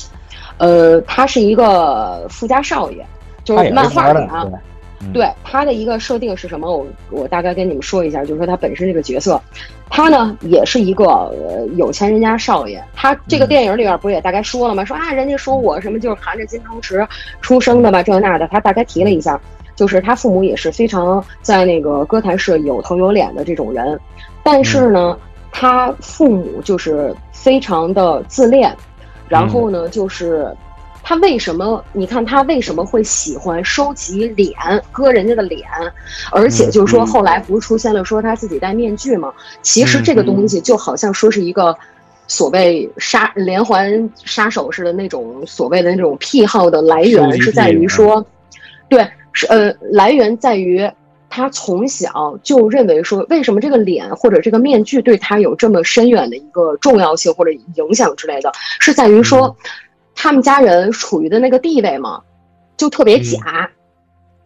[0.59, 3.05] 呃，他是一个富家少爷，
[3.43, 4.47] 就是是漫画里的啊，
[5.13, 6.71] 对，对他的一个设定是什么？
[6.71, 9.41] 我我大概跟你们说一下，就是说他本身这个角色，
[9.89, 12.83] 他呢也是一个呃有钱人家少爷。
[12.95, 14.83] 他这个嗯电影里边不是也大概说了吗？
[14.83, 17.07] 说啊，人家说我什么就是含着金汤匙
[17.41, 18.47] 出生的吧，这那的。
[18.47, 19.39] 他大概提了一下，
[19.75, 23.99] 就是他父母也是非常在那个歌坛是有头有脸的这种人，
[24.43, 25.17] 但是呢，
[25.51, 28.75] 他父母就是非常的自恋，
[29.27, 30.51] 然后呢，就是
[31.07, 31.81] 他为什么？
[31.93, 34.53] 你看他为什么会喜欢收集脸，
[34.91, 35.65] 割人家的脸？
[36.33, 39.33] 而且就是说，嗯后来不是出现了说他自己戴面具吗？
[39.61, 41.73] 其实这个东西就好像说是一个
[42.27, 48.25] 所谓杀连环杀手似的那种所谓的那种癖好的来源，是在于说，
[48.89, 50.91] 对，是呃，来源在于。
[51.29, 59.55] 他从小就认为说，为什么这个脸或者这个面具对他有这么深远的一个重要性或者影响之类的，是在于说，
[60.17, 62.21] 他们家人处于的那个地位嘛，
[62.75, 63.69] 就特别假。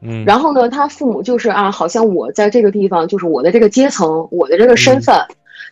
[0.02, 5.16] 嗯，然后呢，他父母就是啊，好像我在这个地方，就是我的这个阶层，我的这个身份，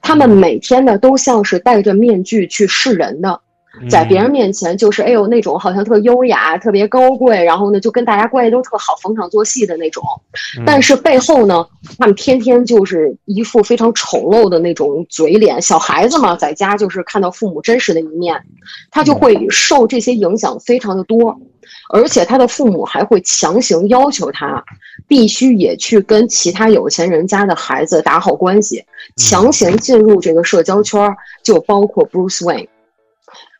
[0.01, 3.41] 他们每天呢都像是戴着面具去示人的，
[3.89, 10.03] 在别人面前就是哎呦那种好像特优雅、特别高贵，然后呢就跟大家关系都特好、逢场作戏的那种。
[10.65, 11.65] 但是背后呢，
[11.97, 15.61] 他们天天就是一副非常丑陋的那种嘴脸。
[15.61, 18.41] 小孩子嘛，在家就是看到父母真实的一面，
[18.89, 21.39] 他就会受这些影响非常的多。
[21.91, 24.63] 而且他的父母还会强行要求他，
[25.07, 28.83] 必须也去跟其他有钱人家的孩子打好关系，
[29.17, 32.67] 强行进入这个社交圈，就包括 Bruce Wayne。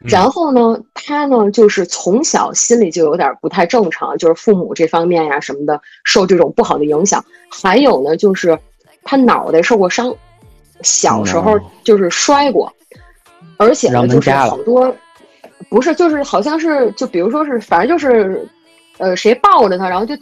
[0.05, 7.23] 然后呢，他呢就是从小心里就有点不太正常，就是父母这方面呀什么的受这种不好的影响。
[7.49, 8.57] 还有呢，就是
[9.03, 10.15] 他脑袋受过伤，
[10.81, 12.71] 小时候就是摔过，
[13.57, 14.95] 而且呢就是好多。
[15.69, 18.47] 不是，就是好像是，就比如说是，反正就是，
[18.97, 20.15] 呃，谁抱着他，然后就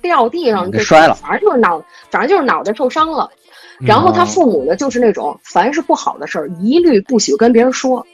[0.00, 1.80] 掉地上就摔了，反正就是脑，
[2.10, 3.30] 反正就是脑袋受伤了。
[3.78, 8.04] 然后他父母呢，就是那种凡是不好的事儿，一律不许跟别人说，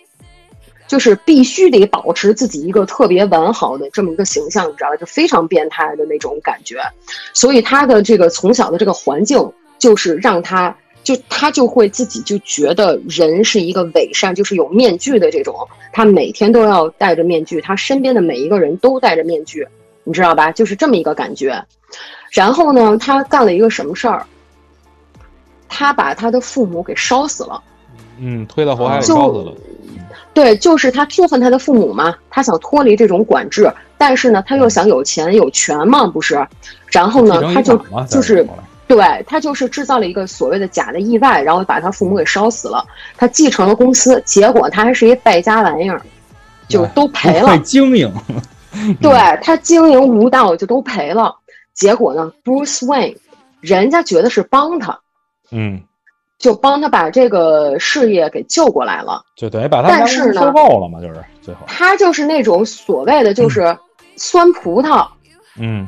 [0.94, 4.96] 就是必须得保持自己一个特别完好的这么一个形象，你知道吧？
[4.96, 6.76] 就非常变态的那种感觉。
[7.32, 10.72] 所以他的这个从小的这个环境，就是让他。
[11.02, 15.54] 就他就会自己就觉得人是一个伪善，就是有面具的这种，
[15.92, 19.66] 他每天都要戴着面具，他身边的每一个人都戴着面具，
[20.04, 20.52] 你知道吧？
[20.52, 21.60] 就是这么一个感觉。
[22.30, 24.24] 然后呢，他干了一个什么事儿？
[25.68, 27.60] 他把他的父母给烧死了。
[28.18, 29.54] 嗯，推到火海里烧死了。
[30.34, 36.46] 对，就是他痛恨他的父母嘛，他想脱离这种管制，但是呢，他又想有钱有权嘛，不是？
[36.88, 37.80] 然后呢，他就
[38.10, 38.46] 就是。
[38.86, 42.84] 对他就是制造了一个所谓的假的意外，然后把他父母给烧死了。
[43.16, 45.98] 他继承了公司，结果他还是一败家玩意儿，
[46.68, 47.58] 就都赔了。
[47.60, 48.12] 经营，
[49.00, 49.10] 对
[49.42, 51.34] 他经营无道就都赔了。
[51.72, 53.16] 结果呢，Bruce Wayne，
[53.62, 55.00] 人家觉得是帮他，
[55.50, 55.80] 嗯，
[56.38, 61.60] 就帮他把这个事业给救过来了，就等于把他收购了嘛，就是最后。
[61.66, 63.76] 他就是那种所谓的就是
[64.16, 65.06] 酸葡萄，
[65.58, 65.86] 嗯。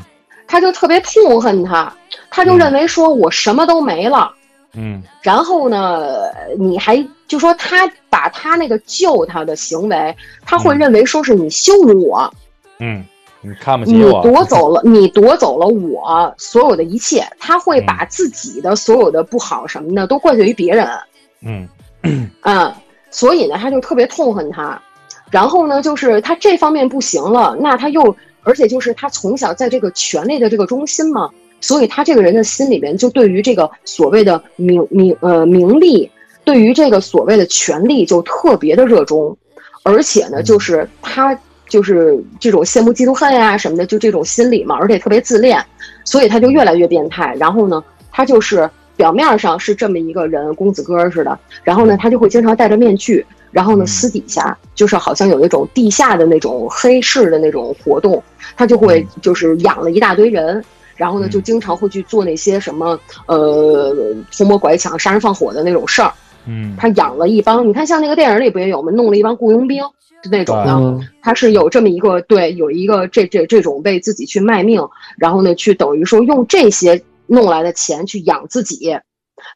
[0.48, 1.92] 他就特别痛恨他，
[2.30, 4.32] 他就认为说我什么都没了，
[4.74, 12.32] 嗯，然后呢，你还就说他把他那个救他的行为，他会认为说是你羞辱我，
[12.78, 13.04] 嗯，
[13.46, 20.88] 你看不起我，你夺走了，你夺走了我所有的一切，他会把自己的所有的不好什么的都怪罪于别人，
[21.42, 21.68] 嗯，
[22.42, 22.72] 嗯，
[23.10, 24.82] 所以呢，他就特别痛恨他，
[25.30, 28.16] 然后呢，就是他这方面不行了，那他又。
[28.48, 31.28] 而且就是他从小在这个权力的这个中心嘛，
[31.60, 36.08] 所以他这个人的心里面就对于这个所谓的名名呃名利，
[36.44, 39.36] 对于这个所谓的权力就特别的热衷，
[39.82, 41.36] 而且呢，就是他
[41.68, 45.64] 就是这种羡慕嫉妒恨呀什么的，就这种心理嘛，而且特别自恋，
[46.04, 47.34] 所以他就越来越变态。
[47.38, 53.24] 然后呢，他就是表面上是这么一个人，公子哥似的，然后呢，他就会经常戴着面具。
[53.52, 58.22] 然后呢，私底下就是好像有一种地下的那种黑市的那种活动，
[58.54, 60.62] 他就会就是养了一大堆人，
[60.94, 63.96] 然后呢，就经常会去做那些什么呃
[64.36, 66.12] 偷摸拐抢、杀人放火的那种事儿。
[66.44, 68.92] 嗯，他养了一帮，你看像那个电影里不也有吗？
[68.92, 74.86] 弄了一帮雇佣兵就那种的，他是有这么一个对，有一个这这这种为自己去卖命，
[75.18, 78.98] 然后呢，去等于说用这些弄来的钱去养自己。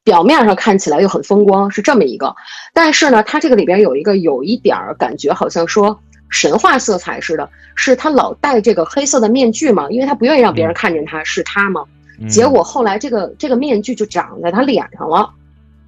[0.04, 2.34] 表面上看起来又很风光，是这么一个，
[2.74, 5.98] 但是呢，他这个里边有一个有一点儿感觉，好像说
[6.28, 11.82] 神话色彩似的，是他老戴这个黑色的面具嘛，因为他不愿意让别人看见他是他嘛。
[12.28, 15.30] 结果后来这个这个面具就长在他脸上了，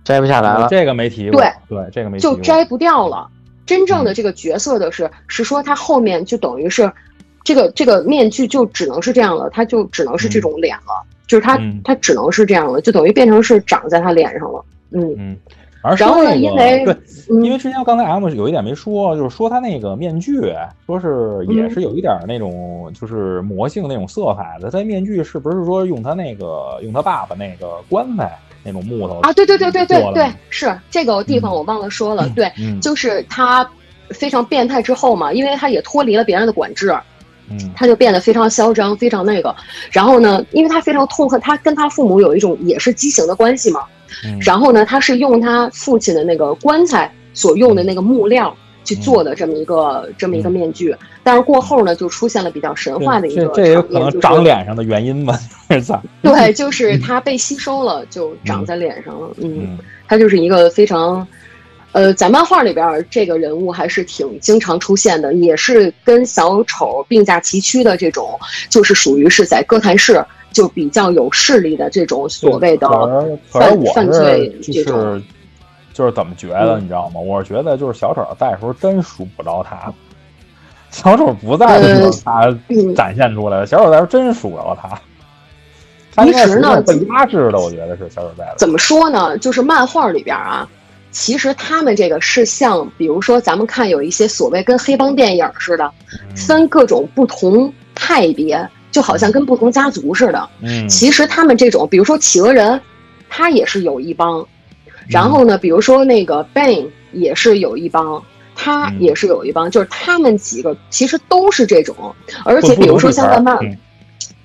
[0.03, 0.67] 摘不下来了。
[0.71, 1.39] 这个没提过。
[1.41, 3.29] 对对，这个没就摘不掉了。
[3.77, 6.93] 真正的这个角色的是是说他后面就等于是
[7.45, 11.07] 这个这个面具就只能是这样了，他就只能是这种脸了。
[11.27, 14.63] 就是他，他只能是这样了，就等于变成是长在他脸上了。
[14.91, 15.37] 嗯嗯。
[15.85, 16.97] 而然后呢，因为对，
[17.43, 20.55] 因为之前刚才 M 有一点没说，就是说他那个面具，
[20.87, 24.71] 说是也是有一点那种就是魔性那种色彩的。
[24.71, 29.33] 他面具是不是说用他那个用他爸爸那个棺材那种木头啊？
[29.33, 32.29] 对对对对对对，是这个地方我忘了说了。
[32.37, 33.69] 对，就是他
[34.11, 36.95] 非常变态之后嘛，因为他也脱离了别人的管制。
[37.77, 39.55] 他就变得非常嚣张，非常那个。
[39.91, 43.83] 然后呢，因为他非常痛恨他跟他父母有一种也是畸形的关系嘛。
[44.41, 50.95] 然后呢，他是用他父亲的那个棺材所用的那个木料去做的这么一个这么一个面具。
[51.23, 55.39] 但是过后呢，就出现了比较神话的一个这也可能长脸上的原因吧？
[55.71, 56.03] 是咋？
[56.23, 59.31] 对，就是它被吸收了，就长在脸上了。
[59.39, 61.27] 嗯，他就是一个非常。
[61.95, 68.31] 呃，在漫画里边，这个人物还是挺经常出现的，也是跟小丑并驾齐驱的这种，
[68.71, 72.89] 就是属于是在哥谭市就比较有势力的这种所谓的
[73.51, 75.23] 犯犯罪这种。
[75.93, 77.21] 就是怎么觉得，你知道吗？
[77.21, 79.93] 我是觉得就是小丑在的时候真数不着他，
[80.91, 82.55] 小丑不在的时候他
[82.95, 84.99] 展现出来了，小丑在时候真数不着他。
[86.15, 88.55] 他应该是被压制的，我觉得是小丑在的。
[88.59, 89.39] 怎么说呢？
[89.39, 90.69] 就是漫画里边啊，
[91.11, 95.91] 其实他们这个是像，比如说咱们看有一些所谓跟黑帮电影似的，
[96.37, 100.49] 分各种不同派别，就好像跟不同家族似的。
[100.61, 102.79] 嗯，其实他们这种，比如说企鹅人，
[103.31, 104.45] 他也是有一帮；
[105.09, 108.23] 然后呢，比如说那个 Bane 也是有一帮，
[108.55, 112.15] 他也是有一帮，就是他们几个其实都是这种。
[112.45, 113.59] 而且比如说像万万。
[113.63, 113.77] 嗯。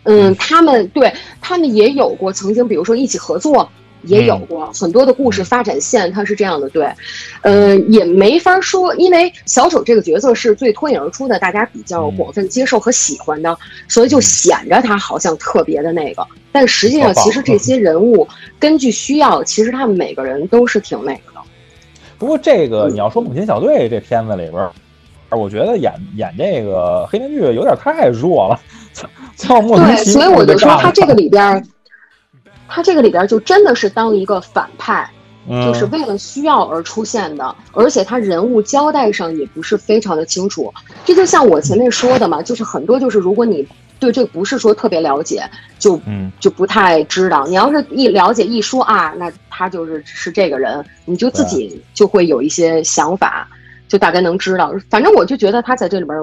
[0.09, 3.69] 嗯，他们对他们也有过曾经，比如说一起合作，
[4.03, 6.69] 也有过很多的故事发展线，它是这样的。
[6.69, 6.87] 对，
[7.41, 13.57] 呃，也没法说，因为小丑这个角色是最脱颖而出的，大家比较广泛接受和喜欢的，
[13.87, 16.25] 所以就显着他好像特别的那个。
[16.51, 18.27] 但实际上，其实这些人物
[18.59, 21.41] 根据需要，其实他们每个人都是挺那个的。
[22.17, 24.69] 不过这个你要说《母亲小队》这片子里边，
[25.29, 28.59] 我觉得演演这个黑面具有点太弱了。
[29.37, 31.63] 对，所以我就说他这个里边，
[32.67, 35.09] 他这个里边就真的是当一个反派，
[35.47, 40.73] 就是为了需要而出现的，而且他人物交代上也不是非常的清楚。
[41.05, 43.67] 这就像我前面说的嘛，就是很多就是如果你
[43.99, 45.49] 对这不是说特别了解，
[45.79, 45.99] 就
[46.39, 47.47] 就不太知道。
[47.47, 53.47] 你要是一了解一说啊，那他就是是这个人，你就自己就会有一些想法。
[53.87, 56.17] 就大概能知道，反正我就觉得他在这里边，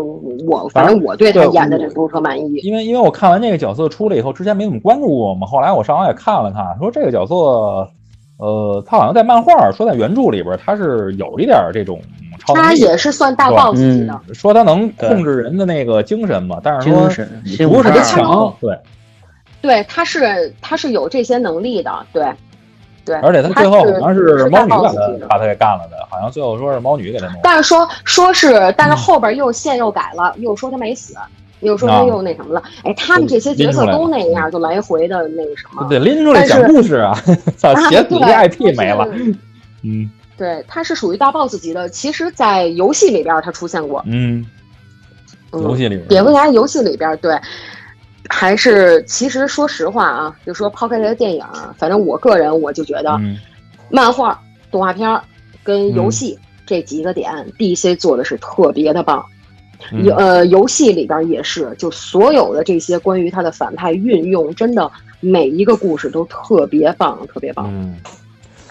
[0.46, 2.56] 我反正我对他演的这不是特满意。
[2.62, 7.34] 因为因为我看完这个角色出来以后，之前没怎么关注过嘛，后来我上网也看了看，说这个角色，
[8.36, 12.00] 呃，他好像在漫画说在原著里边他是有一点这种
[12.38, 17.08] 超他也是算大 boss 级的，说他能控制人的那个精神嘛，但是说
[17.68, 18.78] 不是特别强，对，
[19.62, 22.26] 对，他是他是有这些能力的，对。
[23.04, 27.40] 对，而且他最后好像是猫女把他把他给干了的，好像最后说是猫女给他弄。
[27.42, 31.14] 但是说说是，但是后边又线又改了，又说他没死，
[31.60, 32.62] 又说他又那什么了。
[32.82, 35.86] 哎，他们这些角色都那样，就来回的那个什么。
[35.88, 37.14] 对，拎出来讲故事啊，
[37.90, 39.06] 写自己 IP 没了。
[39.82, 41.88] 嗯，对，他是属于大 boss 级的。
[41.88, 44.02] 其实，在游戏里边他出现过。
[44.06, 44.44] 嗯，
[45.52, 46.08] 游戏里边。
[46.08, 47.38] 蝙蝠侠游戏里边，对。
[48.30, 51.44] 还是，其实说实话啊，就说抛开这个电影，
[51.76, 53.20] 反正我个人我就觉得，
[53.90, 54.40] 漫画、
[54.70, 55.20] 动画片
[55.62, 59.22] 跟游戏这几个点，DC 做的是特别的棒。
[60.02, 64.90] 游呃，游戏里边也是，就所有的这些关于他的反派运用，真的
[65.20, 67.66] 每一个故事都特别棒，特别棒。
[67.68, 67.94] 嗯，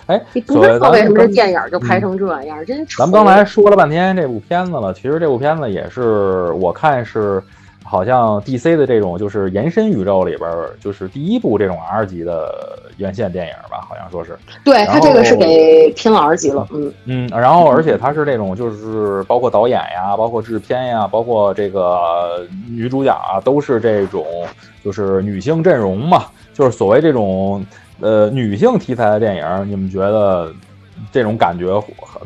[0.08, 2.84] 哎，你不知道为什么这电影就拍成这样，真。
[2.98, 7.42] 咱们刚才说了半天这部片子了，其实这部片子也是我看是。
[7.84, 10.50] 好像 D C 的这种就是延伸宇宙里边，
[10.80, 14.38] 就是第一部这种 R 级的院线电影吧，好像说是。
[14.64, 24.26] 对他这个是给偏 R 级了，嗯嗯，然后而且他是这种就是包括导演呀，包括制片呀，包括这个女主角啊，都是这种
[24.84, 27.66] 就是女性阵容嘛，就是所谓这种
[28.00, 30.52] 呃女性题材的电影，你们觉得？
[31.12, 31.66] 这种感觉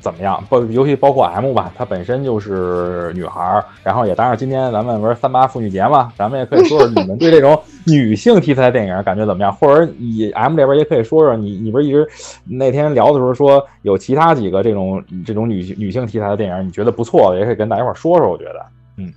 [0.02, 0.44] 怎么样？
[0.50, 9.54] 包尤其包括 M 吧，她本身就是女孩儿，然后也当然今天咱们不是三八妇女节嘛， 咱们也可以说说你们对这种 女性题材电影感觉怎么样？
[9.54, 12.08] 或者你 M 这边也可以说说你，你不是一直
[12.46, 18.30] 那天聊的时候说有其他几个这种这种女女性题材的电影，你觉得不错的，也可以跟大家一块说说。
[18.30, 18.66] 我觉得，
[18.98, 19.14] 嗯，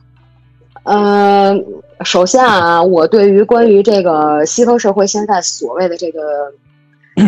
[0.85, 1.55] 呃，
[2.05, 6.21] 首先啊，我对于关于这个西方社会现在所谓的这个。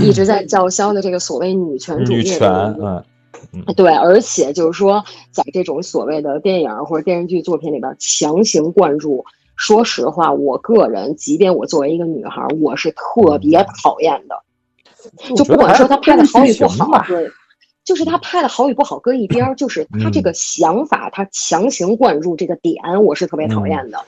[0.01, 3.05] 一直在叫嚣的这个所谓女权主义，嗯，
[3.77, 9.25] 对，而且就是说，在这种所谓的电影或者电视剧作品里边强行灌注，
[9.57, 14.43] 说实话，我个人，即便我作为一个女孩，我是特别讨厌的。
[15.37, 17.31] 就不管说他拍的好与不好，对，
[17.85, 23.99] 就是他拍的好与不好搁一边，就是他这个想法，他强行灌入这个点，我是特别讨厌的。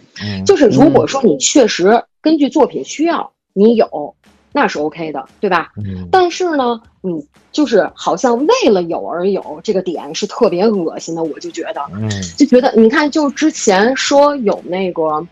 [0.47, 4.15] 就是如果说你确实根据作品需要，你有。
[4.57, 5.73] 那是 OK 的，对吧？
[5.77, 6.09] 嗯。
[6.13, 12.09] 但是呢，你就是好像为了有而有，这个点是特别恶心的，我就觉得，嗯，
[12.39, 15.27] 就觉得你看，就之前说有那个，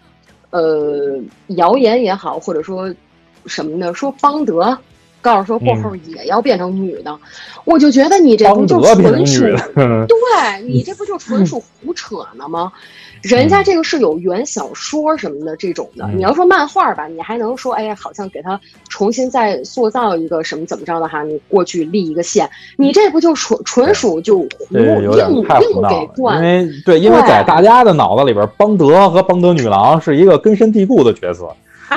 [0.50, 2.92] 呃，谣言也好，或者说
[3.46, 4.76] 什么的，说邦德
[5.20, 7.16] 告诉说过后也要变成女的，
[7.64, 9.44] 我就觉得你这不就纯属，
[9.76, 12.72] 对你这不就纯属胡扯呢吗？
[13.22, 25.42] 人家这个是有原小说什么的这种的，你要说漫画吧，你还能说，哎呀，好像给他重新再塑造一个什么怎么着的哈，你过去立一个线，你这不就纯纯属就胡硬硬
[25.88, 26.36] 给灌？
[26.36, 31.48] 因为对，因为在大家的脑子里边，邦德和邦德女郎是一个根深蒂固的角色。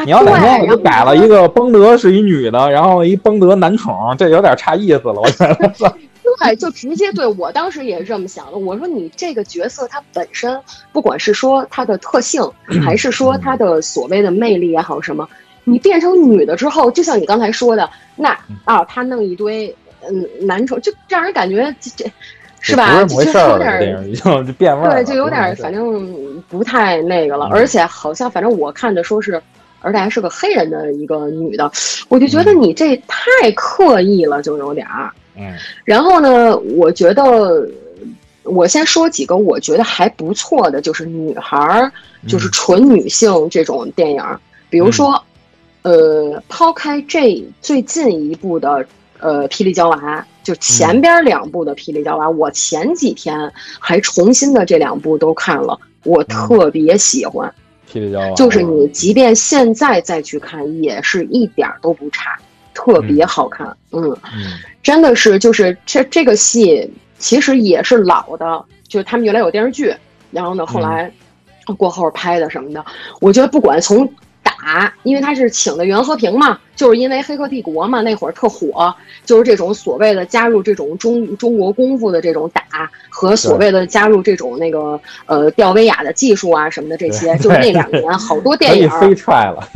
[0.03, 5.95] 你要哪天给改了一个邦德是一女的，然后一邦德男宠，这有点差意思了，我觉得。
[6.39, 8.57] 对，就直接对我当时也是这么想的。
[8.57, 10.59] 我说你这个角色它本身，
[10.91, 12.41] 不管是说它的特性，
[12.83, 15.27] 还是说它的所谓的魅力也好什么，
[15.63, 19.75] 你变成女的之后，就像你刚才说的，那啊，他弄一堆
[20.07, 22.11] 嗯男宠，就让人感觉这这。
[22.61, 23.03] 是吧？
[23.03, 29.39] 不是回事儿了，电影已经就变味儿对，就有点反正不太那个了，而且好像反正我看的说是，
[29.81, 31.71] 而且还是个黑人的一个女的，
[32.09, 35.11] 我就觉得你这太刻意了，就有点儿。
[35.37, 35.53] 嗯。
[35.83, 37.67] 然后呢，我觉得
[38.43, 41.91] 我先说几个我觉得还不错的，就是女孩儿，
[42.27, 44.23] 就是纯女性这种电影，
[44.69, 45.23] 比如说，
[45.81, 48.85] 呃，抛开这最近一部的
[49.19, 49.97] 呃《霹雳娇娃》。
[50.45, 57.51] 就前边两部的《霹雳娇娃》，我前几天还重新的这两部都看了，我特别喜欢。
[57.91, 62.37] 霹雳娇娃就是你即便现在再去看，也是一点都不差，
[62.75, 63.65] 特别好看。
[63.91, 64.15] 嗯，
[64.83, 66.87] 真的是就是这这个戏
[67.17, 69.91] 其实也是老的，就是他们原来有电视剧，
[70.29, 71.11] 然后呢后来
[71.75, 72.85] 过后拍的什么的，
[73.19, 74.07] 我觉得不管从。
[74.43, 78.93] 打，因为他是请的袁和平嘛，就是因为《黑客帝国》嘛，那会儿特火，
[79.25, 89.67] 就是这种所谓的加入这种中中国功夫的这种打，和所谓的加入这种那个呃吊威亚的技术啊什么的这些，就是那两年好多电影飞踹了，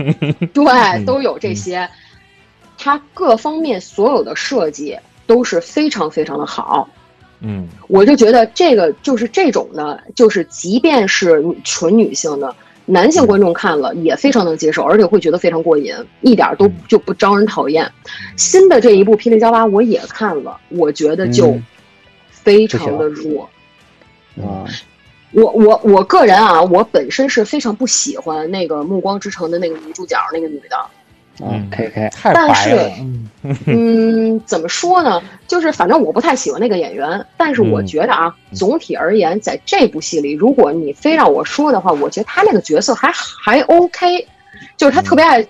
[0.54, 1.90] 对，都有这些，
[2.80, 4.98] 它各方面所有的设计
[5.28, 6.90] 都是非常非常的好，
[7.42, 12.56] 嗯，我就觉得这个就是这种的，就是即便是纯女性的。
[12.92, 17.88] 男性观众看了也非常能接受，而且会觉得非常过瘾，一点都就不招人讨厌。
[18.36, 21.56] 新的这一部《霹雳娇娃》我也看了，我觉得就
[22.32, 23.48] 非常的弱。
[24.42, 24.66] 啊，
[25.34, 30.76] 我我我个人啊，我本身是非常不喜欢那个《暮光之城》的那个女主角那个女的。
[31.42, 32.92] 嗯，K K，太白了。
[33.66, 35.22] 嗯，怎么说呢？
[35.48, 44.28] 就是反正我不太喜欢那个演员，但是我觉得啊，总体而言，在这部戏里，如果你非让我说的话，我觉得他那个角色还还 OK，
[44.76, 45.48] 就是他特别爱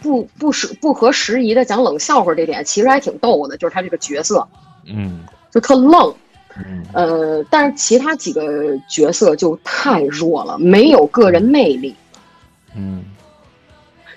[0.00, 3.56] 不不时不合时宜的讲冷笑话，这点其实还挺逗的。
[3.58, 4.48] 就是他这个角色，
[4.86, 6.14] 嗯，就特愣，
[6.94, 8.42] 呃，但是其他几个
[8.88, 11.94] 角色就太弱了，没有个人魅力，
[12.74, 13.04] 嗯。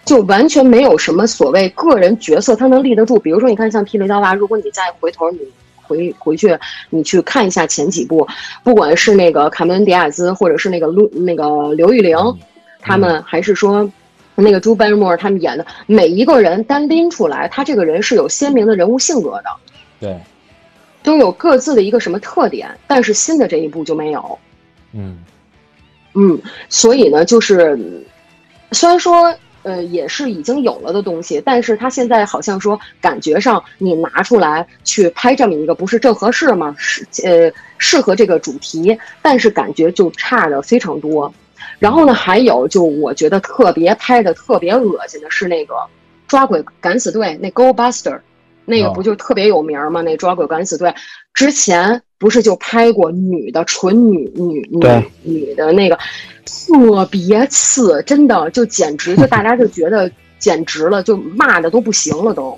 [0.03, 3.19] 就完全没有什么所谓个人角色，他能立得住。
[3.19, 5.39] 比如说，你看像《霹雳刀娃》，如果你再回头，你
[5.83, 6.57] 回回去，
[6.89, 8.27] 你去看一下前几部，
[8.63, 12.17] 不管是那个卡梅伦·迪亚兹，或者是那个陆那个刘玉玲，
[12.79, 13.89] 他们还是说
[14.33, 19.49] 那个朱班莫他们演的每一个人单拎出来，他这个人是有鲜明的人物性格的，
[19.99, 20.19] 对，
[21.03, 22.69] 都有各自的一个什么特点。
[22.87, 24.39] 但是新的这一部就没有，
[24.93, 25.19] 嗯
[26.15, 27.77] 嗯，所以呢，就是
[28.71, 29.31] 虽然说。
[29.63, 36.75] 呃，也是已经有了的东西，但是他现在好像说，感觉上你拿出来去拍这么一个，不是正合适吗？
[36.77, 41.33] 是呃，适合这个主题，但是感觉就差的非常多。
[41.77, 45.75] 然后呢，还有就我觉得特别拍的特别恶心的是那个
[46.27, 48.19] 抓鬼敢死队，那 Go Buster，
[48.65, 50.01] 那个不就特别有名吗？
[50.01, 50.93] 那抓鬼敢死队
[51.33, 55.98] 之前不是就拍过女的纯女女女女的那个。
[56.43, 62.57] 特别次，真的就简直就大家就觉得简直了，就骂的都不行了，都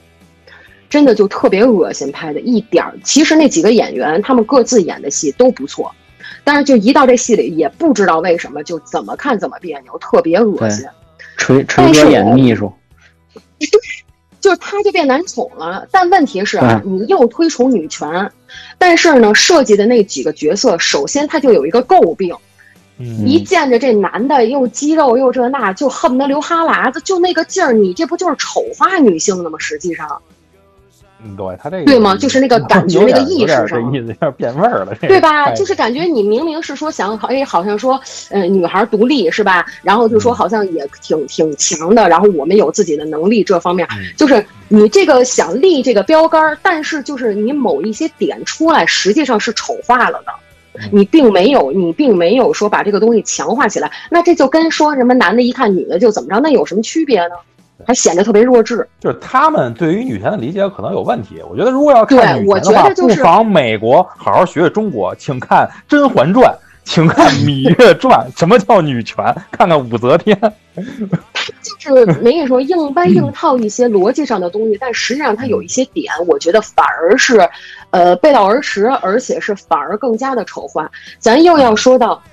[0.89, 2.93] 真的就特别恶心，拍的一点儿。
[3.03, 5.93] 其实那几个演员他们各自演的戏都不错，
[6.43, 10.85] 但是就一到这戏里，也不知道为什么就怎么看怎么别扭，特别恶心。
[11.37, 12.71] 锤锤哥演秘书，
[13.59, 13.67] 对，
[14.43, 15.87] 就是他就变男宠了。
[15.89, 18.29] 但问题是，你又推崇女权，
[18.77, 22.35] 但是呢，设计的那几个角色，首先他就有一个诟病。
[23.25, 29.57] 一见着这男的又肌肉又这那，就恨不得流哈喇子，就那个劲儿，你这不就是丑化女性了吗？
[29.59, 30.21] 实际上，
[31.23, 32.15] 嗯，对他这个对吗？
[32.15, 35.49] 就是那个感觉，那个意识上，意思有点变味儿了，对吧？
[35.51, 39.65] 就是感觉你明明是说想好，哎，好像说，呃，女孩独立是吧？
[39.81, 43.87] 然后就说好像也挺挺强的，然后我们有自己的能力，这方面
[44.17, 50.33] 就是你这个想立这个标杆，但是就是你某一些点出来，实际上是丑化了的。
[50.91, 57.35] 你并没有，你并没有说把这个东西强化起来，那这就跟说什么男的一看女的就怎么着，那有什么区别呢？
[57.85, 58.87] 还显得特别弱智。
[58.99, 61.41] 就是他们对于女权的理解可能有问题。
[61.49, 66.51] 我觉得如果要看女权的话，不妨美国好好学学中国，请看《甄嬛传》，
[66.83, 68.27] 请看《芈月传》。
[68.39, 69.23] 什么叫女权？
[69.51, 70.37] 看看武则天。
[71.79, 77.47] 就是没跟你说硬掰硬套一些逻辑上的东西，但实际上它有一些点，我觉得反而是，
[77.91, 80.89] 呃，背道而驰，而且是反而更加的丑化。
[81.19, 82.23] 咱又要说到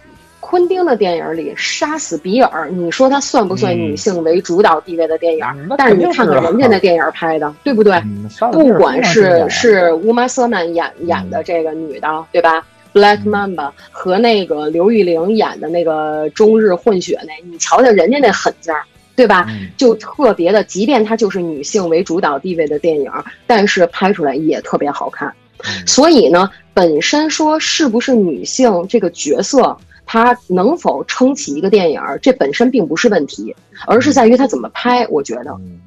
[0.51, 5.45] 昆汀的电影里，《杀死比尔》，你说它算不算女性为主导地位的电影？
[5.55, 8.03] 嗯但是你看看人家那电影拍的，对不对？
[8.51, 18.83] 不管是典是乌玛瑟曼演演的这个女的，对吧？Black 嗯 Mamba 和那个刘玉玲演的那个中日混血那，你瞧瞧人家那狠劲儿，
[19.15, 19.47] 对吧？
[19.51, 23.09] 嗯就特别的，即便它就是女性为主导地位的电影，
[23.47, 25.29] 但是拍出来也特别好看。
[25.29, 29.77] 嗯所以呢，本身说是不是女性这个角色，
[30.13, 33.55] 她能否撑起一个电影，这本身并不是问题，
[33.87, 35.07] 而是在于她怎么拍。
[35.07, 35.81] 我觉得，嗯，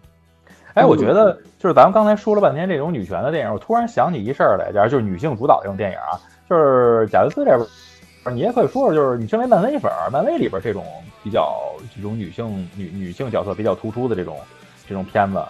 [0.75, 6.15] 哎，我觉得就是咱们刚才说了半天这种女权的电影，我突然想起一事儿来，假如就是女性主导这种电影啊，
[6.49, 7.67] 就是贾维斯这边，
[8.33, 10.85] 你也可以说说，就是你身为漫威粉儿，漫威里边这种
[11.21, 11.53] 比较
[11.93, 14.37] 这种女性女女性角色比较突出的这种
[14.87, 15.43] 这种片子，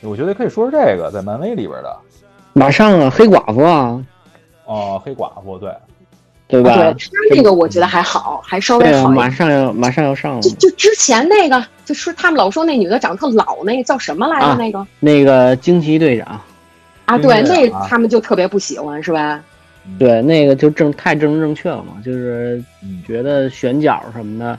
[0.00, 1.94] 我觉得可以说说这个在漫威里边的，
[2.54, 4.02] 马上啊，黑寡妇啊，
[4.64, 5.70] 哦，黑寡妇，对，
[6.46, 6.74] 对吧？
[6.74, 9.14] 对他那个我觉得还好，还稍微好一点。
[9.14, 14.46] 马上要马上要上了就，就之前那个，就是他们老说那女的长特老，那个叫什么来着？
[14.46, 16.40] 啊那个那个惊奇队长，
[17.06, 19.42] 啊，对对，那啊他们就特别不喜欢，是吧？
[19.98, 24.58] 对，那个就正太政治正确了嘛，就是嗯觉得选角什么的，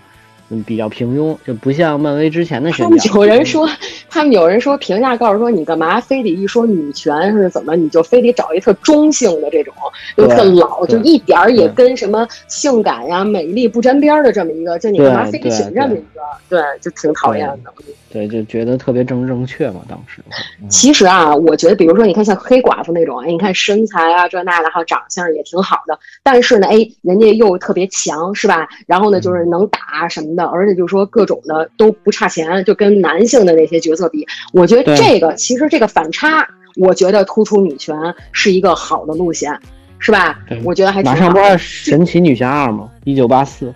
[0.49, 3.25] 嗯，比较平庸，就不像漫威之前的他们选角。
[3.25, 3.67] 有人说，
[4.09, 9.73] 他们有人说评价告诉说，你干嘛非得一说女权是怎么，你就非得找一特中性的这种，
[10.17, 16.21] 又特老，就一点儿也跟什么性感呀、美丽不沾边儿的这么一个，就你干嘛非得选这么一个？
[16.47, 17.73] 对，就挺讨厌的。
[18.11, 20.21] 对，就觉得特别正正确嘛，当时。
[20.69, 28.67] 其实啊，我觉得，比如说，你看像黑寡妇那种，哎，你看身材啊，这那的，还有长相也挺好的，但是呢，哎，人家又特别强，是吧？
[28.87, 37.95] 然后呢，就是能打什么的，而且就是说各种的都不差钱，就跟男性的那些角色比，我觉得这个其实这个反差，我觉得突出女权
[38.31, 39.57] 是一个好的路线，
[39.99, 40.39] 是吧？
[40.63, 42.89] 我觉得还挺马上不是神奇女侠二吗？
[43.03, 43.73] 一九八四，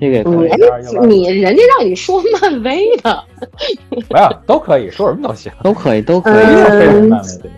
[0.00, 0.48] 这个也可嗯，以。
[0.50, 0.58] 哎，
[1.06, 3.24] 你人家让你说漫威的，
[4.08, 7.10] 不要都可以说什么都行，都可以，都可以。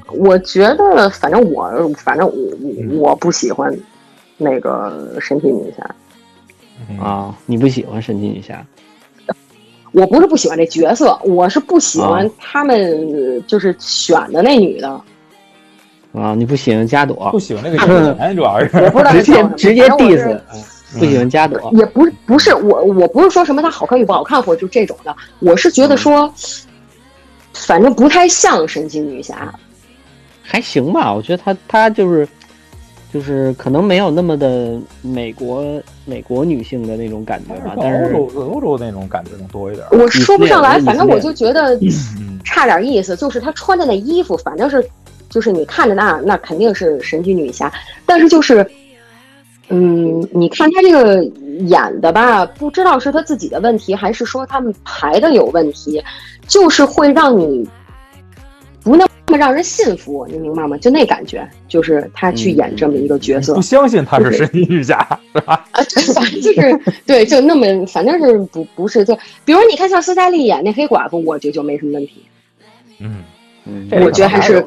[0.08, 3.74] 我觉得，反正我，反正我我我不喜欢
[4.36, 5.94] 那个神奇女侠。
[6.88, 8.64] 嗯啊，你不喜欢神奇女侠？
[9.92, 12.76] 我不是不喜欢这角色，我是不喜欢啊他们
[13.12, 15.00] 呃就是选的那女的。
[16.12, 17.38] 啊，你不喜欢加朵不？
[17.38, 20.40] 喜欢那个 演员，主要是我不知道直接直接 diss，
[20.98, 21.70] 不喜欢加朵。
[21.74, 26.32] 也不是不是我我不是说什么她好看与不好看或者就这种的，我是觉得说，
[27.52, 29.52] 反正不太像神奇女侠。
[30.42, 32.28] 还行吧，我觉得她她就是
[33.14, 35.64] 就是可能没有那么的美国
[36.04, 39.86] 美国女性的那种感觉吧，但是欧洲欧洲那种感觉更多一点。
[39.92, 44.84] 我说不上来，反正我就觉得嗯差点意思，就是她穿的那衣服，反正是，
[45.30, 47.72] 就是你看着那那肯定是神奇女侠，
[48.04, 48.66] 但是就是，
[49.68, 51.22] 嗯，你看她这个
[51.66, 56.02] 演的吧，不知道是她自己的问题，还是说他们排的有问题，
[56.48, 57.64] 就是会让你
[58.84, 60.76] 不那么让人信服，你明白吗？
[60.76, 65.64] 就那感觉，就是他去演这么一个角色不，相信他是神奇女侠是吧？
[66.14, 72.24] 反正就是对，就那么，反正是不不是就，比如你看像斯嘉丽演那黑寡妇，我觉得就没什么问题。
[73.00, 73.24] 嗯，
[73.66, 74.62] 嗯我觉得还是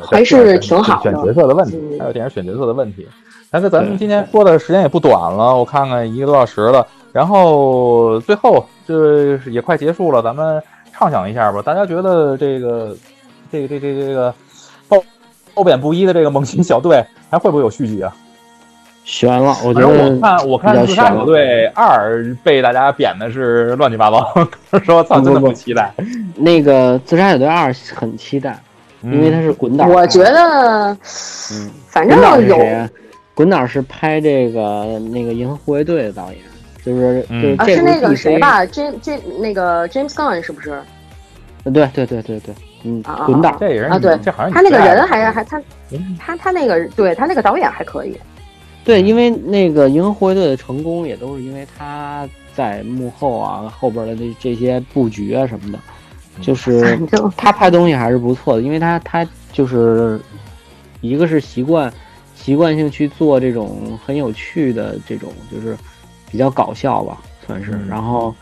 [0.00, 3.06] 还是挺好的选角色的问题，嗯还有电影选角色的问题。
[3.50, 6.86] 但是咱们今天说的时间也不短了，我看看一个多小时了。
[7.12, 11.60] 然后最后这也快结束了，咱们畅想一下吧。
[11.60, 12.96] 大家觉得这个
[13.52, 14.34] 这个这个这个这个
[14.88, 15.04] 褒
[15.54, 18.16] 褒贬不一的这个猛禽小队还会不会有续集啊？
[19.04, 24.48] 悬了，我觉得我得看我看比较自杀小队二被大家贬的是乱七八糟，
[24.84, 25.92] 说操真的不不不期待，
[26.36, 28.58] 那个《自杀小队二》很期待，
[29.02, 29.86] 因为它是滚导。
[29.86, 30.96] 我觉得，
[31.52, 32.56] 嗯，反正有？
[33.34, 36.38] 滚导是拍这个那个《银河护卫队》的导演，
[36.84, 38.38] 就是嗯就是啊是那个谁？
[38.38, 40.80] 吧，James James 那个 James Gunn 是不是？
[41.64, 42.54] 对对对对对，
[42.84, 45.60] 嗯啊啊，滚导这也是啊对这好像他那个人还是还他
[45.90, 46.16] 嗯。
[46.18, 48.16] 他他那个对他那个导演还可以。
[48.84, 55.78] 对，因为那个银河护卫队的成功也都是因为他在幕后啊后边的这这些布局啊什么的，
[56.40, 56.98] 就是
[57.36, 60.20] 他拍东西还是不错的，因为他他就是
[61.00, 61.92] 一个是习惯
[62.34, 65.76] 习惯性去做这种很有趣的这种，就是
[66.28, 67.86] 比较搞笑吧，算是，嗯。
[67.88, 68.34] 然后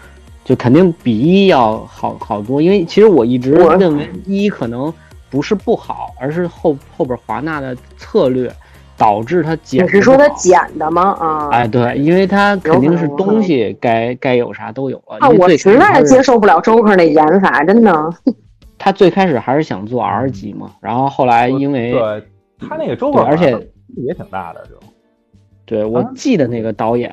[0.51, 4.93] 就肯定比一要好好多，因为其实我一直认为一可能
[5.31, 8.52] 不是不好，而是后后边华纳的策略
[8.97, 11.16] 导致他剪得你是说他不好剪的吗？
[11.20, 15.18] 啊，哎，对，因为他肯定是东西该该有啥都有了。
[15.20, 18.12] 啊，因为最我实在接受不了 Joker 那演法，真的。
[18.77, 22.24] 他最开始还是想做 R 级嘛，然后后来因为对
[22.68, 23.51] 他那个周对，而且
[23.98, 24.74] 也挺大的，就
[25.64, 27.12] 对我啊记得那个导演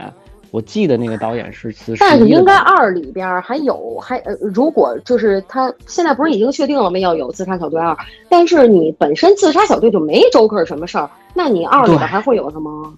[0.52, 6.98] 我记得那个导演是自杀，但是应该二里边还有还呃，如果就是他现在不是已经确定了吗？
[7.00, 7.96] 要有自杀小队二，
[8.30, 12.94] 但是你本身自杀小队就没 Joker 什么事儿，那你二里边还会有什么？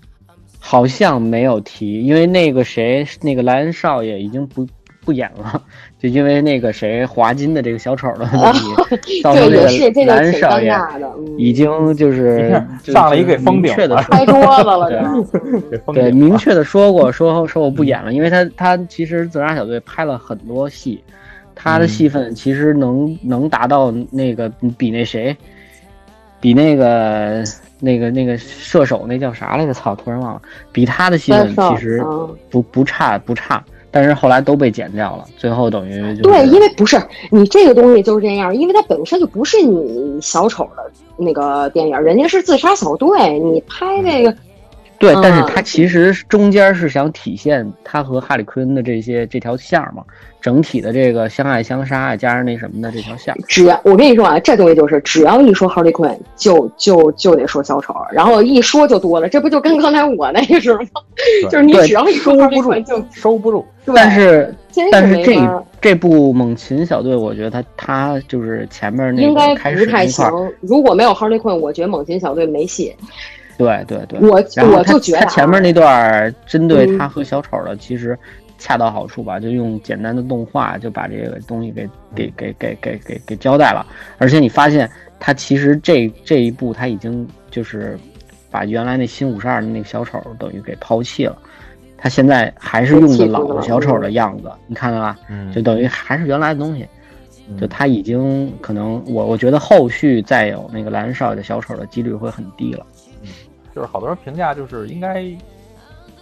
[0.60, 4.68] 好像没有提，因为那个谁，那个莱恩少爷已经不
[5.04, 5.64] 不演了，
[6.00, 10.74] 就因为那个谁华金的这个小丑的问题， 造成对，也是这个莱个挺恩少爷
[11.38, 15.14] 已经就是就上了一个封顶确的拍桌子了。
[15.94, 21.04] 对，明确的说过，说说我不演了，因为他他其实自杀小队拍了很多戏，
[21.54, 25.36] 他的戏份其实能能达到那个比那谁，
[26.40, 27.44] 比那个
[27.82, 29.74] 那个那个射手那叫啥来着？
[29.74, 37.02] 操，突然忘了，比他的戏份其实嗯不不差不差，但是后来都被剪掉了，最后等于就是对，因为不是
[37.32, 44.36] 你这个东西就是这样，因为它本身就不是你小丑的那个电影，人家是自杀小队，你拍这个
[45.00, 50.04] 对，但是嗯他其实中间是想体现他和哈里坤的这些这条线儿嘛，
[50.42, 53.38] 整体的这个相爱相杀加上那什么的这条线儿。
[53.48, 61.02] 只要我跟你说啊，这东西就是只要一说 Harley Quinn，就就就得说小丑，然后一说就多了，这不就跟刚才我那个似的吗？
[61.50, 63.66] 就是你只要一说收 Harley 不 Quinn 就，收不住。
[63.86, 70.26] 对，但是真但是这这部猛禽小队，我觉得他他就是前面那应该个开不太行。
[70.60, 72.94] 如果没有 Harley Quinn，我觉得猛禽小队没戏。
[73.60, 78.18] 对对对，我然后他我就觉得前面那段儿针对嗯他和小丑的，其实
[78.58, 83.86] 恰到好处吧，就用简单的动画就把这个东西给给给给给给给交代了。
[84.18, 88.00] 而且你发现他其实这这一步他已经就是
[88.50, 91.38] 把原来那新五十二的那个小丑等于给抛弃了。
[91.98, 95.18] 他现在还是用的老的小丑的样子，你看到吧？
[95.30, 96.88] 嗯就等于还是原来的东西。
[97.60, 102.86] 就嗯他已经可能我我觉得后续再有那个蓝少爷的小丑的几率会很低了。
[103.80, 105.24] 就是好多人评价，就是应该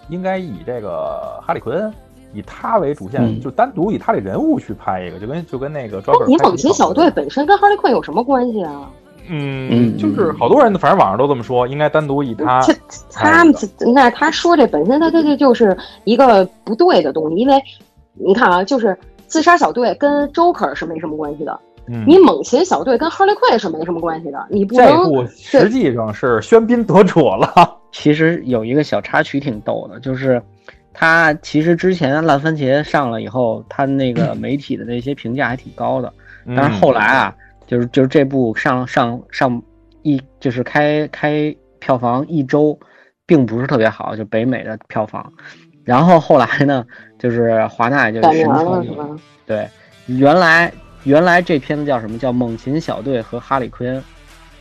[0.10, 1.92] 应该以这个哈利奎恩
[2.32, 5.98] 以他为主线，嗯就单独以他这人物去拍一个，就跟就跟那个
[6.28, 8.92] 你猛禽小队本身跟 Harley Quinn 有什么关系啊？
[9.28, 12.74] 嗯，嗯就是好多人反正网上都这么说，应该单独以他这
[13.12, 13.56] 他们
[13.92, 17.60] 那他说这本身他他这就是一个不对的东西，因为
[18.14, 21.60] 你看啊，就是自杀小队跟 Joker 是没什么关系的，
[21.90, 27.54] 嗯你猛禽小队跟 Harley Quinn 是没什么关系的，你不这部实际上是喧宾夺主了。
[27.92, 30.42] 其实有一个小插曲挺逗的，就是
[30.94, 36.12] 他其实之前烂番茄上了以后，他那个媒体的那些评价还挺高的，
[36.56, 37.36] 但是后来啊，
[37.66, 39.62] 就是就是这部上上上
[40.04, 42.78] 一就是开开票房一周，
[43.26, 45.32] 并不是特别好，就北美的票房。
[45.84, 46.86] 然后后来呢，
[47.18, 49.24] 就是华纳就神创意，了是？
[49.46, 49.68] 对，
[50.08, 50.72] 原来
[51.08, 53.98] 原来这片子叫什么叫《猛禽小队和哈里奎恩》。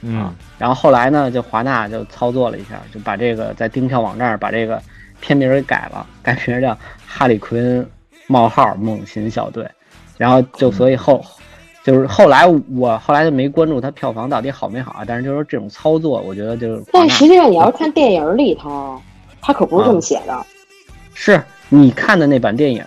[0.03, 4.81] 嗯然后后来呢，就华纳就操作了一下，就把这个在订票网站把这个
[5.21, 6.73] 片名给改了，改名叫
[7.05, 7.91] 《哈里奎恩
[8.29, 9.65] 冒号猛禽小队》，
[10.17, 11.25] 然后就所以后
[11.83, 12.47] 就是后来
[12.77, 19.01] 我后来就没关注它票房到底好没好啊，但是就是说这种操作，我觉得就是但实际上你要是看电影里头，
[19.41, 20.47] 它可不是这么写的，
[21.15, 22.85] 是你看的那版电影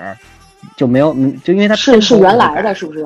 [0.78, 3.06] 就没有，嗯就因为它是是原来的，是不是？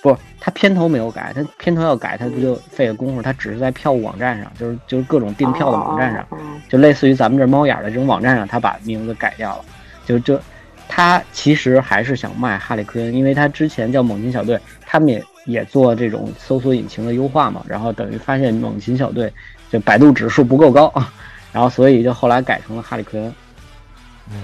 [0.00, 3.20] 不，他片头没有改，他片头要改，他不就费了功夫？
[3.20, 6.26] 他只是在票务网站上，就是就是各种订票的网站上，
[6.68, 9.64] 就类似于咱们这猫眼儿的这种网站上，他把名字改掉了。
[10.06, 10.40] 就就
[10.88, 19.32] 他其实还是想卖哈利奎恩，因为他之前叫猛禽小队，他们也也做这种搜索引擎的优化嘛，然后等于发现猛禽小队
[19.70, 20.92] 就百度指数不够高，
[21.52, 23.34] 然后所以就后来改成了哈利奎恩。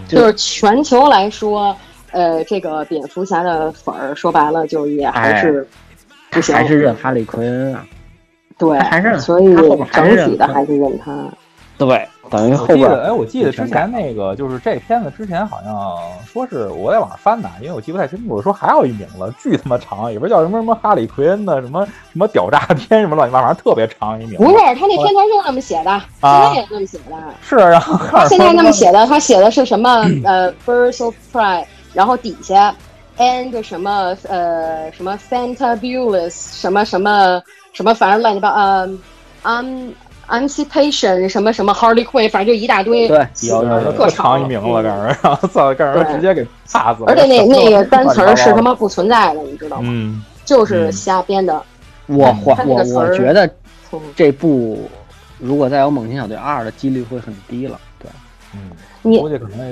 [0.08, 1.76] 就是全球来说，
[2.14, 5.66] 呃，这个蝙蝠侠的粉儿说白了就也还是
[6.30, 7.84] 不行，还是认哈利奎恩啊？
[8.56, 9.52] 对，还是所以
[9.92, 11.28] 整体的还是认他。
[11.76, 15.74] 对，等于我后边记得，哎，我记得之前那个就是这片子之前好像
[16.24, 24.36] 说是我在网上翻的，因为我记不太清楚，说还有一名字巨他妈长，里边叫什么什么哈里奎恩的什么什么屌炸天什么乱七八糟，反正特别长一名。
[24.38, 27.34] 不是，他那片头就那么写的，现在也那么写的。
[27.42, 29.90] 是，然后他现在那么写的，他写的是什么？
[30.22, 31.64] 呃，Birds of Prey，
[31.94, 32.74] 然后底下
[33.16, 37.42] and 什么呃什么 Fantabulous 什么什么
[37.72, 38.86] 什么，反正乱七八呃
[39.44, 39.90] ，um
[40.26, 43.06] Emancipation 什么什么 Harley Quinn，反正就一大堆。
[43.08, 47.06] 对有有有特长一名字，让人 然后操，让人直接给怕死了。
[47.08, 49.88] 而且那那个单词儿是他妈，不存在的，你知道吗？
[49.90, 51.62] 嗯，就是瞎编的。
[52.06, 53.46] 我我我我觉得
[53.92, 54.90] 嗯这部
[55.38, 57.78] 如果再有猛禽小队二的几率会很低了。
[59.02, 59.22] 你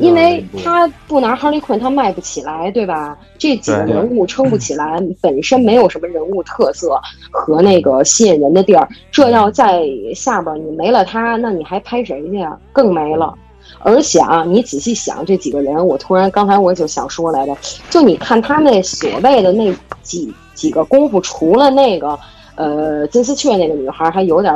[0.01, 3.17] 因为他不拿 Harley Quinn，他卖不起来，对吧？
[3.39, 7.01] 这几个人物撑不起来，本身没有什么人物特色
[7.31, 8.87] 和那个吸引人的地儿。
[9.11, 9.85] 这要在
[10.15, 12.59] 下边你没了他，那你还拍谁去啊？
[12.73, 13.35] 更没了。
[13.79, 17.57] 而且啊，你仔细想这几个人，我突然刚才我就想说来着，
[17.89, 22.19] 就你看他那所谓的那几几个功夫，除了那个
[22.55, 24.55] 呃金丝雀那个女孩还有点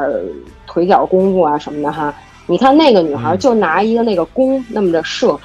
[0.66, 2.14] 腿脚功夫啊什么的哈，
[2.46, 5.38] 你看那个女孩就拿一个那个弓那么着射，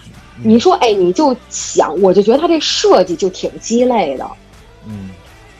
[0.43, 4.25] 你说哎，你就想，我就觉得她这设计就挺鸡肋的。
[4.87, 5.09] 嗯，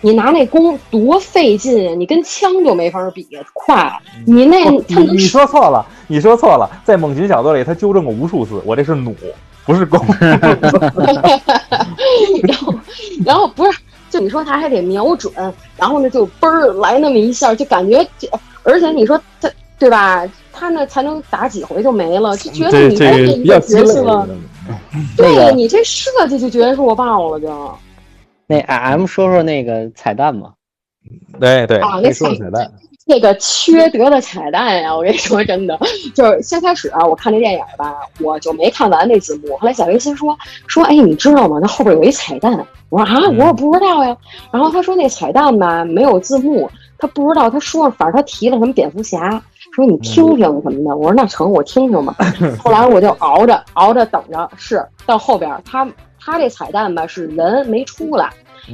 [0.01, 1.95] 你拿那弓多费劲啊！
[1.95, 3.91] 你跟枪就没法比快。
[4.25, 9.15] 你那你你说错了，你说错了，在猛禽小队里他纠正过无数次，我这是弩，
[9.65, 9.99] 不是弓。
[12.43, 12.73] 然后，
[13.25, 15.31] 然后不是，就你说他还得瞄准，
[15.77, 18.27] 然后呢就嘣儿来那么一下，就感觉这，
[18.63, 20.27] 而且你说他对吧？
[20.51, 24.27] 他那才能打几回就没了，就觉得你这比较鸡角肋色，
[25.17, 27.71] 对呀，你这设计就觉得是我爆了就。
[28.47, 30.51] 那 M 说说那个彩蛋吧？
[31.39, 32.71] 对对，啊，那说说彩蛋。
[33.07, 34.95] 那个缺德的彩蛋呀！
[34.95, 35.77] 我跟你说真的，
[36.13, 39.57] 就是先开始啊，我看这电影吧，我就没看完那字幕。
[39.57, 40.37] 后来小维先说
[40.67, 41.57] 说，哎，你知道吗？
[41.59, 42.53] 那后边有一彩蛋。
[42.89, 44.15] 我说啊，我也不知道呀。
[44.51, 46.69] 然后他说那彩蛋吧没有字幕，
[46.99, 47.49] 他不知道。
[47.49, 49.41] 他说反正他提了什么蝙蝠侠，
[49.71, 50.95] 说你听听什么的。
[50.95, 52.15] 我说那成，我听听吧。
[52.59, 55.87] 后来我就熬着熬着等着，是到后边他
[56.19, 58.29] 他这彩蛋吧是人没出来，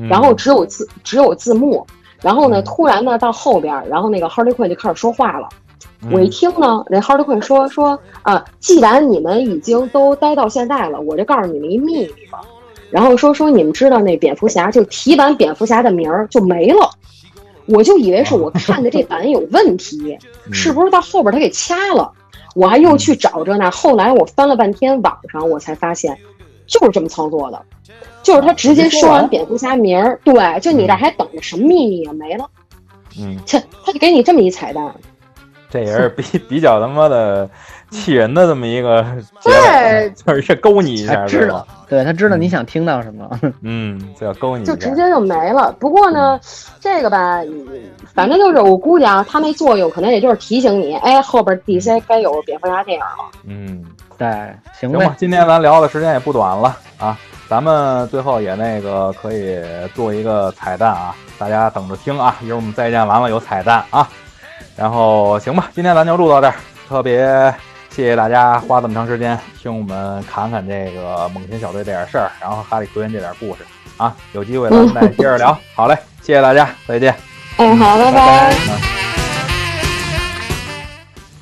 [0.10, 1.86] 然后只有字只有字幕。
[2.22, 5.48] 然后呢，突然呢，到后边，然后那个 Harley Quinn 就开始说话了。
[6.12, 12.40] 我一听呢，那 Harley Quinn 说说啊，既然你们已经都待到现在了，我就告诉你们一秘密吧。
[12.90, 16.90] 然后说说你们知道那蝙蝠侠就提完蝙蝠侠的名儿就没了，
[17.68, 20.18] 我就以为是我看的这版有问题，
[20.52, 22.12] 是不是到后边他给掐了？
[22.56, 23.70] 我还又去找着呢。
[23.70, 26.18] 后来我翻了半天网上，我才发现
[26.66, 27.62] 就是这么操作的。
[28.24, 32.14] 就是他直接说完蝙蝠侠名儿，对，就你这还等着什么秘密啊？
[32.14, 32.46] 没了，
[33.18, 34.94] 嗯，切，他就给你这么一彩蛋，
[35.70, 37.50] 这也是比比较他妈的
[37.90, 39.06] 气人的这么一个
[39.40, 43.30] 结对尾， 就是这勾你一下，他知道对吧？，对他知道你想听到什么。
[43.62, 45.72] 嗯，这要勾你，就直接就没了。
[45.80, 46.40] 不过呢，
[46.80, 47.42] 这个吧，
[48.14, 53.32] 反正就是我估计啊，它那作用可能也就是提醒你，哎，后边 DC 该有蝙蝠侠电影了。
[53.46, 53.86] 嗯。
[54.18, 54.28] 对，
[54.74, 57.16] 行行吧，，今天咱聊的时间也不短了啊，
[57.48, 59.62] 咱们最后也那个可以
[59.94, 64.10] 做一个彩蛋啊，大家等着听啊，一会儿我们再见完了有彩蛋啊，
[64.76, 66.56] 然后行吧，今天咱就录到这儿，
[66.90, 67.54] 特别
[67.98, 73.62] 谢谢大家花这么长时间听我们侃侃这个猛禽小队这点事儿，然后哈利奎恩这点故事
[73.98, 77.16] 啊，有机会咱们再接着聊，好嘞，谢谢大家，再见。
[77.58, 78.54] 嗯，好，拜拜。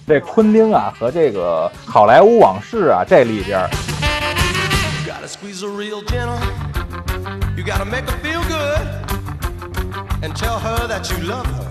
[0.07, 3.69] 这昆汀啊和这个好莱坞往事啊这里边儿。
[5.06, 6.40] You gotta squeeze her real gentle.
[7.57, 8.80] You gotta make her feel good.
[10.22, 11.65] And tell her that you love her.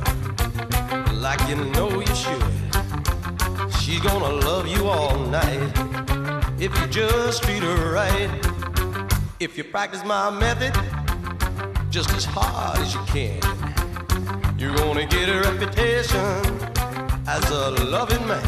[1.14, 2.53] Like you know you should.
[3.94, 5.70] She's gonna love you all night.
[6.58, 8.28] If you just treat her right.
[9.38, 10.74] If you practice my method
[11.90, 13.38] just as hard as you can.
[14.58, 16.42] You're gonna get a reputation
[17.28, 18.42] as a loving man.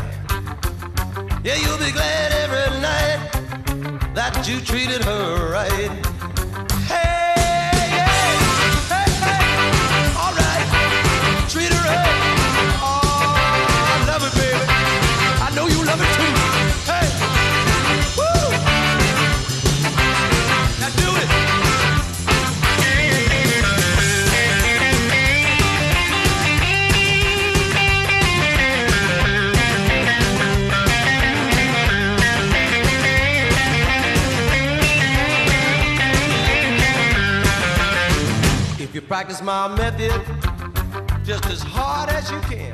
[1.45, 5.93] Yeah, you'll be glad every night that you treated her right.
[6.91, 7.35] Hey,
[7.95, 8.11] yeah,
[8.91, 12.26] hey, hey, all right, treat her right.
[38.97, 40.11] You practice my method
[41.23, 42.73] just as hard as you can,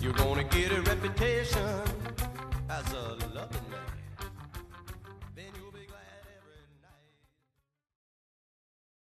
[0.00, 1.83] you're gonna get a reputation